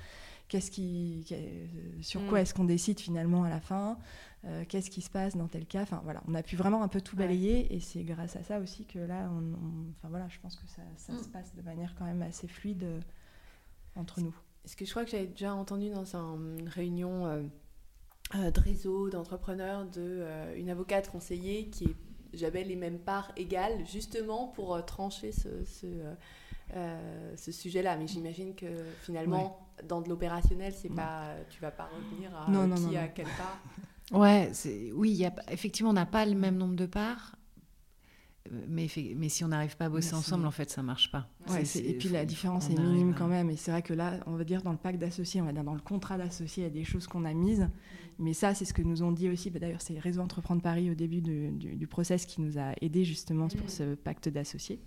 Qu'est-ce 0.48 0.70
qui, 0.70 1.24
sur 2.02 2.26
quoi 2.26 2.40
mm. 2.40 2.42
est-ce 2.42 2.52
qu'on 2.52 2.64
décide 2.64 3.00
finalement 3.00 3.44
à 3.44 3.48
la 3.48 3.60
fin? 3.60 3.96
Euh, 4.44 4.64
Qu'est-ce 4.68 4.90
qui 4.90 5.00
se 5.00 5.08
passe 5.08 5.34
dans 5.34 5.48
tel 5.48 5.64
cas? 5.64 5.80
Enfin 5.82 6.02
voilà, 6.04 6.22
on 6.28 6.34
a 6.34 6.42
pu 6.42 6.56
vraiment 6.56 6.82
un 6.82 6.88
peu 6.88 7.00
tout 7.00 7.16
balayer 7.16 7.74
et 7.74 7.80
c'est 7.80 8.02
grâce 8.02 8.36
à 8.36 8.42
ça 8.42 8.58
aussi 8.58 8.84
que 8.84 8.98
là, 8.98 9.30
on, 9.32 9.54
enfin 9.96 10.08
voilà, 10.08 10.28
je 10.28 10.40
pense 10.40 10.56
que 10.56 10.66
ça, 10.66 10.82
ça 10.96 11.16
se 11.16 11.28
mm. 11.28 11.32
passe 11.32 11.54
de 11.54 11.62
manière 11.62 11.94
quand 11.96 12.04
même 12.04 12.20
assez 12.20 12.48
fluide 12.48 12.82
euh, 12.82 13.00
entre 13.94 14.20
nous. 14.20 14.34
Est-ce 14.64 14.76
que 14.76 14.84
je 14.84 14.90
crois 14.90 15.04
que 15.04 15.10
j'avais 15.10 15.26
déjà 15.26 15.54
entendu 15.54 15.90
dans 15.90 16.16
une 16.16 16.68
réunion 16.68 17.26
euh, 17.26 17.30
euh, 17.38 17.48
de 18.34 18.60
réseau, 18.60 19.10
d'entrepreneurs, 19.10 19.84
de 19.86 20.00
euh, 20.00 20.56
une 20.56 20.70
avocate 20.70 21.10
conseillée 21.10 21.68
qui 21.68 21.84
est 21.84 21.96
j'avais 22.32 22.62
les 22.62 22.76
mêmes 22.76 23.00
parts 23.00 23.32
égales 23.36 23.84
justement 23.84 24.46
pour 24.46 24.74
euh, 24.74 24.82
trancher 24.82 25.32
ce, 25.32 25.48
ce, 25.64 25.86
ce 27.36 27.50
sujet-là. 27.50 27.96
Mais 27.96 28.06
j'imagine 28.06 28.54
que 28.54 28.68
finalement, 29.02 29.68
dans 29.88 30.00
de 30.00 30.08
l'opérationnel, 30.08 30.72
c'est 30.72 30.94
pas, 30.94 31.34
tu 31.50 31.60
vas 31.60 31.72
pas 31.72 31.88
revenir 31.92 32.30
à 32.36 32.48
non, 32.48 32.72
qui 32.72 32.96
a 32.96 33.08
quelle 33.08 33.26
part. 33.26 33.58
Ouais, 34.12 34.52
oui, 34.94 35.10
y 35.10 35.26
a, 35.26 35.32
effectivement, 35.50 35.90
on 35.90 35.94
n'a 35.94 36.06
pas 36.06 36.24
le 36.24 36.34
même 36.34 36.56
nombre 36.56 36.76
de 36.76 36.86
parts 36.86 37.34
mais, 38.68 38.88
mais 39.16 39.28
si 39.28 39.44
on 39.44 39.48
n'arrive 39.48 39.76
pas 39.76 39.86
à 39.86 39.88
bosser 39.88 40.14
ensemble, 40.14 40.46
en 40.46 40.50
fait, 40.50 40.70
ça 40.70 40.82
marche 40.82 41.10
pas. 41.10 41.28
et 41.74 41.94
puis 41.94 42.08
la 42.08 42.24
différence 42.24 42.70
est 42.70 42.78
minime 42.78 43.14
quand 43.16 43.28
même. 43.28 43.50
Et 43.50 43.56
c'est 43.56 43.70
vrai 43.70 43.82
que 43.82 43.92
là, 43.92 44.20
on 44.26 44.36
va 44.36 44.44
dire 44.44 44.62
dans 44.62 44.72
le 44.72 44.78
pacte 44.78 44.98
d'associés, 44.98 45.40
on 45.40 45.44
va 45.44 45.52
dire 45.52 45.64
dans 45.64 45.74
le 45.74 45.80
contrat 45.80 46.16
d'associés, 46.18 46.64
il 46.64 46.66
y 46.66 46.70
a 46.70 46.72
des 46.72 46.84
choses 46.84 47.06
qu'on 47.06 47.24
a 47.24 47.34
mises. 47.34 47.68
Mais 48.18 48.34
ça, 48.34 48.54
c'est 48.54 48.66
ce 48.66 48.74
que 48.74 48.82
nous 48.82 49.02
ont 49.02 49.12
dit 49.12 49.30
aussi. 49.30 49.50
Bah, 49.50 49.58
d'ailleurs, 49.58 49.80
c'est 49.80 49.98
Réseau 49.98 50.20
Entreprendre 50.20 50.60
Paris 50.60 50.90
au 50.90 50.94
début 50.94 51.22
du, 51.22 51.50
du, 51.52 51.86
process 51.86 52.26
qui 52.26 52.42
nous 52.42 52.58
a 52.58 52.74
aidés 52.82 53.04
justement 53.04 53.48
pour 53.48 53.66
mm. 53.66 53.70
ce 53.70 53.94
pacte 53.94 54.28
d'associés. 54.28 54.80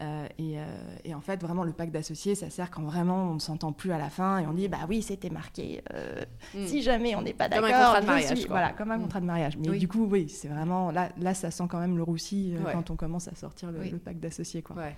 Euh, 0.00 0.28
euh, 0.40 0.64
et, 1.04 1.14
en 1.14 1.20
fait, 1.20 1.40
vraiment, 1.42 1.64
le 1.64 1.72
pacte 1.72 1.92
d'associés, 1.92 2.34
ça 2.34 2.50
sert 2.50 2.70
quand 2.70 2.82
vraiment 2.82 3.30
on 3.30 3.34
ne 3.34 3.38
s'entend 3.38 3.72
plus 3.72 3.92
à 3.92 3.98
la 3.98 4.10
fin 4.10 4.38
et 4.38 4.46
on 4.46 4.52
dit, 4.52 4.68
bah 4.68 4.78
oui, 4.88 5.02
c'était 5.02 5.30
marqué. 5.30 5.82
Euh, 5.92 6.24
mm. 6.54 6.66
Si 6.66 6.82
jamais 6.82 7.16
on 7.16 7.22
n'est 7.22 7.34
pas 7.34 7.48
d'accord. 7.48 7.68
Comme 7.68 7.74
un 7.74 7.84
contrat 7.84 8.00
de 8.00 8.06
mariage. 8.06 8.46
Voilà, 8.48 8.72
comme 8.72 8.90
un 8.90 8.98
mm. 8.98 9.02
contrat 9.02 9.20
de 9.20 9.26
mariage. 9.26 9.56
Mais 9.58 9.78
du 9.78 9.88
coup, 9.88 10.06
oui, 10.06 10.28
c'est 10.28 10.48
vraiment. 10.48 10.90
Là, 10.90 11.10
là, 11.18 11.34
ça 11.34 11.50
sent 11.50 11.64
quand 11.68 11.80
même 11.80 11.96
le 11.96 12.02
roussi 12.02 12.54
quand 12.72 12.90
on 12.90 12.96
commence 12.96 13.28
à 13.28 13.34
sortir 13.34 13.70
le, 13.72 13.98
pacte 13.98 14.20
d'associés. 14.20 14.62
Quoi. 14.62 14.76
Ouais. 14.76 14.96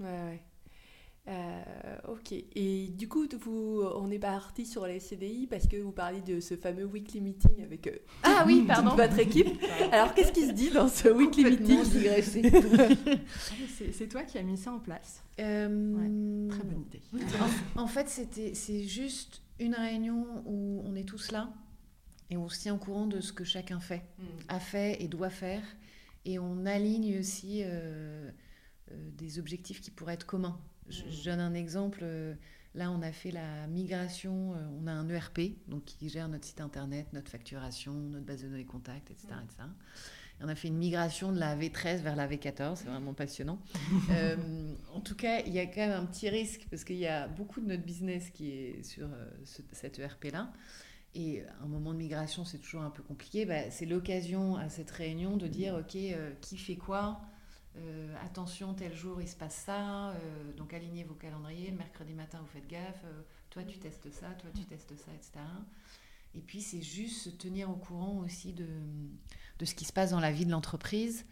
Ouais, 0.00 0.06
ouais. 0.06 0.42
Euh, 1.26 1.62
ok. 2.08 2.32
Et 2.32 2.88
du 2.88 3.08
coup, 3.08 3.26
vous, 3.40 3.82
on 3.96 4.10
est 4.10 4.18
parti 4.18 4.66
sur 4.66 4.86
les 4.86 5.00
CDI 5.00 5.46
parce 5.46 5.66
que 5.66 5.76
vous 5.76 5.92
parliez 5.92 6.20
de 6.20 6.40
ce 6.40 6.54
fameux 6.54 6.84
weekly 6.84 7.22
meeting 7.22 7.62
avec 7.62 7.86
euh, 7.86 7.98
ah 8.22 8.44
oui, 8.46 8.64
pardon. 8.66 8.94
votre 8.94 9.18
équipe. 9.18 9.48
Alors, 9.92 10.12
qu'est-ce 10.14 10.32
qui 10.32 10.46
se 10.46 10.52
dit 10.52 10.70
dans 10.70 10.88
ce 10.88 11.08
weekly 11.08 11.44
meeting 11.44 11.82
C'est 13.92 14.08
toi 14.08 14.24
qui 14.24 14.36
as 14.36 14.42
mis 14.42 14.58
ça 14.58 14.72
en 14.72 14.80
place. 14.80 15.22
Euh, 15.40 16.48
très 16.48 16.62
bonne 16.62 16.82
idée. 16.82 17.02
En, 17.76 17.86
fait, 17.86 18.08
c'était 18.08 18.54
c'est 18.54 18.82
juste 18.82 19.40
une 19.58 19.74
réunion 19.74 20.42
où 20.44 20.82
on 20.84 20.94
est 20.94 21.08
tous 21.08 21.32
là 21.32 21.54
et 22.28 22.36
on 22.36 22.48
se 22.48 22.60
tient 22.60 22.74
au 22.74 22.78
courant 22.78 23.06
de 23.06 23.20
ce 23.20 23.32
que 23.32 23.44
chacun 23.44 23.80
fait, 23.80 24.02
mm. 24.18 24.24
a 24.48 24.60
fait 24.60 25.02
et 25.02 25.08
doit 25.08 25.30
faire, 25.30 25.62
et 26.24 26.38
on 26.38 26.66
aligne 26.66 27.18
aussi 27.18 27.62
des 28.90 29.38
objectifs 29.38 29.80
qui 29.80 29.90
pourraient 29.90 30.14
être 30.14 30.26
communs. 30.26 30.58
Je, 30.88 31.24
donne 31.24 31.40
un 31.40 31.54
exemple. 31.54 32.00
Euh, 32.02 32.34
là, 32.74 32.90
on 32.90 33.02
a 33.02 33.12
fait 33.12 33.30
la 33.30 33.66
migration. 33.66 34.54
Euh, 34.54 34.66
on 34.80 34.86
a 34.86 34.92
un 34.92 35.08
ERP 35.08 35.40
donc 35.68 35.84
qui 35.84 36.08
gère 36.08 36.28
notre 36.28 36.44
site 36.44 36.60
internet, 36.60 37.06
notre 37.12 37.30
facturation, 37.30 37.92
notre 37.92 38.24
base 38.24 38.42
de 38.42 38.48
données 38.48 38.64
contacts, 38.64 39.10
etc., 39.10 39.34
on 40.40 40.48
a 40.48 40.56
fait 40.56 40.66
une 40.66 40.76
migration 40.76 41.32
de 41.32 41.38
la 41.38 41.56
V13 41.56 41.98
vers 41.98 42.16
la 42.16 42.26
V14. 42.26 42.76
C'est 42.76 42.88
vraiment 42.88 43.14
passionnant. 43.14 43.60
Euh, 44.10 44.36
en 44.92 45.00
tout 45.00 45.14
cas, 45.14 45.40
il 45.46 45.52
y 45.52 45.60
a 45.60 45.66
quand 45.66 45.80
même 45.80 45.92
un 45.92 46.04
petit 46.04 46.28
risque 46.28 46.66
parce 46.68 46.84
qu'il 46.84 46.96
y 46.96 47.06
a 47.06 47.28
beaucoup 47.28 47.60
de 47.60 47.66
notre 47.66 47.84
business 47.84 48.30
qui 48.30 48.50
est 48.50 48.82
sur 48.82 49.08
cette 49.72 49.98
ERP-là. 49.98 50.52
Et 51.14 51.42
un 51.62 51.66
moment 51.66 51.92
de 51.92 51.98
migration, 51.98 52.44
c'est 52.44 52.58
toujours 52.58 52.82
un 52.82 52.90
peu 52.90 53.02
compliqué. 53.02 53.46
Bah, 53.46 53.70
c'est 53.70 53.86
l'occasion 53.86 54.56
à 54.56 54.68
cette 54.68 54.90
réunion 54.90 55.36
de 55.36 55.46
dire, 55.46 55.76
OK, 55.76 55.96
qui 56.40 56.58
fait 56.58 56.76
quoi? 56.76 57.22
Euh, 57.76 58.14
attention, 58.24 58.72
tel 58.74 58.94
jour 58.94 59.20
il 59.20 59.28
se 59.28 59.34
passe 59.34 59.56
ça, 59.66 60.10
euh, 60.10 60.52
donc 60.56 60.72
alignez 60.72 61.02
vos 61.02 61.14
calendriers, 61.14 61.70
le 61.70 61.76
mercredi 61.76 62.14
matin 62.14 62.38
vous 62.40 62.46
faites 62.46 62.68
gaffe, 62.68 63.02
euh, 63.04 63.22
toi 63.50 63.64
tu 63.64 63.78
testes 63.78 64.12
ça, 64.12 64.28
toi 64.38 64.50
tu 64.54 64.62
testes 64.64 64.96
ça, 64.96 65.10
etc. 65.12 65.40
Et 66.36 66.40
puis 66.40 66.60
c'est 66.60 66.82
juste 66.82 67.22
se 67.22 67.30
tenir 67.30 67.70
au 67.70 67.74
courant 67.74 68.18
aussi 68.18 68.52
de, 68.52 68.68
de 69.58 69.64
ce 69.64 69.74
qui 69.74 69.84
se 69.84 69.92
passe 69.92 70.10
dans 70.10 70.20
la 70.20 70.30
vie 70.30 70.46
de 70.46 70.52
l'entreprise. 70.52 71.26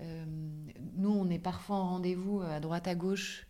Mm. 0.00 0.70
nous, 0.96 1.10
on 1.10 1.30
est 1.30 1.38
parfois 1.38 1.76
en 1.76 1.88
rendez-vous 1.90 2.40
à 2.40 2.58
droite, 2.58 2.88
à 2.88 2.94
gauche. 2.94 3.46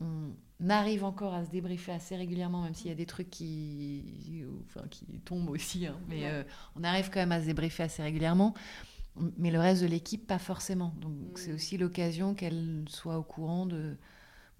on 0.00 0.34
arrive 0.68 1.04
encore 1.04 1.34
à 1.34 1.44
se 1.44 1.50
débriefer 1.50 1.92
assez 1.92 2.16
régulièrement, 2.16 2.62
même 2.62 2.74
s'il 2.74 2.88
y 2.88 2.92
a 2.92 2.96
des 2.96 3.06
trucs 3.06 3.30
qui, 3.30 4.44
enfin, 4.66 4.86
qui 4.88 5.04
tombent 5.20 5.50
aussi. 5.50 5.86
Hein. 5.86 5.98
mais 6.08 6.44
on 6.76 6.84
arrive 6.84 7.10
quand 7.10 7.20
même 7.20 7.32
à 7.32 7.40
se 7.40 7.46
débriefer 7.46 7.84
assez 7.84 8.02
régulièrement 8.02 8.54
mais 9.36 9.50
le 9.50 9.58
reste 9.58 9.82
de 9.82 9.86
l'équipe, 9.86 10.26
pas 10.26 10.38
forcément. 10.38 10.94
Donc 11.00 11.12
mm. 11.12 11.36
c'est 11.36 11.52
aussi 11.52 11.78
l'occasion 11.78 12.34
qu'elle 12.34 12.84
soit 12.88 13.18
au 13.18 13.22
courant 13.22 13.66
de, 13.66 13.96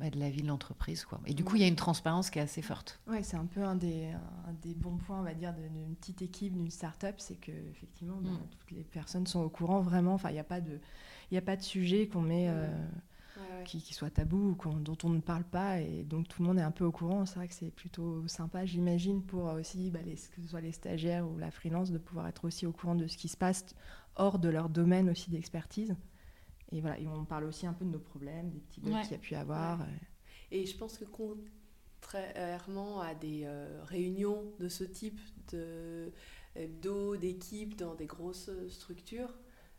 bah, 0.00 0.10
de 0.10 0.18
la 0.18 0.30
vie 0.30 0.42
de 0.42 0.48
l'entreprise. 0.48 1.04
Quoi. 1.04 1.20
Et 1.26 1.34
du 1.34 1.44
coup, 1.44 1.56
il 1.56 1.62
y 1.62 1.64
a 1.64 1.68
une 1.68 1.76
transparence 1.76 2.30
qui 2.30 2.38
est 2.38 2.42
assez 2.42 2.62
forte. 2.62 3.00
Oui, 3.06 3.18
c'est 3.22 3.36
un 3.36 3.46
peu 3.46 3.62
un 3.62 3.74
des, 3.74 4.10
un 4.46 4.52
des 4.62 4.74
bons 4.74 4.96
points, 4.96 5.20
on 5.20 5.24
va 5.24 5.34
dire, 5.34 5.54
d'une 5.54 5.94
petite 5.96 6.22
équipe, 6.22 6.52
d'une 6.52 6.70
start-up, 6.70 7.16
c'est 7.18 7.36
que 7.36 7.52
effectivement, 7.70 8.16
bah, 8.20 8.30
mm. 8.30 8.48
toutes 8.50 8.70
les 8.70 8.84
personnes 8.84 9.26
sont 9.26 9.40
au 9.40 9.50
courant 9.50 9.80
vraiment. 9.80 10.14
Enfin, 10.14 10.30
il 10.30 10.34
n'y 10.34 10.38
a, 10.38 10.44
pas 10.44 10.60
de, 10.60 10.78
a 11.34 11.40
pas 11.40 11.56
de 11.56 11.62
sujet 11.62 12.08
qu'on 12.08 12.22
met... 12.22 12.48
Euh, 12.48 12.68
qui, 13.64 13.82
qui, 13.82 13.94
soit 13.94 14.10
tabou 14.10 14.56
ou 14.64 14.80
dont 14.80 14.96
on 15.04 15.10
ne 15.10 15.20
parle 15.20 15.44
pas 15.44 15.80
et 15.80 16.04
donc 16.04 16.28
tout 16.28 16.42
le 16.42 16.48
monde 16.48 16.58
est 16.58 16.62
un 16.62 16.70
peu 16.70 16.84
au 16.84 16.92
courant. 16.92 17.26
C'est 17.26 17.36
vrai 17.36 17.48
que 17.48 17.54
c'est 17.54 17.70
plutôt 17.70 18.26
sympa, 18.28 18.64
j'imagine, 18.64 19.22
pour 19.22 19.44
aussi 19.44 19.90
bah, 19.90 20.00
les, 20.04 20.14
que 20.14 20.42
ce 20.42 20.48
soit 20.48 20.60
les 20.60 20.72
stagiaires 20.72 21.28
ou 21.28 21.38
la 21.38 21.50
freelance 21.50 21.90
de 21.90 21.98
pouvoir 21.98 22.28
être 22.28 22.44
aussi 22.44 22.66
au 22.66 22.72
courant 22.72 22.94
de 22.94 23.06
ce 23.06 23.16
qui 23.16 23.28
se 23.28 23.36
passe 23.36 23.64
hors 24.16 24.38
de 24.38 24.48
leur 24.48 24.68
domaine 24.68 25.10
aussi 25.10 25.30
d'expertise. 25.30 25.94
Et 26.72 26.80
voilà, 26.80 26.98
et 26.98 27.06
on 27.06 27.24
parle 27.24 27.44
aussi 27.44 27.66
un 27.66 27.72
peu 27.72 27.84
de 27.84 27.90
nos 27.90 27.98
problèmes, 27.98 28.50
des 28.50 28.60
petits 28.60 28.80
bugs 28.80 29.00
qu'il 29.02 29.12
y 29.12 29.14
a 29.14 29.18
pu 29.18 29.34
avoir. 29.34 29.86
Et 30.50 30.66
je 30.66 30.76
pense 30.76 30.98
que 30.98 31.04
contrairement 31.04 33.00
à 33.00 33.14
des 33.14 33.42
euh, 33.44 33.82
réunions 33.84 34.52
de 34.58 34.68
ce 34.68 34.84
type 34.84 35.20
de 35.52 36.12
d'eau, 36.82 37.16
d'équipe 37.16 37.76
dans 37.76 37.94
des 37.94 38.06
grosses 38.06 38.50
structures, 38.68 39.32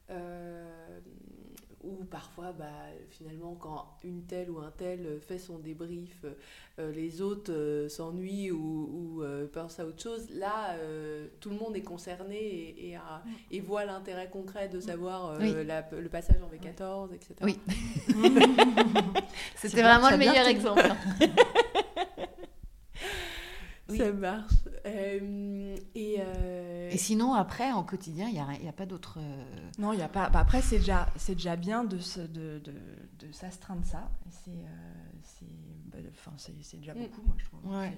euh, 0.10 1.00
ou 1.84 2.04
parfois, 2.06 2.52
bah, 2.52 2.66
finalement, 3.10 3.56
quand 3.56 3.98
une 4.04 4.24
telle 4.24 4.50
ou 4.50 4.60
un 4.60 4.72
tel 4.72 5.20
fait 5.22 5.38
son 5.38 5.60
débrief, 5.60 6.26
euh, 6.80 6.92
les 6.92 7.22
autres 7.22 7.52
euh, 7.52 7.90
s'ennuient 7.90 8.52
ou, 8.52 9.22
euh, 9.22 9.48
pensent 9.48 9.80
à 9.80 9.86
autre 9.86 10.02
chose. 10.02 10.30
Là, 10.32 10.76
tout 11.40 11.50
le 11.50 11.56
monde 11.56 11.76
est 11.76 11.82
concerné 11.82 12.38
et, 12.38 12.98
et, 13.52 13.60
voit 13.62 13.86
l'intérêt 13.86 14.30
concret 14.30 14.70
de 14.70 14.80
savoir 14.80 15.38
le 15.40 16.08
passage 16.08 16.38
en 16.42 16.48
V14, 16.48 17.14
etc. 17.14 17.36
Oui. 17.44 17.60
C'était 19.56 19.82
vraiment 19.82 20.10
le 20.10 20.18
meilleur 20.18 20.48
exemple. 20.48 20.84
Ça 23.98 24.12
marche. 24.12 24.54
Euh, 24.86 25.76
euh, 25.96 26.90
et, 26.92 26.98
sinon, 26.98 27.34
après, 27.34 27.72
en 27.72 27.84
quotidien, 27.84 28.28
il 28.28 28.34
n'y 28.34 28.40
a, 28.40 28.70
a, 28.70 28.74
pas 28.74 28.86
d'autre. 28.86 29.18
Euh, 29.20 29.70
non, 29.78 29.94
il 29.94 29.98
n'y 29.98 30.04
a 30.04 30.10
pas. 30.10 30.30
Bah, 30.30 30.40
après, 30.40 30.62
c'est 30.62 30.80
déjà, 30.80 31.08
déjà 31.28 31.56
bien 31.56 31.84
de, 31.84 31.98
de, 32.28 32.60
de, 32.60 32.74
de 33.20 33.32
s'astreindre 33.32 33.86
ça. 33.86 34.10
C'est 34.30 34.52
bah, 35.86 35.98
c'est 36.38 36.80
déjà 36.80 36.94
mm. 36.94 37.00
beaucoup, 37.00 37.22
moi, 37.24 37.36
je 37.38 37.46
trouve. 37.46 37.72
Ouais. 37.72 37.98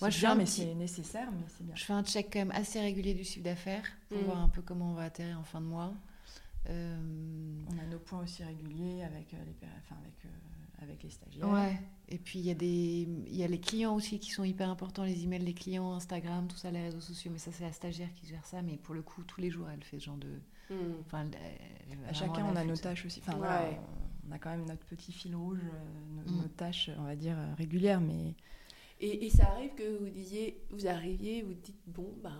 Moi, 0.00 0.10
je 0.10 0.18
bien, 0.18 0.34
mais 0.34 0.46
c'est 0.46 0.74
nécessaire, 0.74 1.30
mais 1.32 1.44
c'est 1.48 1.64
bien. 1.64 1.74
Je 1.74 1.84
fais 1.84 1.92
un 1.92 2.04
check 2.04 2.30
quand 2.32 2.38
même 2.38 2.52
assez 2.52 2.80
régulier 2.80 3.14
du 3.14 3.24
chiffre 3.24 3.44
d'affaires 3.44 3.84
pour 4.08 4.18
mm. 4.18 4.24
voir 4.24 4.38
un 4.38 4.48
peu 4.48 4.62
comment 4.62 4.90
on 4.90 4.94
va 4.94 5.04
atterrir 5.04 5.38
en 5.38 5.44
fin 5.44 5.60
de 5.60 5.66
mois. 5.66 5.92
On 6.68 7.78
a 7.82 7.86
nos 7.90 7.98
points 7.98 8.22
aussi 8.22 8.44
réguliers 8.44 9.02
avec, 9.02 9.32
les, 9.32 9.38
enfin, 9.78 9.96
avec 10.02 10.14
avec 10.82 11.02
les 11.02 11.10
stagiaires. 11.10 11.48
Ouais. 11.48 11.78
Et 12.08 12.18
puis 12.18 12.38
il 12.38 12.44
y 12.44 12.50
a 12.50 12.54
des 12.54 13.08
il 13.26 13.36
y 13.36 13.44
a 13.44 13.46
les 13.46 13.60
clients 13.60 13.94
aussi 13.94 14.18
qui 14.18 14.30
sont 14.30 14.44
hyper 14.44 14.68
importants, 14.68 15.04
les 15.04 15.24
emails 15.24 15.44
des 15.44 15.54
clients, 15.54 15.92
Instagram, 15.92 16.48
tout 16.48 16.56
ça, 16.56 16.70
les 16.70 16.82
réseaux 16.82 17.00
sociaux. 17.00 17.30
Mais 17.32 17.38
ça 17.38 17.52
c'est 17.52 17.64
la 17.64 17.72
stagiaire 17.72 18.12
qui 18.14 18.26
gère 18.26 18.44
ça. 18.46 18.62
Mais 18.62 18.76
pour 18.76 18.94
le 18.94 19.02
coup, 19.02 19.22
tous 19.22 19.40
les 19.40 19.50
jours, 19.50 19.68
elle 19.72 19.84
fait 19.84 19.98
ce 19.98 20.06
genre 20.06 20.16
de. 20.16 20.40
Hmm. 20.70 20.94
Enfin, 21.06 21.26
à 22.08 22.12
chacun, 22.12 22.46
on 22.46 22.56
a 22.56 22.64
nos 22.64 22.76
tâches 22.76 23.06
aussi. 23.06 23.20
Enfin, 23.20 23.36
voilà, 23.36 23.70
on 24.28 24.32
a 24.32 24.38
quand 24.38 24.50
même 24.50 24.66
notre 24.66 24.84
petit 24.86 25.12
fil 25.12 25.34
rouge, 25.34 25.60
euh, 25.64 26.30
nos, 26.30 26.42
hmm. 26.42 26.48
tâches, 26.56 26.90
on 26.98 27.04
va 27.04 27.16
dire 27.16 27.38
euh, 27.38 27.54
régulières, 27.54 28.00
mais. 28.00 28.34
Et, 29.02 29.24
et, 29.26 29.30
ça 29.30 29.50
arrive 29.52 29.74
que 29.74 29.98
vous 29.98 30.10
disiez, 30.10 30.62
vous 30.70 30.86
arriviez, 30.86 31.42
vous 31.42 31.54
dites 31.54 31.80
bon 31.86 32.12
ben 32.22 32.36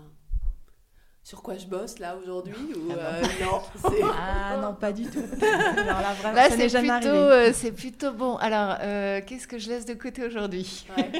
sur 1.23 1.43
quoi 1.43 1.57
je 1.57 1.67
bosse 1.67 1.99
là 1.99 2.17
aujourd'hui 2.17 2.75
ou 2.75 2.93
euh, 2.93 3.23
non 3.43 3.61
Ah 4.19 4.59
non, 4.61 4.75
pas 4.75 4.93
du 4.93 5.05
tout. 5.05 5.23
Alors 5.43 6.01
là, 6.01 6.15
vraiment, 6.15 6.35
là, 6.35 6.51
c'est 6.51 6.69
plutôt, 6.69 7.09
euh, 7.09 7.53
c'est 7.53 7.73
plutôt 7.73 8.13
bon. 8.13 8.37
Alors, 8.37 8.77
euh, 8.81 9.21
qu'est-ce 9.27 9.47
que 9.47 9.59
je 9.59 9.69
laisse 9.69 9.85
de 9.85 9.95
côté 9.95 10.25
aujourd'hui? 10.25 10.87
Ouais. 10.97 11.11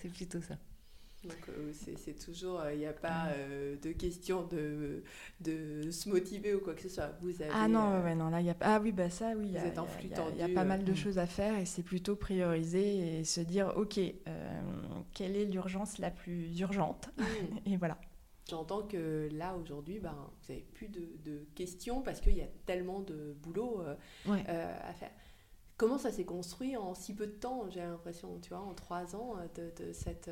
C'est 0.00 0.12
plutôt 0.12 0.40
ça. 0.40 0.54
Donc 1.24 1.36
c'est 2.02 2.18
toujours, 2.18 2.62
il 2.72 2.78
n'y 2.78 2.86
a 2.86 2.92
pas 2.92 3.28
de 3.82 3.92
question 3.92 4.46
de, 4.46 5.02
de 5.40 5.90
se 5.90 6.08
motiver 6.08 6.54
ou 6.54 6.60
quoi 6.60 6.74
que 6.74 6.82
ce 6.82 6.88
soit. 6.88 7.10
Vous 7.20 7.42
avez, 7.42 7.50
ah 7.52 7.68
non, 7.68 8.02
ouais, 8.02 8.14
non, 8.14 8.30
là, 8.30 8.40
il 8.40 8.46
y 8.46 8.50
a 8.50 8.56
Ah 8.60 8.80
oui, 8.80 8.92
bah 8.92 9.10
ça, 9.10 9.32
oui. 9.36 9.48
Il 9.48 9.50
y, 9.50 10.38
y, 10.38 10.42
a 10.42 10.54
pas 10.54 10.64
mal 10.64 10.84
de 10.84 10.94
choses 10.94 11.18
à 11.18 11.26
faire 11.26 11.58
et 11.58 11.66
c'est 11.66 11.82
plutôt 11.82 12.16
prioriser 12.16 13.20
et 13.20 13.24
se 13.24 13.40
dire, 13.40 13.72
OK, 13.76 14.00
quelle 15.12 15.36
est 15.36 15.44
l'urgence 15.44 15.98
la 15.98 16.10
plus 16.10 16.58
urgente? 16.60 17.10
Mm. 17.18 17.72
Et 17.72 17.76
voilà. 17.76 17.98
J'entends 18.50 18.82
que 18.82 19.28
là, 19.32 19.54
aujourd'hui, 19.54 20.00
ben, 20.00 20.12
vous 20.12 20.52
n'avez 20.52 20.66
plus 20.74 20.88
de, 20.88 21.46
questions 21.54 22.02
parce 22.02 22.20
qu'il 22.20 22.36
y 22.36 22.42
a 22.42 22.48
tellement 22.66 23.00
de 23.00 23.36
boulot 23.40 23.80
euh, 23.80 23.94
euh, 24.28 24.76
à 24.82 24.92
faire. 24.92 25.10
Comment 25.76 25.98
ça 25.98 26.10
s'est 26.10 26.24
construit 26.24 26.76
en 26.76 26.94
si 26.94 27.14
peu 27.14 27.26
de 27.26 27.32
temps, 27.32 27.70
j'ai 27.70 27.80
l'impression, 27.80 28.38
tu 28.40 28.50
vois, 28.50 28.60
en 28.60 28.74
trois 28.74 29.14
ans, 29.14 29.36
euh, 29.38 29.70
de, 29.78 29.92
cette, 29.92 30.30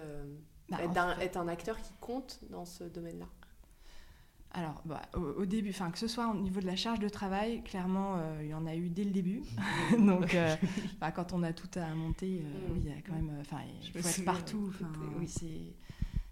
bah, 0.68 0.78
être, 1.20 1.36
un, 1.36 1.48
acteur 1.48 1.80
qui 1.80 1.92
compte 2.00 2.40
dans 2.50 2.64
ce 2.64 2.82
domaine-là? 2.84 3.28
Alors, 4.50 4.82
bah, 4.84 5.02
au, 5.14 5.46
début, 5.46 5.70
enfin 5.70 5.90
que 5.90 5.98
ce 5.98 6.08
soit 6.08 6.28
au 6.28 6.34
niveau 6.34 6.60
de 6.60 6.66
la 6.66 6.74
charge 6.74 6.98
de 6.98 7.08
travail, 7.08 7.62
clairement, 7.62 8.20
il 8.40 8.48
y 8.48 8.54
en 8.54 8.66
a 8.66 8.74
eu 8.74 8.88
dès 8.88 9.04
le 9.04 9.12
début. 9.12 9.42
Donc, 9.98 10.36
bah, 11.00 11.12
quand 11.12 11.32
on 11.32 11.44
a 11.44 11.52
tout 11.52 11.70
à 11.78 11.94
monter, 11.94 12.40
mm. 12.40 12.72
oui, 12.72 12.80
il 12.84 12.88
y 12.88 12.92
a 12.92 13.00
quand 13.06 13.12
même, 13.12 13.36
enfin, 13.40 13.58
il 13.80 14.02
faut 14.02 14.08
être 14.08 14.24
partout. 14.24 14.72
Oui, 15.18 15.28
c'est 15.28 15.76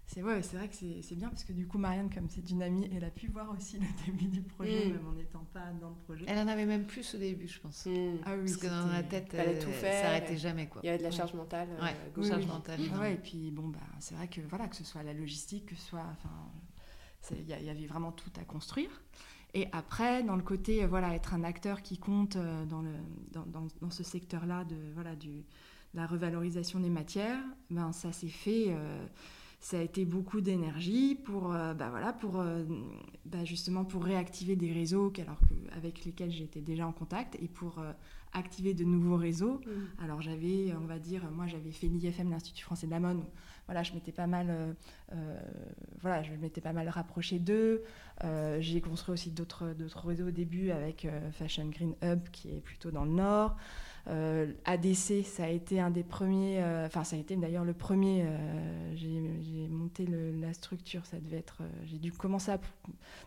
c'est 0.07 0.23
ouais, 0.23 0.41
c'est 0.41 0.55
vrai 0.55 0.69
que 0.69 0.75
c'est 0.75 1.15
bien 1.15 1.27
parce 1.27 1.43
que 1.43 1.51
du 1.51 1.67
coup 1.67 1.77
Marianne 1.77 2.09
comme 2.09 2.29
c'est 2.29 2.49
une 2.49 2.63
amie 2.63 2.89
elle 2.95 3.03
a 3.03 3.09
pu 3.09 3.27
voir 3.27 3.51
aussi 3.51 3.77
le 3.77 3.85
début 4.05 4.29
du 4.29 4.41
projet 4.41 4.85
mm. 4.85 4.93
même 4.93 5.07
en 5.07 5.11
n'étant 5.11 5.45
pas 5.53 5.71
dans 5.81 5.89
le 5.89 5.95
projet. 5.95 6.23
Elle 6.27 6.39
en 6.39 6.47
avait 6.47 6.65
même 6.65 6.87
plus 6.87 7.13
au 7.13 7.17
début 7.17 7.47
je 7.47 7.59
pense. 7.59 7.85
Mm. 7.85 8.19
ah 8.25 8.35
oui, 8.35 8.45
parce 8.45 8.57
que 8.57 8.67
dans 8.67 8.87
la 8.87 9.03
tête 9.03 9.33
elle 9.33 9.59
tout 9.59 9.69
faire, 9.69 9.93
ça 9.93 10.01
s'arrêtait 10.03 10.37
jamais 10.37 10.67
quoi. 10.67 10.81
il 10.81 10.87
y 10.87 10.89
avait 10.89 10.97
de 10.97 11.03
la 11.03 11.11
charge 11.11 11.33
mentale 11.33 11.67
ouais, 11.81 11.95
euh, 12.17 12.23
charge 12.23 12.47
mentale. 12.47 12.79
Ouais, 12.99 13.15
et 13.15 13.17
puis 13.17 13.51
bon 13.51 13.67
bah 13.67 13.79
c'est 13.99 14.15
vrai 14.15 14.29
que 14.29 14.39
voilà 14.49 14.67
que 14.67 14.77
ce 14.77 14.85
soit 14.85 15.03
la 15.03 15.13
logistique 15.13 15.65
que 15.65 15.75
ce 15.75 15.81
soit 15.81 16.05
enfin 16.11 16.33
il 17.31 17.41
y, 17.41 17.65
y, 17.65 17.69
avait 17.69 17.87
vraiment 17.87 18.13
tout 18.13 18.31
à 18.39 18.45
construire. 18.45 19.01
Et 19.53 19.67
après 19.73 20.23
dans 20.23 20.37
le 20.37 20.41
côté 20.41 20.85
euh, 20.85 20.87
voilà 20.87 21.15
être 21.15 21.33
un 21.33 21.43
acteur 21.43 21.81
qui 21.81 21.97
compte 21.97 22.37
euh, 22.37 22.65
dans 22.65 22.81
le 22.81 22.93
dans, 23.33 23.45
dans, 23.45 23.67
dans 23.81 23.89
ce 23.89 24.03
secteur 24.03 24.45
là 24.45 24.63
de 24.63 24.77
voilà 24.93 25.17
du 25.17 25.43
la 25.93 26.07
revalorisation 26.07 26.79
des 26.79 26.89
matières 26.89 27.43
ben 27.69 27.91
ça 27.91 28.13
s'est 28.13 28.27
fait 28.27 28.73
ça 29.67 29.77
a 29.77 29.81
été 29.81 30.05
beaucoup 30.05 30.39
d'énergie 30.39 31.15
pour, 31.15 31.49
bah 31.49 31.89
voilà, 31.89 32.13
pour 32.13 32.41
bah 33.25 33.43
justement 33.43 33.83
pour 33.83 34.01
réactiver 34.01 34.55
des 34.55 34.71
réseaux 34.71 35.11
alors 35.19 35.39
que, 35.41 35.75
avec 35.77 36.05
lesquels 36.05 36.31
j'étais 36.31 36.61
déjà 36.61 36.87
en 36.87 36.93
contact 36.93 37.35
et 37.41 37.49
pour 37.49 37.83
activer 38.31 38.73
de 38.73 38.85
nouveaux 38.85 39.17
réseaux. 39.17 39.59
Mmh. 39.65 40.03
Alors 40.03 40.21
j'avais, 40.21 40.73
on 40.81 40.85
va 40.85 40.99
dire, 40.99 41.29
moi 41.31 41.47
j'avais 41.47 41.71
fait 41.71 41.87
l'IFM, 41.87 42.29
l'Institut 42.29 42.63
français 42.63 42.85
de 42.85 42.91
la 42.91 43.01
mode. 43.01 43.19
Voilà, 43.67 43.83
je 43.83 43.93
m'étais 43.93 44.13
pas 44.13 44.27
mal, 44.27 44.47
euh, 44.49 44.73
euh, 45.11 45.39
voilà, 46.01 46.23
je 46.23 46.31
m'étais 46.33 46.61
pas 46.61 46.71
mal 46.71 46.87
rapproché 46.87 47.37
d'eux. 47.37 47.83
Euh, 48.23 48.57
j'ai 48.61 48.79
construit 48.79 49.13
aussi 49.13 49.31
d'autres 49.31 49.75
réseaux 50.05 50.27
au 50.27 50.31
début 50.31 50.71
avec 50.71 51.07
Fashion 51.33 51.65
Green 51.65 51.93
Hub 52.01 52.29
qui 52.31 52.49
est 52.49 52.61
plutôt 52.61 52.91
dans 52.91 53.03
le 53.03 53.11
nord. 53.11 53.57
ADC, 54.07 55.25
ça 55.25 55.43
a 55.43 55.49
été 55.49 55.79
un 55.79 55.89
des 55.89 56.03
premiers, 56.03 56.63
enfin 56.85 57.03
ça 57.03 57.15
a 57.15 57.19
été 57.19 57.35
d'ailleurs 57.35 57.65
le 57.65 57.73
premier. 57.73 58.25
j'ai 58.95 59.67
monté 59.69 60.07
la 60.07 60.53
structure, 60.53 61.05
ça 61.05 61.19
devait 61.19 61.37
être. 61.37 61.61
j'ai 61.85 61.97
dû 61.97 62.11
commencer 62.11 62.51
à 62.51 62.59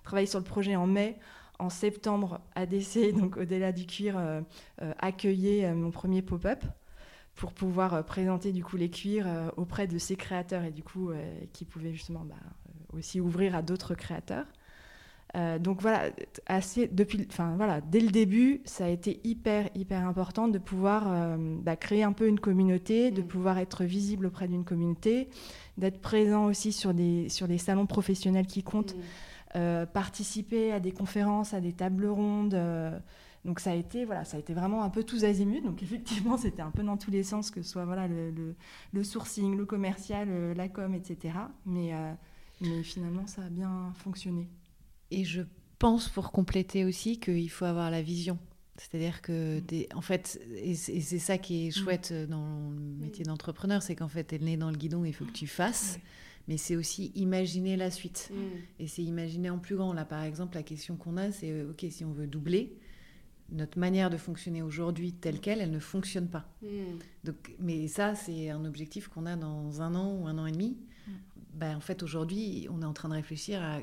travailler 0.03 0.27
sur 0.27 0.39
le 0.39 0.45
projet 0.45 0.77
en 0.77 0.87
mai 0.87 1.19
en 1.61 1.71
septembre, 1.71 2.41
ADC, 2.55 3.13
donc 3.19 3.37
au-delà 3.37 3.73
du 3.73 3.87
cuir, 3.87 4.19
euh, 4.19 4.41
euh, 4.83 4.93
accueillait 4.99 5.67
euh, 5.67 5.75
mon 5.75 5.91
premier 5.91 6.23
pop-up 6.23 6.65
pour 7.37 7.53
pouvoir 7.53 8.05
présenter 8.05 8.53
du 8.53 8.65
coup 8.65 8.77
les 8.77 8.91
cuirs 8.91 9.27
auprès 9.57 9.87
de 9.87 9.97
ces 9.97 10.15
créateurs 10.15 10.65
et 10.65 10.71
du 10.71 10.83
coup 10.83 11.11
qui 11.55 11.65
pouvaient 11.65 11.93
justement 11.93 12.23
bah, 12.23 12.35
aussi 12.93 13.19
ouvrir 13.19 13.55
à 13.55 13.63
d'autres 13.63 13.95
créateurs. 13.95 14.45
Donc 15.61 15.81
voilà, 15.81 16.11
assez, 16.47 16.89
depuis, 16.89 17.27
enfin, 17.31 17.55
voilà, 17.57 17.81
dès 17.81 18.01
le 18.01 18.11
début, 18.11 18.63
ça 18.65 18.87
a 18.87 18.89
été 18.89 19.21
hyper, 19.23 19.69
hyper 19.75 20.07
important 20.07 20.49
de 20.49 20.59
pouvoir 20.59 21.37
bah, 21.63 21.77
créer 21.77 22.03
un 22.03 22.13
peu 22.13 22.27
une 22.27 22.41
communauté, 22.41 23.11
de 23.11 23.23
mm. 23.23 23.27
pouvoir 23.27 23.59
être 23.59 23.85
visible 23.85 24.27
auprès 24.27 24.49
d'une 24.49 24.65
communauté, 24.65 25.29
d'être 25.79 26.01
présent 26.01 26.47
aussi 26.47 26.73
sur 26.73 26.95
des, 26.95 27.29
sur 27.29 27.47
des 27.47 27.59
salons 27.59 27.87
professionnels 27.87 28.47
qui 28.47 28.63
comptent. 28.63 28.97
Mm. 28.97 29.01
Euh, 29.57 29.85
participer 29.85 30.71
à 30.71 30.79
des 30.79 30.93
conférences, 30.93 31.55
à 31.55 31.61
des 31.61 31.73
tables 31.73 32.07
rondes. 32.07 32.55
Euh, 32.55 32.97
donc 33.45 33.59
ça 33.59 33.73
a 33.73 33.75
été 33.75 34.05
voilà, 34.05 34.25
ça 34.25 34.37
a 34.37 34.41
été 34.41 34.55
vraiment 34.55 34.85
un 34.85 34.91
peu 34.91 35.03
tous 35.03 35.25
azimuts. 35.25 35.63
Donc 35.63 35.83
effectivement, 35.83 36.37
c'était 36.37 36.63
un 36.63 36.71
peu 36.71 36.85
dans 36.85 36.97
tous 36.97 37.11
les 37.11 37.25
sens, 37.25 37.51
que 37.51 37.61
ce 37.63 37.69
soit 37.69 37.85
voilà 37.85 38.07
le, 38.07 38.55
le, 38.93 39.05
sourcing, 39.05 39.57
le 39.57 39.65
commercial, 39.65 40.29
euh, 40.31 40.55
la 40.55 40.69
com, 40.69 40.95
etc. 40.95 41.35
Mais, 41.67 41.93
mais 42.61 42.83
finalement, 42.85 43.27
ça 43.27 43.43
a 43.43 43.49
bien 43.49 43.93
fonctionné. 43.97 44.49
Et 45.11 45.25
je 45.25 45.43
pense, 45.79 46.09
pour 46.09 46.33
compléter 46.33 46.85
aussi, 46.85 47.19
qu'il 47.19 47.51
faut 47.51 47.65
avoir 47.65 47.91
la 47.91 48.03
vision. 48.03 48.39
C'est-à-dire 48.77 49.23
que, 49.23 49.59
mm. 49.59 49.61
des, 49.63 49.89
en 49.95 50.01
fait, 50.01 50.41
et 50.57 50.75
c'est 50.75 51.19
ça 51.19 51.39
qui 51.39 51.67
est 51.67 51.69
mm. 51.69 51.83
chouette 51.83 52.13
dans 52.29 52.71
le 52.71 53.05
métier 53.05 53.25
d'entrepreneur, 53.25 53.83
c'est 53.83 53.95
qu'en 53.95 54.09
fait, 54.09 54.25
tu 54.25 54.35
es 54.37 54.39
né 54.39 54.57
dans 54.57 54.71
le 54.71 54.77
guidon, 54.77 55.05
il 55.05 55.15
faut 55.15 55.25
que 55.25 55.33
tu 55.33 55.47
fasses 55.47 55.99
mais 56.51 56.57
c'est 56.57 56.75
aussi 56.75 57.13
imaginer 57.15 57.77
la 57.77 57.93
suite. 57.93 58.31
Mm. 58.33 58.81
Et 58.81 58.87
c'est 58.89 59.03
imaginer 59.03 59.51
en 59.51 59.59
plus 59.59 59.77
grand. 59.77 59.93
Là, 59.93 60.05
par 60.05 60.25
exemple, 60.25 60.57
la 60.57 60.65
question 60.65 60.97
qu'on 60.97 61.17
a, 61.17 61.31
c'est 61.31 61.51
euh, 61.51 61.71
OK, 61.71 61.87
si 61.89 62.05
on 62.05 62.11
veut 62.11 62.27
doubler, 62.27 62.77
notre 63.53 63.79
manière 63.79 64.11
de 64.11 64.17
fonctionner 64.17 64.61
aujourd'hui 64.61 65.13
telle 65.13 65.41
qu'elle, 65.41 65.61
elle 65.61 65.71
ne 65.71 65.79
fonctionne 65.79 66.29
pas. 66.29 66.49
Mm. 66.63 66.67
Donc, 67.23 67.55
mais 67.61 67.87
ça, 67.87 68.17
c'est 68.17 68.51
un 68.51 68.65
objectif 68.65 69.07
qu'on 69.07 69.27
a 69.27 69.37
dans 69.37 69.81
un 69.81 69.95
an 69.95 70.13
ou 70.13 70.27
un 70.27 70.39
an 70.39 70.47
et 70.47 70.53
demi. 70.53 70.77
Mm. 71.53 71.59
Ben, 71.59 71.77
en 71.77 71.81
fait, 71.81 72.03
aujourd'hui, 72.03 72.67
on 72.71 72.83
est 72.83 72.87
en 72.87 72.93
train 72.93 73.09
de 73.09 73.15
réfléchir 73.15 73.63
à 73.63 73.77
euh, 73.77 73.81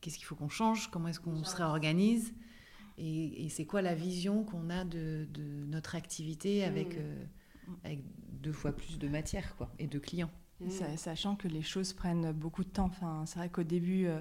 qu'est-ce 0.00 0.16
qu'il 0.16 0.26
faut 0.26 0.34
qu'on 0.34 0.48
change, 0.48 0.90
comment 0.90 1.08
est-ce 1.08 1.20
qu'on 1.20 1.44
se 1.44 1.56
réorganise, 1.56 2.32
et, 2.98 3.48
c'est 3.50 3.66
quoi 3.66 3.82
la 3.82 3.94
vision 3.94 4.42
qu'on 4.42 4.70
a 4.70 4.84
de, 4.84 5.26
notre 5.66 5.94
activité 5.96 6.64
avec, 6.64 6.96
euh, 6.96 7.24
avec 7.84 8.00
deux 8.42 8.52
fois 8.52 8.72
plus 8.72 8.98
de 8.98 9.06
matière 9.06 9.54
quoi, 9.56 9.70
et 9.78 9.86
de 9.86 9.98
clients. 9.98 10.30
Mm. 10.60 10.70
Sachant 10.96 11.36
que 11.36 11.48
les 11.48 11.62
choses 11.62 11.92
prennent 11.92 12.32
beaucoup 12.32 12.64
de 12.64 12.70
temps. 12.70 12.86
Enfin, 12.86 13.24
c'est 13.26 13.38
vrai 13.38 13.50
qu'au 13.50 13.64
début, 13.64 14.06
euh, 14.06 14.20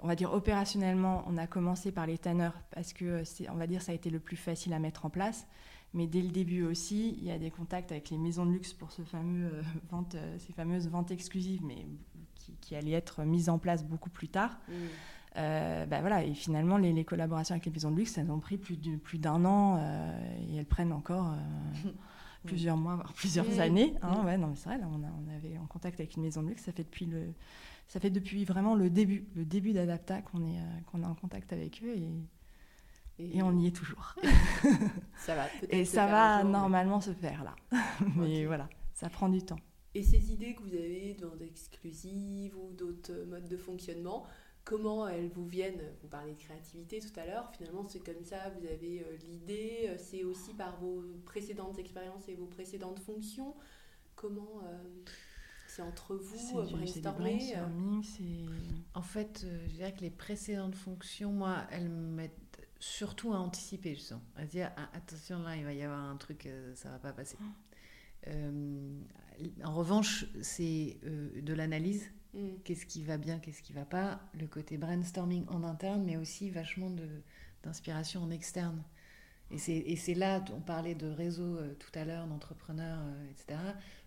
on 0.00 0.06
va 0.06 0.16
dire 0.16 0.32
opérationnellement, 0.32 1.24
on 1.26 1.38
a 1.38 1.46
commencé 1.46 1.92
par 1.92 2.06
les 2.06 2.18
tanneurs 2.18 2.60
parce 2.70 2.92
que, 2.92 3.22
on 3.50 3.56
va 3.56 3.66
dire, 3.66 3.80
ça 3.80 3.92
a 3.92 3.94
été 3.94 4.10
le 4.10 4.20
plus 4.20 4.36
facile 4.36 4.74
à 4.74 4.78
mettre 4.78 5.06
en 5.06 5.10
place. 5.10 5.46
Mais 5.92 6.06
dès 6.06 6.22
le 6.22 6.28
début 6.28 6.62
aussi, 6.62 7.16
il 7.18 7.24
y 7.24 7.30
a 7.32 7.38
des 7.38 7.50
contacts 7.50 7.90
avec 7.90 8.10
les 8.10 8.18
maisons 8.18 8.46
de 8.46 8.52
luxe 8.52 8.72
pour 8.72 8.92
ce 8.92 9.02
fameux, 9.02 9.46
euh, 9.52 9.62
vente, 9.90 10.14
euh, 10.14 10.38
ces 10.38 10.52
fameuses 10.52 10.88
ventes 10.88 11.10
exclusives, 11.10 11.62
mais 11.64 11.86
qui, 12.40 12.52
qui, 12.60 12.74
allaient 12.74 12.92
être 12.92 13.22
mises 13.22 13.48
en 13.48 13.58
place 13.58 13.84
beaucoup 13.84 14.10
plus 14.10 14.28
tard. 14.28 14.58
Mm. 14.68 14.72
bah 15.88 16.00
voilà, 16.00 16.24
et 16.24 16.34
finalement, 16.34 16.76
les, 16.76 17.04
collaborations 17.04 17.54
avec 17.54 17.66
les 17.66 17.72
maisons 17.72 17.90
de 17.90 17.96
luxe, 17.96 18.18
elles 18.18 18.30
ont 18.30 18.40
pris 18.40 18.58
plus 18.58 18.76
d'un 18.76 18.98
plus 18.98 19.20
an 19.26 19.78
et 20.48 20.56
elles 20.56 20.66
prennent 20.66 20.92
encore 20.92 21.34
plusieurs 22.44 22.76
mois, 22.76 22.96
voire 22.96 23.12
plusieurs 23.12 23.60
années. 23.60 23.94
Hein, 24.02 24.24
ouais, 24.24 24.36
non, 24.36 24.54
c'est 24.56 24.68
vrai, 24.68 24.78
là, 24.78 24.86
on, 24.90 25.02
a, 25.02 25.08
on, 25.08 25.36
avait 25.36 25.58
en 25.58 25.66
contact 25.66 26.00
avec 26.00 26.16
une 26.16 26.22
maison 26.22 26.42
de 26.42 26.48
luxe, 26.48 26.62
ça 26.64 26.72
fait 26.72 26.84
depuis, 26.84 27.06
le, 27.06 27.32
ça 27.90 28.00
fait 28.00 28.10
depuis 28.10 28.44
vraiment 28.44 28.74
le 28.74 28.90
début, 28.90 29.26
le 29.34 29.44
début 29.44 29.72
d'Adapta 29.72 30.22
qu'on 30.22 30.44
est, 30.44 30.58
euh, 30.58 30.80
qu'on 30.86 31.02
est 31.02 31.06
en 31.06 31.14
contact 31.14 31.52
avec 31.52 31.82
eux 31.82 31.96
et, 31.96 33.36
et, 33.36 33.42
on 33.42 33.58
y 33.58 33.66
est 33.66 33.76
toujours. 33.76 34.14
ça 35.18 35.34
va 35.34 35.46
Et 35.68 35.84
ça 35.84 36.06
va 36.06 36.42
normalement 36.42 37.00
se 37.00 37.12
faire 37.12 37.44
là. 37.44 37.54
mais 38.16 38.46
voilà, 38.46 38.68
ça 38.94 39.10
prend 39.10 39.28
du 39.28 39.42
temps. 39.42 39.58
Et 39.94 40.02
ces 40.02 40.32
idées 40.32 40.54
que 40.54 40.62
vous 40.62 40.74
avez 40.74 41.14
dans 41.14 41.34
d'exclusives 41.34 42.56
ou 42.56 42.72
d'autres 42.72 43.24
modes 43.26 43.48
de 43.48 43.56
fonctionnement, 43.56 44.24
comment 44.64 45.08
elles 45.08 45.28
vous 45.28 45.46
viennent? 45.46 45.82
Vous 46.02 46.08
parlez 46.08 46.34
de 46.34 46.38
créativité 46.38 47.00
tout 47.00 47.18
à 47.18 47.26
l'heure, 47.26 47.50
finalement 47.56 47.84
c'est 47.88 47.98
comme 48.00 48.24
ça, 48.24 48.50
vous 48.50 48.66
avez 48.66 49.00
euh, 49.00 49.16
l'idée, 49.28 49.86
euh, 49.88 49.96
c'est 49.98 50.22
aussi 50.22 50.54
par 50.54 50.78
vos 50.78 51.02
précédentes 51.24 51.78
expériences 51.78 52.28
et 52.28 52.34
vos 52.34 52.46
précédentes 52.46 53.00
fonctions. 53.00 53.56
Comment 54.14 54.60
euh, 54.64 54.78
c'est 55.66 55.82
entre 55.82 56.14
vous, 56.14 56.62
brainstormer 56.62 57.54
En 58.94 59.02
fait, 59.02 59.46
je 59.66 59.74
dirais 59.74 59.94
que 59.94 60.02
les 60.02 60.10
précédentes 60.10 60.74
fonctions, 60.76 61.32
moi, 61.32 61.64
elles 61.70 61.88
m'aident 61.88 62.30
surtout 62.78 63.32
à 63.32 63.38
anticiper, 63.38 63.94
je 63.94 64.00
sens. 64.00 64.22
À 64.36 64.44
dire, 64.44 64.70
ah, 64.76 64.88
attention 64.92 65.42
là, 65.42 65.56
il 65.56 65.64
va 65.64 65.72
y 65.72 65.82
avoir 65.82 66.04
un 66.04 66.16
truc, 66.16 66.48
ça 66.74 66.90
va 66.90 66.98
pas 66.98 67.12
passer. 67.12 67.36
Ah. 68.26 68.30
en 69.64 69.74
revanche, 69.74 70.26
c'est 70.42 70.98
de 71.02 71.52
l'analyse 71.54 72.10
Mm. 72.34 72.60
Qu'est-ce 72.64 72.86
qui 72.86 73.04
va 73.04 73.16
bien, 73.16 73.38
qu'est-ce 73.38 73.62
qui 73.62 73.72
va 73.72 73.84
pas. 73.84 74.20
Le 74.38 74.46
côté 74.46 74.76
brainstorming 74.78 75.46
en 75.48 75.64
interne, 75.64 76.04
mais 76.04 76.16
aussi 76.16 76.50
vachement 76.50 76.90
d'inspiration 77.62 78.22
en 78.22 78.30
externe. 78.30 78.82
Et 79.52 79.96
c'est 79.96 80.14
là, 80.14 80.44
on 80.54 80.60
parlait 80.60 80.94
de 80.94 81.08
réseau 81.08 81.56
euh, 81.56 81.74
tout 81.74 81.90
à 81.98 82.04
l'heure, 82.04 82.28
d'entrepreneurs, 82.28 83.00
euh, 83.02 83.30
etc. 83.30 83.58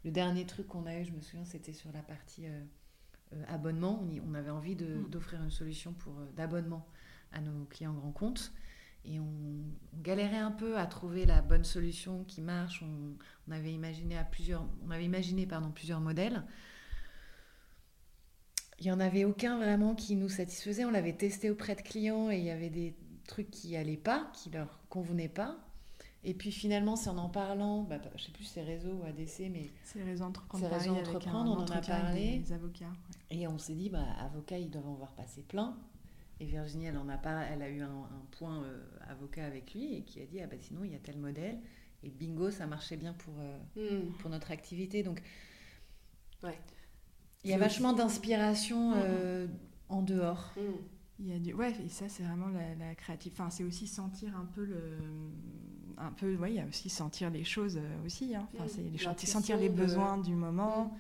Le 0.06 0.12
dernier 0.12 0.46
truc 0.46 0.68
qu'on 0.68 0.86
a 0.86 0.98
eu, 0.98 1.04
je 1.04 1.12
me 1.12 1.20
souviens, 1.20 1.44
c'était 1.44 1.74
sur 1.74 1.92
la 1.92 2.02
partie 2.02 2.48
euh, 2.48 3.44
abonnement. 3.50 4.02
On, 4.02 4.32
on, 4.32 4.36
avait 4.36 4.52
envie 4.52 4.76
mm. 4.76 5.10
d'offrir 5.10 5.44
une 5.44 5.52
solution 5.52 5.92
pour 5.92 6.14
d'abonnement 6.38 6.88
à 7.34 7.42
nos 7.42 7.66
clients 7.66 7.94
grands 7.94 8.14
comptes. 8.14 8.54
Et 9.06 9.20
on, 9.20 9.26
galérait 10.02 10.38
un 10.38 10.52
peu 10.52 10.78
à 10.78 10.86
trouver 10.86 11.26
la 11.26 11.42
bonne 11.42 11.64
solution 11.64 12.26
qui 12.26 12.42
marche. 12.42 12.84
On, 12.84 13.16
on 13.48 13.52
avait 13.52 13.72
imaginé 13.72 14.18
à 14.18 14.26
plusieurs, 14.26 14.68
on 14.86 14.92
avait 14.92 15.06
imaginé 15.06 15.46
pardon 15.46 15.72
plusieurs 15.72 16.02
modèles 16.02 16.44
il 18.84 18.88
n'y 18.88 18.92
en 18.92 19.00
avait 19.00 19.24
aucun 19.24 19.58
vraiment 19.58 19.96
qui 19.96 20.16
nous 20.16 20.30
satisfaisait. 20.30 20.84
On 20.86 20.92
l'avait 20.92 21.14
testé 21.14 21.50
auprès 21.50 21.76
de 21.76 21.82
clients 21.82 22.30
et 22.30 22.38
il 22.38 22.44
y 22.44 22.50
avait 22.50 22.70
des 22.70 22.96
trucs 23.28 23.50
qui 23.50 23.78
allaient 23.78 23.98
pas, 23.98 24.30
qui 24.34 24.50
leur 24.50 24.80
convenaient 24.90 25.30
pas. 25.30 25.58
Et 26.26 26.34
puis 26.34 26.52
finalement, 26.52 26.96
c'est 26.96 27.10
en 27.10 27.18
en 27.18 27.30
parlant, 27.30 27.84
bah, 27.84 27.98
je 28.16 28.24
sais 28.24 28.32
plus 28.32 28.46
c'est 28.46 28.64
réseau 28.64 28.92
ou 28.92 29.06
ADC, 29.06 29.52
mais 29.52 29.72
c'est 29.84 30.04
réseau 30.04 30.24
entreprendre, 30.24 30.70
réseau 30.70 30.96
entreprendre 30.96 31.52
on 31.52 31.62
en 31.62 31.66
a 31.66 31.82
parlé. 31.82 32.40
Des 32.40 32.54
avocats. 32.54 32.92
Et 33.30 33.48
on 33.48 33.58
s'est 33.58 33.74
dit, 33.74 33.90
bah, 33.90 34.06
avocats, 34.20 34.58
ils 34.58 34.70
doivent 34.70 34.88
en 34.88 34.94
voir 34.94 35.12
passer 35.12 35.42
plein. 35.42 35.78
Et 36.40 36.46
Virginie, 36.46 36.86
elle 36.86 36.98
en 36.98 37.10
a 37.10 37.18
pas, 37.18 37.44
elle 37.44 37.62
a 37.62 37.70
eu 37.70 37.82
un, 37.82 38.08
point 38.32 38.64
euh, 38.64 38.82
avocat 39.08 39.46
avec 39.46 39.74
lui 39.74 39.94
et 39.94 40.04
qui 40.04 40.22
a 40.22 40.26
dit, 40.26 40.42
ah 40.42 40.48
bah 40.48 40.56
sinon 40.60 40.84
il 40.84 40.92
y 40.92 40.96
a 40.96 41.00
tel 41.00 41.18
modèle. 41.18 41.60
Et 42.04 42.10
bingo, 42.10 42.52
ça 42.52 42.68
marchait 42.68 42.98
bien 42.98 43.14
pour, 43.14 43.36
euh, 43.40 44.02
hmm. 44.02 44.12
pour 44.18 44.30
notre 44.30 44.52
activité. 44.52 45.04
Donc, 45.04 45.22
ouais. 46.44 46.60
Il 47.46 47.50
y 47.50 47.54
a 47.54 47.58
vachement 47.58 47.94
d'inspiration 47.94 48.92
mm, 48.92 48.94
mm. 48.94 49.02
euh, 49.04 49.48
en 49.90 50.02
dehors. 50.02 50.54
Mm. 50.56 50.62
Il 51.20 51.28
y 51.30 51.34
a 51.34 51.40
du... 51.40 51.54
Ouais, 51.54 51.74
et 51.86 51.90
ça, 51.90 52.10
c'est 52.10 52.24
vraiment 52.24 52.48
la, 52.48 52.76
la 52.76 52.96
créativité. 52.96 53.42
Enfin, 53.42 53.50
c'est 53.50 53.64
aussi 53.64 53.88
sentir 53.88 54.36
un 54.38 54.46
peu 54.46 54.64
le. 54.64 54.98
Un 55.98 56.12
peu, 56.12 56.36
ouais, 56.36 56.52
il 56.54 56.56
y 56.56 56.60
a 56.60 56.66
aussi 56.66 56.90
sentir 56.90 57.30
les 57.30 57.44
choses 57.44 57.80
aussi. 58.06 58.34
Hein. 58.34 58.48
Enfin, 58.54 58.66
c'est 58.68 58.82
les 58.82 59.26
sentir 59.26 59.58
les 59.58 59.70
besoins 59.70 60.18
du 60.18 60.34
moment. 60.34 60.98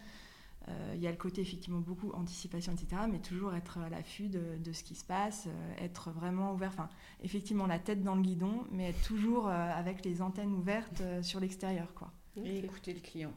Euh, 0.70 0.94
il 0.96 1.02
y 1.02 1.08
a 1.08 1.12
le 1.12 1.18
côté 1.18 1.42
effectivement 1.42 1.80
beaucoup 1.80 2.12
anticipation, 2.14 2.74
etc. 2.74 3.02
Mais 3.12 3.20
toujours 3.20 3.54
être 3.54 3.80
à 3.80 3.90
l'affût 3.90 4.30
de, 4.30 4.58
de, 4.64 4.72
ce 4.72 4.84
qui 4.84 4.96
se 4.96 5.04
passe, 5.04 5.48
être 5.78 6.12
vraiment 6.12 6.54
ouvert. 6.54 6.70
Enfin, 6.70 6.90
effectivement, 7.22 7.68
la 7.68 7.80
tête 7.80 8.02
dans 8.02 8.16
le 8.16 8.22
guidon, 8.22 8.66
mais 8.72 8.90
être 8.90 9.02
toujours 9.04 9.48
avec 9.48 10.06
les 10.06 10.22
antennes 10.22 10.54
ouvertes 10.54 11.04
sur 11.22 11.40
l'extérieur, 11.40 11.94
quoi. 11.94 12.14
Et 12.38 12.60
écouter 12.60 12.94
le 12.94 13.02
client. 13.02 13.34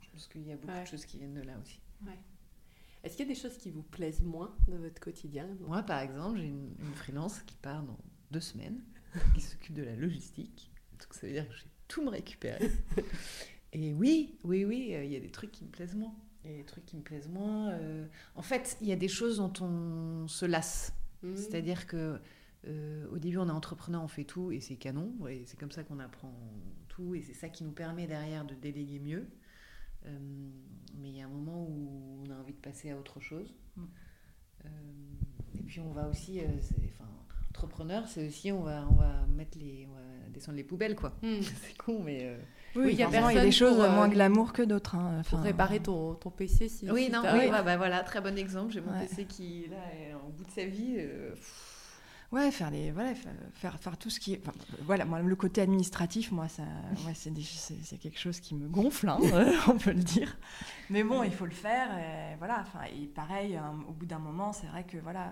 Je 0.00 0.10
pense 0.10 0.26
qu'il 0.28 0.46
y 0.46 0.52
a 0.52 0.56
beaucoup 0.56 0.78
de 0.78 0.86
choses 0.86 1.04
qui 1.06 1.18
viennent 1.18 1.34
de 1.34 1.42
là 1.42 1.54
aussi. 1.62 1.80
Ouais. 2.04 2.18
Est-ce 3.06 3.16
qu'il 3.16 3.26
y 3.26 3.30
a 3.30 3.34
des 3.34 3.40
choses 3.40 3.56
qui 3.56 3.70
vous 3.70 3.84
plaisent 3.84 4.22
moins 4.22 4.52
dans 4.66 4.78
votre 4.78 5.00
quotidien? 5.00 5.48
Moi, 5.60 5.80
par 5.82 6.00
exemple, 6.00 6.38
j'ai 6.38 6.48
une, 6.48 6.74
freelance 6.96 7.40
qui 7.42 7.56
part 7.56 7.84
dans 7.84 7.98
deux 8.32 8.40
semaines, 8.40 8.82
qui 9.34 9.40
s'occupe 9.40 9.74
de 9.74 9.84
la 9.84 9.94
logistique. 9.94 10.72
Donc 10.98 11.14
ça 11.14 11.26
veut 11.26 11.32
dire 11.32 11.48
que 11.48 11.54
j'ai 11.54 11.68
tout 11.86 12.02
me 12.02 12.10
récupérer. 12.10 12.68
Et 13.72 13.94
oui, 13.94 14.38
oui, 14.42 14.64
oui, 14.64 14.94
euh, 14.94 15.04
il 15.04 15.12
y 15.12 15.16
a 15.16 15.20
des 15.20 15.30
trucs 15.30 15.52
qui 15.52 15.64
me 15.64 15.70
plaisent 15.70 15.94
moins. 15.94 16.16
Il 16.46 16.52
y 16.52 16.54
a 16.54 16.58
des 16.58 16.64
trucs 16.64 16.86
qui 16.86 16.96
me 16.96 17.02
plaisent 17.02 17.28
moins. 17.28 17.78
en 18.34 18.42
fait, 18.42 18.78
il 18.80 18.88
y 18.88 18.92
a 18.92 18.96
des 18.96 19.08
choses 19.08 19.38
dont 19.38 19.52
on 19.60 20.28
se 20.28 20.46
lasse. 20.46 20.94
Mhm. 21.22 21.36
C'est-à-dire 21.36 21.86
que 21.86 22.20
au 23.10 23.18
début, 23.18 23.38
on 23.38 23.48
est 23.48 23.52
entrepreneur, 23.52 24.02
on 24.02 24.08
fait 24.08 24.24
tout 24.24 24.52
et 24.52 24.60
c'est 24.60 24.76
canon. 24.76 25.12
Et 25.28 25.44
c'est 25.46 25.58
comme 25.58 25.70
ça 25.70 25.82
qu'on 25.84 25.98
apprend 25.98 26.32
tout 26.88 27.14
et 27.14 27.22
c'est 27.22 27.34
ça 27.34 27.48
qui 27.48 27.64
nous 27.64 27.72
permet 27.72 28.06
derrière 28.06 28.44
de 28.44 28.54
déléguer 28.54 29.00
mieux. 29.00 29.26
mais 30.04 31.08
il 31.10 31.16
y 31.16 31.20
a 31.20 31.26
un 31.26 31.28
moment 31.28 31.64
où 31.64 32.22
on 32.24 32.30
a 32.30 32.34
envie 32.34 32.54
de 32.54 32.60
passer 32.60 32.90
à 32.90 32.96
autre 32.96 33.20
chose. 33.20 33.54
Mm. 33.76 33.84
et 35.58 35.62
puis 35.62 35.80
on 35.80 35.92
va 35.92 36.08
aussi, 36.08 36.40
enfin, 36.40 37.10
entrepreneur, 37.50 38.06
c'est 38.06 38.26
aussi 38.26 38.52
on 38.52 38.62
va, 38.62 38.86
on 38.90 38.94
va 38.94 39.26
mettre 39.26 39.58
les, 39.58 39.86
on 39.90 39.94
va 39.94 40.28
descendre 40.28 40.56
les 40.56 40.64
poubelles 40.64 40.94
quoi. 40.94 41.16
Hmm. 41.22 41.40
c'est 41.42 41.76
con, 41.76 42.02
mais 42.02 42.38
euh, 42.76 42.84
oui, 42.84 42.92
il 42.92 42.98
y 42.98 43.02
a, 43.02 43.42
des 43.42 43.52
choses 43.52 43.78
euh, 43.80 43.90
moins 43.90 44.08
glamour 44.08 44.52
que 44.52 44.62
d'autres. 44.62 44.94
Hein. 44.94 45.18
Enfin, 45.20 45.36
pour 45.36 45.44
réparer 45.44 45.80
ton, 45.80 46.14
ton 46.14 46.30
PC. 46.30 46.68
Si, 46.68 46.90
oui, 46.90 47.08
non, 47.12 47.22
oui, 47.34 47.48
bah, 47.50 47.62
bah, 47.62 47.76
voilà, 47.76 48.02
très 48.02 48.20
bon 48.20 48.36
exemple. 48.38 48.72
J'ai 48.72 48.80
mon 48.80 48.98
PC 48.98 49.24
qui 49.24 49.66
là 49.70 49.76
est 49.94 50.14
au 50.14 50.30
bout 50.30 50.44
de 50.44 50.50
sa 50.50 50.64
vie. 50.64 50.96
Euh, 50.98 51.34
ouais, 52.32 52.50
faire 52.50 52.70
les, 52.70 52.90
voilà, 52.90 53.14
faire, 53.54 53.78
faire 53.78 53.96
tout 53.96 54.10
ce 54.10 54.20
qui 54.20 54.34
est, 54.34 54.42
voilà, 54.82 55.04
moi 55.04 55.20
le 55.20 55.36
côté 55.36 55.60
administratif, 55.60 56.32
moi 56.32 56.48
ça, 56.48 56.62
ouais, 57.06 57.14
c'est, 57.14 57.32
c'est, 57.40 57.98
quelque 57.98 58.18
chose 58.18 58.40
qui 58.40 58.54
me 58.54 58.68
gonfle, 58.68 59.08
hein, 59.08 59.18
on 59.68 59.78
peut 59.78 59.92
le 59.92 60.02
dire. 60.02 60.36
Mais 60.90 61.02
bon, 61.02 61.22
il 61.22 61.32
faut 61.32 61.46
le 61.46 61.52
faire, 61.52 61.88
et 61.98 62.36
voilà. 62.38 62.62
Enfin, 62.66 62.84
et 62.86 63.06
pareil, 63.06 63.58
au 63.88 63.92
bout 63.92 64.06
d'un 64.06 64.18
moment, 64.18 64.52
c'est 64.52 64.66
vrai 64.66 64.84
que 64.84 64.98
voilà 64.98 65.26
euh, 65.26 65.30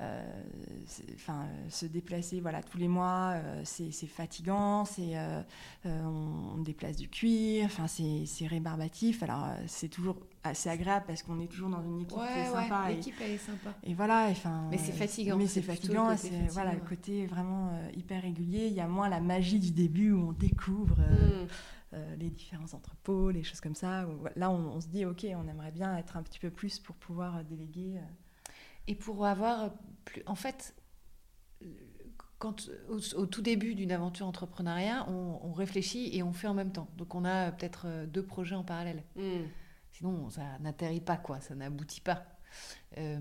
enfin, 0.00 1.46
se 1.68 1.86
déplacer 1.86 2.40
voilà, 2.40 2.62
tous 2.62 2.78
les 2.78 2.88
mois, 2.88 3.34
euh, 3.34 3.62
c'est 3.64 4.06
fatigant, 4.06 4.84
c'est 4.84 5.16
euh, 5.16 5.42
on, 5.84 6.58
déplace 6.58 6.96
du 6.96 7.08
cuir, 7.08 7.66
enfin, 7.66 7.86
c'est 7.86 8.46
rébarbatif. 8.46 9.22
Alors, 9.22 9.48
c'est 9.66 9.88
toujours 9.88 10.16
assez 10.42 10.68
agréable 10.68 11.04
parce 11.06 11.22
qu'on 11.22 11.40
est 11.40 11.46
toujours 11.46 11.68
dans 11.68 11.82
une 11.82 12.00
équipe 12.00 12.18
qui 12.18 12.38
est 12.40 12.52
sympa. 12.52 12.88
L'équipe, 12.88 13.14
elle 13.20 13.32
est 13.32 13.38
sympa. 13.38 13.74
Et 13.82 13.94
voilà. 13.94 14.28
Enfin, 14.30 14.66
mais 14.70 14.78
c'est 14.78 14.92
fatigant. 14.92 15.36
Mais 15.36 15.46
c'est 15.46 15.62
fatigant. 15.62 16.16
C'est 16.16 16.30
voilà, 16.50 16.72
le 16.72 16.80
côté 16.80 17.26
vraiment 17.26 17.70
hyper 17.94 18.22
régulier. 18.22 18.66
Il 18.66 18.74
y 18.74 18.80
a 18.80 18.88
moins 18.88 19.08
la 19.08 19.20
magie 19.20 19.58
du 19.58 19.70
début 19.70 20.12
où 20.12 20.28
on 20.28 20.32
découvre. 20.32 20.96
Mm. 20.96 21.98
les 22.18 22.30
différents 22.30 22.72
entrepôts, 22.72 23.30
les 23.30 23.44
choses 23.44 23.60
comme 23.60 23.76
ça. 23.76 24.04
là, 24.34 24.50
on, 24.50 24.76
on, 24.76 24.80
se 24.80 24.88
dit, 24.88 25.04
OK, 25.04 25.24
on 25.36 25.46
aimerait 25.46 25.70
bien 25.70 25.96
être 25.96 26.16
un 26.16 26.22
petit 26.22 26.40
peu 26.40 26.50
plus 26.50 26.80
pour 26.80 26.96
pouvoir 26.96 27.44
déléguer. 27.44 28.00
Et 28.86 28.94
pour 28.94 29.26
avoir 29.26 29.72
plus. 30.04 30.22
En 30.26 30.34
fait, 30.34 30.74
quand, 32.38 32.68
au, 32.88 33.26
tout 33.26 33.42
début 33.42 33.74
d'une 33.74 33.92
aventure 33.92 34.26
entrepreneuriat, 34.26 35.08
on, 35.08 35.52
réfléchit 35.52 36.10
et 36.16 36.22
on 36.22 36.32
fait 36.32 36.46
en 36.46 36.54
même 36.54 36.72
temps. 36.72 36.88
Donc 36.96 37.14
on 37.14 37.24
a 37.24 37.52
peut-être 37.52 37.84
euh, 37.86 38.06
deux 38.06 38.24
projets 38.24 38.56
en 38.56 38.64
parallèle. 38.64 39.04
Hmm. 39.16 39.44
Sinon, 39.92 40.28
ça 40.30 40.58
n'atterrit 40.58 41.00
pas, 41.00 41.16
quoi, 41.16 41.40
ça 41.40 41.54
n'aboutit 41.54 42.00
pas. 42.00 42.26
Euh, 42.98 43.20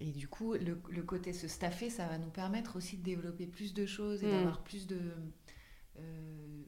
et 0.00 0.12
du 0.12 0.26
coup, 0.28 0.54
le, 0.54 0.80
le, 0.88 1.02
côté 1.02 1.32
se 1.32 1.48
staffer, 1.48 1.90
ça 1.90 2.06
va 2.06 2.18
nous 2.18 2.30
permettre 2.30 2.76
aussi 2.76 2.96
de 2.96 3.02
développer 3.02 3.46
plus 3.46 3.74
de 3.74 3.84
choses 3.84 4.24
et 4.24 4.26
hmm. 4.26 4.30
d'avoir 4.30 4.62
plus 4.62 4.86
de, 4.86 5.12
euh, 5.98 6.62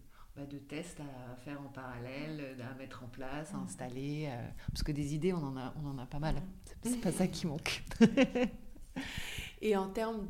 de 0.47 0.59
tests 0.59 1.01
à 1.01 1.36
faire 1.36 1.61
en 1.61 1.68
parallèle, 1.68 2.57
à 2.61 2.74
mettre 2.74 3.03
en 3.03 3.09
place, 3.09 3.53
à 3.55 3.59
mm. 3.59 3.64
installer. 3.64 4.28
Euh, 4.28 4.49
parce 4.68 4.82
que 4.82 4.93
des 4.93 5.14
idées, 5.14 5.32
on 5.32 5.43
en 5.43 5.57
a, 5.57 5.74
on 5.82 5.88
en 5.88 5.99
a 5.99 6.07
pas 6.07 6.18
mal. 6.18 6.36
C'est 6.82 7.01
pas 7.01 7.12
ça 7.12 7.26
qui 7.26 7.47
manque. 7.47 7.82
Et 9.62 9.76
en 9.76 9.91
termes 9.91 10.26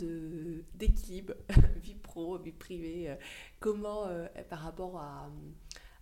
d'équilibre, 0.75 1.35
vie 1.83 1.95
pro, 1.95 2.39
vie 2.39 2.53
privée, 2.53 3.11
euh, 3.11 3.15
comment, 3.61 4.07
euh, 4.07 4.27
par 4.49 4.61
rapport 4.61 4.99
à, 4.99 5.31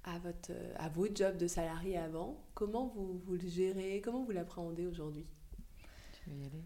à, 0.05 0.19
votre, 0.19 0.53
à 0.77 0.89
vos 0.89 1.07
jobs 1.15 1.37
de 1.37 1.47
salarié 1.47 1.99
avant, 1.99 2.43
comment 2.55 2.87
vous, 2.87 3.21
vous 3.27 3.35
le 3.35 3.47
gérez 3.47 4.01
Comment 4.03 4.25
vous 4.25 4.33
l'appréhendez 4.33 4.87
aujourd'hui? 4.87 5.27
Tu 6.13 6.31
veux 6.31 6.37
y 6.37 6.45
aller? 6.47 6.65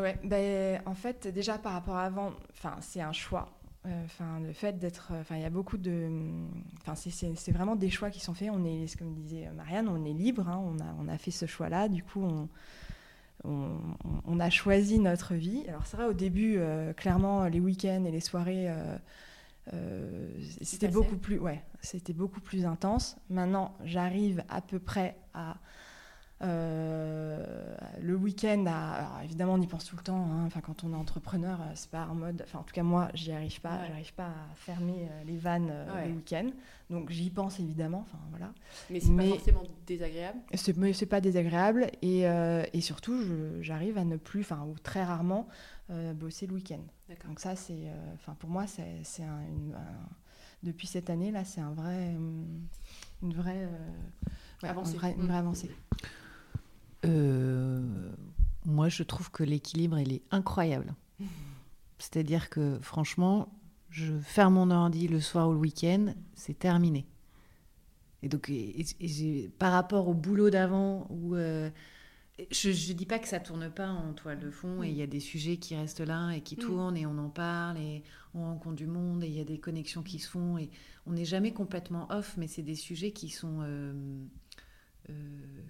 Ouais, 0.00 0.16
ben, 0.22 0.80
en 0.86 0.94
fait, 0.94 1.26
déjà 1.26 1.58
par 1.58 1.72
rapport 1.72 1.96
à 1.96 2.04
avant, 2.04 2.32
c'est 2.80 3.00
un 3.00 3.12
choix. 3.12 3.48
Euh, 3.86 4.04
enfin, 4.06 4.40
le 4.40 4.54
fait 4.54 4.78
d'être, 4.78 5.10
euh, 5.12 5.20
enfin, 5.20 5.36
il 5.36 5.42
y 5.42 5.44
a 5.44 5.50
beaucoup 5.50 5.76
de, 5.76 6.08
enfin, 6.80 6.94
c'est 6.94 7.52
vraiment 7.52 7.76
des 7.76 7.90
choix 7.90 8.10
qui 8.10 8.20
sont 8.20 8.32
faits. 8.32 8.48
On 8.50 8.64
est, 8.64 8.96
comme 8.96 9.14
disait 9.14 9.50
Marianne, 9.54 9.88
on 9.88 10.04
est 10.06 10.12
libre. 10.12 10.48
Hein. 10.48 10.62
on 10.64 10.78
a, 10.78 10.94
on 10.98 11.08
a 11.08 11.18
fait 11.18 11.30
ce 11.30 11.44
choix-là. 11.44 11.88
Du 11.88 12.02
coup, 12.02 12.22
on, 12.22 12.48
on, 13.44 14.40
a 14.40 14.48
choisi 14.48 14.98
notre 14.98 15.34
vie. 15.34 15.64
Alors 15.68 15.86
c'est 15.86 15.98
vrai, 15.98 16.06
au 16.06 16.14
début, 16.14 16.56
euh, 16.56 16.94
clairement, 16.94 17.44
les 17.44 17.60
week-ends 17.60 18.04
et 18.06 18.10
les 18.10 18.20
soirées, 18.20 18.72
c'était 20.62 20.88
beaucoup 20.88 21.18
plus, 21.18 21.38
ouais, 21.38 21.62
c'était 21.82 22.14
beaucoup 22.14 22.40
plus 22.40 22.64
intense. 22.64 23.16
Maintenant, 23.28 23.74
j'arrive 23.84 24.42
à 24.48 24.62
peu 24.62 24.78
près 24.78 25.18
à 25.34 25.58
euh, 26.42 27.76
le 28.02 28.16
week-end, 28.16 28.66
alors 28.66 29.20
évidemment, 29.22 29.54
on 29.54 29.60
y 29.60 29.66
pense 29.66 29.84
tout 29.84 29.96
le 29.96 30.02
temps. 30.02 30.26
Hein. 30.30 30.44
Enfin, 30.46 30.60
quand 30.60 30.84
on 30.84 30.92
est 30.92 30.96
entrepreneur, 30.96 31.60
euh, 31.60 31.72
c'est 31.74 31.90
pas 31.90 32.06
en 32.06 32.14
mode. 32.14 32.42
Enfin, 32.44 32.58
en 32.58 32.62
tout 32.64 32.74
cas, 32.74 32.82
moi, 32.82 33.08
j'y 33.14 33.32
arrive 33.32 33.60
pas. 33.60 33.86
J'arrive 33.86 34.12
pas 34.14 34.26
à 34.26 34.54
fermer 34.56 35.08
euh, 35.10 35.24
les 35.24 35.36
vannes 35.36 35.72
le 36.06 36.12
week-end. 36.12 36.50
Donc, 36.90 37.10
j'y 37.10 37.30
pense 37.30 37.60
évidemment. 37.60 38.04
Enfin, 38.06 38.18
voilà. 38.30 38.52
Mais 38.90 39.00
c'est 39.00 39.16
pas 39.16 39.24
forcément 39.24 39.62
désagréable. 39.86 40.38
C'est 40.54 41.06
pas 41.06 41.20
désagréable 41.20 41.86
et, 42.02 42.22
et 42.24 42.80
surtout, 42.80 43.16
j'arrive 43.60 43.96
à 43.96 44.04
ne 44.04 44.16
plus, 44.16 44.40
enfin, 44.40 44.66
ou 44.68 44.74
très 44.78 45.02
rarement, 45.02 45.48
bosser 46.14 46.46
le 46.46 46.54
week-end. 46.54 46.82
Donc 47.26 47.40
ça, 47.40 47.56
c'est, 47.56 47.90
enfin, 48.14 48.34
pour 48.38 48.50
moi, 48.50 48.66
c'est 48.66 49.22
un, 49.22 49.40
depuis 50.62 50.86
cette 50.86 51.10
année 51.10 51.30
là, 51.30 51.44
c'est 51.44 51.60
un 51.60 51.72
vrai, 51.72 52.14
une 53.22 53.32
vraie, 53.32 53.66
avancée. 54.62 54.98
une 55.16 55.26
vraie 55.26 55.38
avancée. 55.38 55.70
Euh, 57.04 57.80
moi, 58.64 58.88
je 58.88 59.02
trouve 59.02 59.30
que 59.30 59.42
l'équilibre, 59.42 59.98
il 59.98 60.12
est 60.12 60.22
incroyable. 60.30 60.94
C'est-à-dire 61.98 62.50
que, 62.50 62.78
franchement, 62.80 63.52
je 63.90 64.18
ferme 64.18 64.54
mon 64.54 64.70
ordi 64.70 65.08
le 65.08 65.20
soir 65.20 65.48
ou 65.48 65.52
le 65.52 65.58
week-end, 65.58 66.14
c'est 66.34 66.58
terminé. 66.58 67.06
Et 68.22 68.28
donc, 68.28 68.50
par 69.58 69.72
rapport 69.72 70.08
au 70.08 70.14
boulot 70.14 70.50
d'avant, 70.50 71.06
où 71.10 71.34
euh, 71.34 71.70
je 72.50 72.68
ne 72.70 72.96
dis 72.96 73.06
pas 73.06 73.18
que 73.18 73.28
ça 73.28 73.38
tourne 73.38 73.70
pas 73.70 73.88
en 73.88 74.12
toile 74.12 74.40
de 74.40 74.50
fond, 74.50 74.82
et 74.82 74.88
il 74.88 74.96
y 74.96 75.02
a 75.02 75.06
des 75.06 75.20
sujets 75.20 75.58
qui 75.58 75.76
restent 75.76 76.00
là 76.00 76.32
et 76.32 76.40
qui 76.40 76.56
mm. 76.56 76.58
tournent, 76.58 76.96
et 76.96 77.06
on 77.06 77.18
en 77.18 77.28
parle, 77.28 77.78
et 77.78 78.02
on 78.34 78.44
rencontre 78.44 78.76
du 78.76 78.86
monde, 78.86 79.22
et 79.22 79.28
il 79.28 79.34
y 79.34 79.40
a 79.40 79.44
des 79.44 79.60
connexions 79.60 80.02
qui 80.02 80.18
se 80.18 80.28
font, 80.28 80.58
et 80.58 80.70
on 81.06 81.12
n'est 81.12 81.24
jamais 81.24 81.52
complètement 81.52 82.10
off, 82.10 82.36
mais 82.36 82.48
c'est 82.48 82.62
des 82.62 82.74
sujets 82.74 83.12
qui 83.12 83.28
sont 83.28 83.60
euh, 83.60 83.92
euh, 83.92 84.24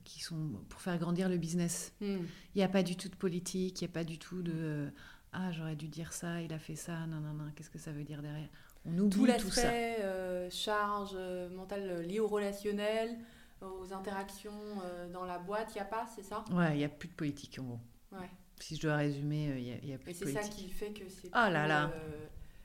qui 0.05 0.21
sont 0.21 0.51
pour 0.69 0.81
faire 0.81 0.99
grandir 0.99 1.29
le 1.29 1.37
business. 1.37 1.93
Hmm. 2.01 2.25
Il 2.55 2.59
n'y 2.59 2.63
a 2.63 2.69
pas 2.69 2.83
du 2.83 2.97
tout 2.97 3.09
de 3.09 3.17
politique, 3.17 3.81
il 3.81 3.85
n'y 3.85 3.91
a 3.91 3.93
pas 3.93 4.05
du 4.05 4.19
tout 4.19 4.43
de 4.43 4.53
euh, 4.55 4.91
ah 5.33 5.51
j'aurais 5.53 5.77
dû 5.77 5.89
dire 5.89 6.13
ça, 6.13 6.41
il 6.41 6.53
a 6.53 6.59
fait 6.59 6.77
ça, 6.77 7.07
non 7.07 7.21
non 7.21 7.33
non, 7.33 7.51
qu'est-ce 7.55 7.71
que 7.71 7.79
ça 7.79 7.93
veut 7.93 8.05
dire 8.05 8.23
derrière? 8.23 8.49
On 8.87 8.97
oublie 8.99 9.33
tout, 9.39 9.47
tout 9.47 9.51
ça. 9.51 9.69
Euh, 9.71 10.49
charge 10.51 11.17
mentale 11.51 12.03
liée 12.03 12.21
au 12.21 12.29
relationnel, 12.29 13.17
aux 13.63 13.93
interactions 13.93 14.53
dans 15.13 15.25
la 15.25 15.39
boîte, 15.39 15.71
il 15.71 15.75
n'y 15.75 15.81
a 15.81 15.87
pas, 15.87 16.07
c'est 16.15 16.23
ça? 16.23 16.45
Ouais, 16.53 16.75
il 16.75 16.79
n'y 16.79 16.85
a 16.85 16.89
plus 16.89 17.09
de 17.09 17.15
politique 17.15 17.59
en 17.59 17.65
gros. 17.65 17.81
Ouais. 18.13 18.31
Si 18.61 18.77
je 18.77 18.83
dois 18.83 18.97
résumer, 18.97 19.55
il 19.57 19.87
n'y 19.87 19.93
a, 19.93 19.97
a, 19.97 19.99
plus 19.99 20.13
de 20.13 20.19
politique. 20.19 20.23
Et 20.23 20.33
c'est 20.33 20.43
ça 20.43 20.49
qui 20.49 20.69
fait 20.69 20.93
que 20.93 21.09
c'est. 21.09 21.29
Oh 21.29 21.51
là 21.51 21.67
là 21.67 21.91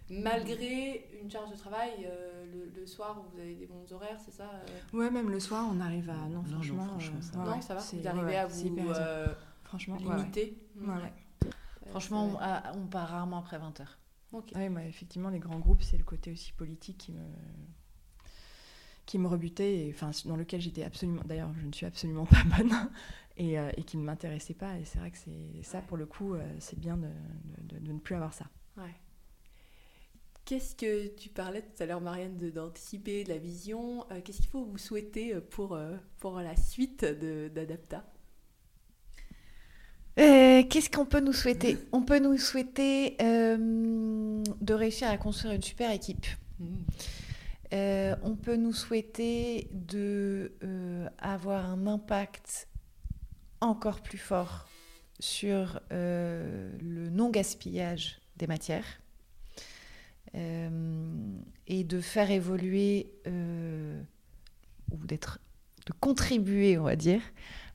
malgré 0.10 1.08
une 1.22 1.30
charge 1.30 1.52
de 1.52 1.56
travail 1.56 1.92
euh, 2.06 2.46
le, 2.76 2.86
soir 2.86 3.20
où 3.20 3.32
vous 3.32 3.40
avez 3.40 3.56
des 3.56 3.68
bons 3.68 3.92
horaires, 3.92 4.20
c'est 4.24 4.32
ça 4.32 4.50
euh 4.50 4.98
Ouais, 4.98 5.12
même 5.12 5.30
le 5.30 5.40
soir, 5.40 5.70
on 5.72 5.80
arrive 5.80 6.10
à. 6.10 6.28
Non, 6.30 6.44
franchement, 6.44 6.98
euh, 6.98 7.22
ça, 7.22 7.38
non, 7.38 7.62
ça 7.62 7.76
va. 7.76 7.82
Vous 7.82 8.08
arrivez 8.08 8.38
à 8.38 8.48
vous 8.48 8.78
franchement, 9.64 9.98
limiter. 9.98 10.58
Franchement, 11.90 12.40
on, 12.76 12.88
part 12.88 13.10
rarement 13.10 13.40
après 13.40 13.58
20h. 13.58 13.86
Okay. 14.32 14.70
moi, 14.70 14.84
effectivement, 14.84 15.30
les 15.30 15.40
grands 15.40 15.58
groupes, 15.58 15.82
c'est 15.82 15.98
le 15.98 16.04
côté 16.04 16.32
aussi 16.32 16.54
politique 16.54 16.98
qui 16.98 17.12
me 17.12 17.24
qui 19.08 19.18
me 19.18 19.28
rebutait, 19.28 19.88
et, 19.88 19.92
enfin, 19.92 20.12
dans 20.26 20.36
lequel 20.36 20.62
j'étais 20.62 20.84
absolument, 20.84 21.24
d'ailleurs, 21.26 21.52
je 21.60 21.66
ne 21.66 21.74
suis 21.74 21.88
absolument 21.88 22.28
pas 22.28 22.44
bonne, 22.44 22.72
et, 23.38 23.56
et 23.56 23.84
qui 23.84 23.98
ne 23.98 24.04
m'intéressait 24.04 24.54
pas. 24.54 24.78
Et 24.78 24.86
c'est 24.86 25.00
vrai 25.00 25.10
que 25.10 25.18
c'est 25.18 25.64
ça, 25.64 25.82
pour 25.82 25.98
le 25.98 26.06
coup, 26.06 26.36
c'est 26.60 26.80
bien 26.80 26.96
de, 26.96 27.10
de, 27.64 27.80
de, 27.80 27.92
ne 27.92 27.98
plus 27.98 28.14
avoir 28.14 28.36
ça. 28.36 28.46
Ouais. 28.78 28.94
Qu'est-ce 30.50 30.74
que 30.74 31.10
tu 31.10 31.30
parlais 31.30 31.62
tout 31.62 31.84
à 31.84 31.86
l'heure, 31.86 32.02
Marianne, 32.02 32.36
d'anticiper, 32.36 33.24
de, 33.24 33.30
la 33.30 33.38
vision 33.38 34.04
euh, 34.10 34.20
Qu'est-ce 34.20 34.40
qu'il 34.40 34.50
faut 34.50 34.66
vous 34.66 34.80
souhaiter 34.80 35.36
euh, 35.36 35.42
pour, 35.42 35.76
euh, 35.76 35.96
pour 36.18 36.40
la 36.40 36.56
suite 36.56 37.06
d'Adapta? 37.06 38.04
Qu'est-ce 40.16 40.90
qu'on 40.90 41.06
peut 41.06 41.20
nous 41.20 41.34
souhaiter? 41.34 41.78
On 41.92 42.02
peut 42.02 42.18
nous 42.18 42.36
souhaiter 42.40 43.16
de 43.20 44.74
réussir 44.74 45.08
à 45.08 45.18
construire 45.18 45.54
une 45.54 45.62
super 45.62 45.92
équipe. 45.92 46.26
Mmh. 46.60 48.16
on 48.24 48.36
peut 48.36 48.56
nous 48.56 48.74
souhaiter 48.74 49.70
de 49.72 50.52
avoir 51.20 51.70
un 51.70 51.86
impact 51.86 52.68
encore 53.62 54.02
plus 54.02 54.18
fort 54.18 54.68
sur 55.20 55.80
le 55.92 57.10
non 57.12 57.30
gaspillage 57.30 58.20
des 58.38 58.48
matières 58.48 59.00
et 60.34 61.84
de 61.84 62.02
faire 62.02 62.32
évoluer 62.32 63.12
euh, 63.28 64.02
ou 64.92 64.98
d'être 65.06 65.40
de 65.86 65.94
contribuer, 66.00 66.78
on 66.78 66.84
va 66.84 66.96
dire, 66.96 67.22